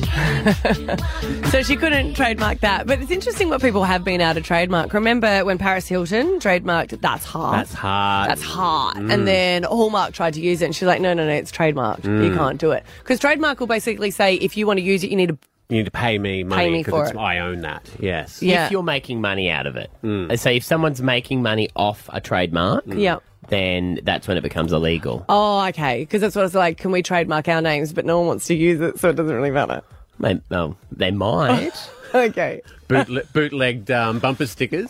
so 1.51 1.61
she 1.63 1.75
couldn't 1.75 2.13
trademark 2.15 2.59
that. 2.61 2.87
But 2.87 2.99
it's 3.01 3.11
interesting 3.11 3.49
what 3.49 3.61
people 3.61 3.83
have 3.83 4.03
been 4.03 4.21
able 4.21 4.35
to 4.35 4.41
trademark. 4.41 4.93
Remember 4.93 5.43
when 5.45 5.57
Paris 5.57 5.87
Hilton 5.87 6.39
trademarked 6.39 6.99
"That's 7.01 7.25
hard." 7.25 7.59
That's 7.59 7.73
hard. 7.73 8.29
That's 8.31 8.41
hard. 8.41 8.97
Mm. 8.97 9.13
And 9.13 9.27
then 9.27 9.63
Hallmark 9.63 10.13
tried 10.13 10.33
to 10.35 10.41
use 10.41 10.61
it, 10.61 10.65
and 10.65 10.75
she's 10.75 10.87
like, 10.87 11.01
"No, 11.01 11.13
no, 11.13 11.25
no, 11.25 11.31
it's 11.33 11.51
trademarked. 11.51 12.05
You 12.05 12.31
Mm. 12.31 12.37
can't 12.37 12.59
do 12.59 12.71
it." 12.71 12.83
Because 12.99 13.19
trademark 13.19 13.59
will 13.59 13.67
basically 13.67 14.11
say 14.11 14.35
if 14.35 14.57
you 14.57 14.65
want 14.67 14.77
to 14.79 14.83
use 14.83 15.03
it, 15.03 15.09
you 15.09 15.15
need 15.17 15.29
to. 15.29 15.37
You 15.69 15.77
need 15.79 15.85
to 15.85 15.91
pay 15.91 16.17
me 16.17 16.43
money 16.45 16.77
because 16.81 17.09
it's- 17.09 17.11
it. 17.11 17.17
I 17.17 17.39
own 17.39 17.59
that. 17.61 17.89
Yes. 17.99 18.41
Yeah. 18.41 18.65
if 18.67 18.71
you're 18.71 18.83
making 18.83 19.19
money 19.19 19.49
out 19.51 19.67
of 19.67 19.75
it. 19.75 19.91
They 20.01 20.37
say 20.37 20.55
if 20.55 20.63
someone's 20.63 21.01
making 21.01 21.41
money 21.43 21.67
off 21.75 22.09
a 22.13 22.21
trademark, 22.21 22.85
Yep. 22.87 23.21
Then 23.49 23.99
that's 24.03 24.27
when 24.27 24.37
it 24.37 24.41
becomes 24.41 24.73
illegal. 24.73 25.25
Oh, 25.29 25.65
okay. 25.67 26.01
Because 26.03 26.21
that's 26.21 26.35
what 26.35 26.45
it's 26.45 26.55
like. 26.55 26.77
Can 26.77 26.91
we 26.91 27.01
trademark 27.01 27.47
our 27.47 27.61
names, 27.61 27.93
but 27.93 28.05
no 28.05 28.17
one 28.19 28.27
wants 28.27 28.47
to 28.47 28.55
use 28.55 28.81
it, 28.81 28.99
so 28.99 29.09
it 29.09 29.15
doesn't 29.15 29.33
really 29.35 29.51
matter. 29.51 29.81
They, 30.19 30.39
well, 30.49 30.75
they 30.91 31.11
might. 31.11 31.71
okay. 32.15 32.61
Bootle- 32.87 33.21
bootlegged 33.33 33.91
um, 33.91 34.19
bumper 34.19 34.45
stickers. 34.47 34.89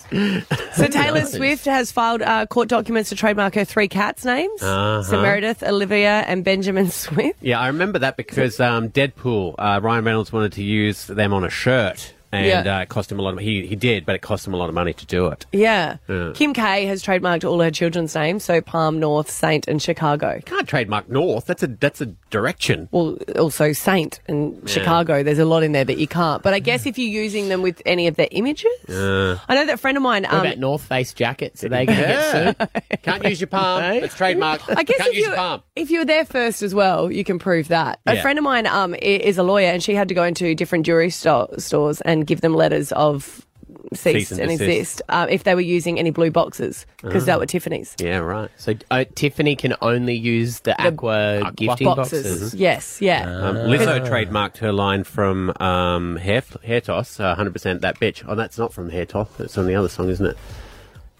So 0.76 0.88
Taylor 0.88 1.26
Swift 1.26 1.66
has 1.66 1.92
filed 1.92 2.22
uh, 2.22 2.46
court 2.46 2.70
documents 2.70 3.10
to 3.10 3.16
trademark 3.16 3.56
her 3.56 3.66
three 3.66 3.88
cats' 3.88 4.24
names: 4.24 4.62
Uh-huh. 4.62 5.02
so 5.04 5.22
Meredith, 5.22 5.64
Olivia, 5.64 6.22
and 6.28 6.44
Benjamin 6.46 6.90
Swift. 6.92 7.40
Yeah, 7.42 7.60
I 7.60 7.68
remember 7.68 8.00
that 8.00 8.18
because 8.18 8.60
um, 8.60 8.90
Deadpool, 8.90 9.56
uh, 9.58 9.80
Ryan 9.82 10.06
Reynolds 10.06 10.32
wanted 10.32 10.54
to 10.54 10.64
use 10.64 11.08
them 11.08 11.34
on 11.34 11.44
a 11.44 11.50
shirt, 11.50 12.14
and 12.32 12.46
Yeah. 12.46 12.78
uh, 12.78 12.82
it 12.82 12.90
cost 12.90 13.12
him 13.12 13.20
a 13.20 13.22
lot 13.22 13.34
of. 13.34 13.40
He 13.40 13.66
he 13.68 13.76
did, 13.76 14.06
but 14.06 14.16
it 14.16 14.22
cost 14.22 14.46
him 14.46 14.54
a 14.54 14.58
lot 14.58 14.70
of 14.70 14.76
money 14.76 14.94
to 14.94 15.06
do 15.06 15.28
it. 15.28 15.46
Yeah. 15.52 15.98
Yeah. 16.08 16.32
Kim 16.36 16.54
K 16.54 16.86
has 16.86 17.04
trademarked 17.04 17.48
all 17.50 17.60
her 17.62 17.72
children's 17.72 18.14
names, 18.16 18.44
so 18.44 18.62
Palm, 18.62 19.00
North, 19.00 19.30
Saint, 19.30 19.68
and 19.68 19.82
Chicago. 19.82 20.42
Can't 20.46 20.68
trademark 20.68 21.10
North. 21.10 21.46
That's 21.46 21.64
a 21.64 21.68
that's 21.68 22.02
a 22.02 22.08
direction. 22.30 22.88
Well, 22.92 23.18
also 23.38 23.72
Saint 23.74 24.20
and 24.28 24.54
Yeah. 24.64 24.68
Chicago. 24.74 25.24
There's 25.24 25.40
a 25.40 25.46
lot 25.46 25.64
in 25.64 25.72
there 25.72 25.86
that 25.86 25.98
you 25.98 26.08
can't. 26.08 26.42
But 26.44 26.54
I 26.54 26.60
guess 26.60 26.86
if 26.86 26.98
you're 26.98 27.10
using 27.10 27.50
them 27.50 27.62
with 27.62 27.82
any 27.86 28.08
of 28.08 28.16
their 28.16 28.28
images, 28.32 28.72
Uh, 28.90 29.38
I 29.48 29.56
know 29.56 29.66
that 29.66 29.76
a 29.76 29.78
friend 29.78 29.98
of 29.98 30.04
mine. 30.04 30.24
What 30.24 30.34
Um, 30.34 30.40
about 30.42 30.58
North 30.58 30.82
Face 30.84 31.14
jackets? 31.14 31.64
Are 31.64 31.70
they 31.70 31.86
going 31.86 31.98
to 32.00 32.04
Yeah. 32.04 32.54
get 32.54 32.72
sued? 32.74 33.02
Can't 33.04 33.24
use 33.26 33.40
your 33.42 33.48
palm. 33.48 33.84
It's 33.84 34.16
trademarked. 34.16 34.76
I 34.76 34.84
guess 34.84 34.98
Can't 34.98 35.10
if 35.12 35.16
use 35.16 35.24
you 35.24 35.28
your 35.30 35.36
palm. 35.36 35.62
if 35.76 35.90
you 35.92 36.00
were 36.00 36.06
there 36.06 36.26
first 36.26 36.62
as 36.62 36.76
well, 36.76 37.12
you 37.12 37.24
can 37.24 37.40
prove 37.40 37.70
that. 37.70 38.00
A 38.06 38.22
friend 38.22 38.38
of 38.38 38.44
mine 38.44 38.68
um 38.68 38.94
is 39.02 39.38
a 39.38 39.44
lawyer, 39.44 39.70
and 39.72 39.82
she 39.82 39.96
had 39.96 40.08
to 40.10 40.14
go 40.14 40.24
into 40.24 40.54
different 40.56 40.86
jewelry 40.86 41.10
sto- 41.10 41.50
stores 41.58 42.02
and 42.02 42.28
give 42.28 42.42
them 42.42 42.54
letters 42.54 42.92
of 42.92 43.46
cease, 43.94 44.30
Cease 44.30 44.32
and 44.32 44.42
and 44.42 44.52
exist 44.52 45.02
uh, 45.10 45.28
if 45.30 45.44
they 45.44 45.56
were 45.56 45.62
using 45.62 45.98
any 46.00 46.12
blue 46.12 46.32
boxes 46.32 46.86
because 47.02 47.24
Ah. 47.24 47.26
that 47.28 47.40
were 47.40 47.46
Tiffany's. 47.46 47.96
Yeah, 48.00 48.18
right. 48.18 48.50
So 48.58 48.74
uh, 48.92 49.06
Tiffany 49.16 49.56
can 49.56 49.76
only 49.82 50.16
use 50.16 50.60
the, 50.62 50.80
aqua, 50.82 51.52
gifting 51.56 51.86
boxes. 51.86 52.24
boxes. 52.42 52.54
Yes, 52.56 53.02
yeah. 53.02 53.24
Um, 53.24 53.56
Lizzo 53.56 54.00
trademarked 54.08 54.58
her 54.58 54.72
line 54.72 55.04
from 55.04 55.52
um, 55.60 56.16
Hair, 56.18 56.44
Hair 56.64 56.82
Toss, 56.82 57.20
uh, 57.20 57.36
100% 57.36 57.82
That 57.82 58.00
Bitch. 58.00 58.24
Oh, 58.28 58.36
that's 58.36 58.58
not 58.58 58.74
from 58.74 58.90
Hair 58.90 59.06
Toss. 59.08 59.30
It's 59.40 59.56
from 59.56 59.68
the 59.68 59.76
other 59.76 59.90
song, 59.90 60.10
isn't 60.10 60.26
it? 60.26 60.38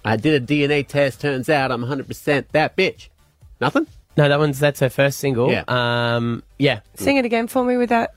I 0.06 0.16
did 0.16 0.42
a 0.42 0.46
DNA 0.46 0.88
test. 0.88 1.20
Turns 1.22 1.50
out 1.50 1.72
I'm 1.72 1.84
100% 1.84 2.46
That 2.52 2.78
Bitch. 2.78 3.10
Nothing? 3.60 3.88
No, 4.16 4.28
that 4.30 4.40
one's 4.40 4.60
that's 4.60 4.80
her 4.80 4.90
first 4.90 5.20
single. 5.20 5.52
Yeah. 5.52 5.64
Um, 5.68 6.42
yeah. 6.58 6.80
Sing 6.96 7.18
it 7.18 7.26
again 7.26 7.48
for 7.48 7.64
me 7.64 7.78
with 7.78 7.90
that. 7.90 8.16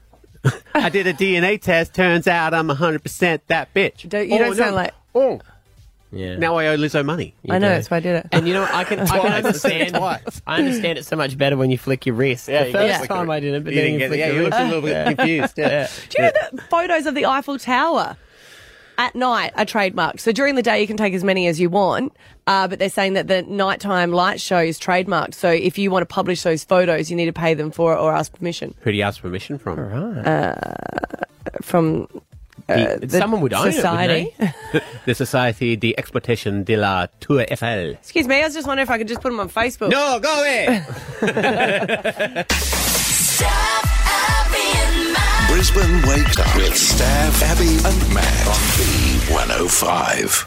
I 0.74 0.88
did 0.88 1.07
a 1.07 1.12
DNA 1.12 1.61
test. 1.61 1.95
Turns 1.95 2.26
out 2.26 2.55
I'm 2.55 2.68
100% 2.68 3.41
That 3.49 3.72
Bitch. 3.74 4.09
Don't, 4.09 4.28
you 4.28 4.36
Oh, 4.36 4.38
don't 4.38 4.57
sound 4.57 4.74
like. 4.74 4.93
Oh. 5.14 5.41
Yeah. 6.12 6.36
Now 6.36 6.57
I 6.57 6.66
owe 6.68 6.76
Lizzo 6.76 7.05
money. 7.05 7.34
I 7.49 7.59
know, 7.61 7.68
that's 7.68 7.88
why 7.88 7.99
I 7.99 8.01
did 8.01 8.16
it. 8.16 8.26
And 8.32 8.49
you 8.49 8.53
know. 8.55 8.64
I 8.68 8.82
can 8.82 8.99
I 8.99 9.07
can 9.20 9.32
understand. 9.32 9.95
Twice. 9.95 10.43
I 10.45 10.59
understand 10.59 10.99
it 10.99 11.05
so 11.07 11.14
much 11.14 11.38
better 11.38 11.57
when 11.57 11.70
you 11.70 11.78
flick 11.78 12.05
your 12.05 12.16
wrist. 12.16 12.49
Yeah, 12.49 12.64
the 12.64 12.72
first 12.72 12.99
flick 12.99 13.09
time 13.11 13.30
it. 13.30 13.32
I 13.32 13.38
didn't, 13.41 13.62
but 13.62 13.72
You 13.74 13.80
then 13.80 13.84
didn't 13.84 13.93
you 13.93 13.99
get 14.01 14.05
it. 14.07 14.09
flick 14.09 14.20
Yeah, 14.20 14.26
you 14.32 14.38
wrist. 14.41 14.51
looked 14.51 14.61
a 14.61 14.64
little 14.64 14.82
bit 14.82 15.16
confused, 15.18 15.55
yeah. 15.59 15.88
Do 16.09 16.16
you 16.22 16.24
know 16.24 16.32
the 16.53 16.62
photos 16.62 17.07
of 17.07 17.14
the 17.14 17.26
Eiffel 17.26 17.59
Tower? 17.59 18.16
at 18.99 19.14
night 19.14 19.51
are 19.57 19.64
trademarked. 19.64 20.20
So 20.20 20.30
during 20.30 20.57
the 20.57 20.62
day, 20.62 20.78
you 20.82 20.86
can 20.86 20.99
take 20.99 21.14
as 21.14 21.24
many 21.24 21.47
as 21.47 21.59
you 21.59 21.70
want, 21.70 22.12
uh, 22.51 22.66
but 22.68 22.78
they're 22.80 22.90
saying 22.90 23.14
that 23.14 23.28
the 23.28 23.42
nighttime 23.42 24.11
light 24.12 24.40
show 24.40 24.59
is 24.59 24.78
trademarked. 24.78 25.34
So 25.34 25.48
if 25.51 25.78
you 25.78 25.90
want 25.90 26.03
to 26.03 26.12
publish 26.14 26.42
those 26.42 26.64
photos, 26.64 27.09
you 27.11 27.16
need 27.16 27.26
to 27.26 27.32
pay 27.32 27.55
them 27.55 27.70
for 27.70 27.92
it 27.94 27.98
or 27.98 28.12
ask 28.12 28.32
permission. 28.32 28.74
Who 28.82 28.90
do 28.90 28.96
you 28.96 29.05
ask 29.05 29.20
permission 29.22 29.59
from? 29.59 29.78
Uh, 29.78 30.55
from 31.62 32.09
uh, 32.68 32.96
The- 32.98 33.07
the 33.07 33.18
someone 33.18 33.40
would 33.40 33.53
own 33.55 33.72
society. 33.72 34.34
it, 34.38 34.38
wouldn't 34.38 34.57
they? 34.72 34.80
the 35.07 35.14
Society 35.14 35.76
de 35.76 35.94
Exploitation 35.98 36.64
de 36.64 36.76
la 36.76 37.07
Tour 37.20 37.44
Eiffel. 37.51 37.90
Excuse 37.92 38.26
me, 38.28 38.40
I 38.42 38.44
was 38.44 38.55
just 38.55 38.66
wondering 38.66 38.84
if 38.86 38.90
I 38.90 38.98
could 38.98 39.09
just 39.09 39.20
put 39.22 39.30
them 39.30 39.40
on 39.40 39.48
Facebook. 39.48 39.90
No, 39.90 40.18
go 40.20 40.40
away. 40.40 40.84
Brisbane 45.48 46.03
wakes 46.09 46.38
up 46.38 46.55
with 46.57 46.72
Stav, 46.74 47.42
Abby, 47.42 47.76
and 47.84 48.14
Matt 48.14 48.46
on 48.46 48.61
B105. 48.78 50.46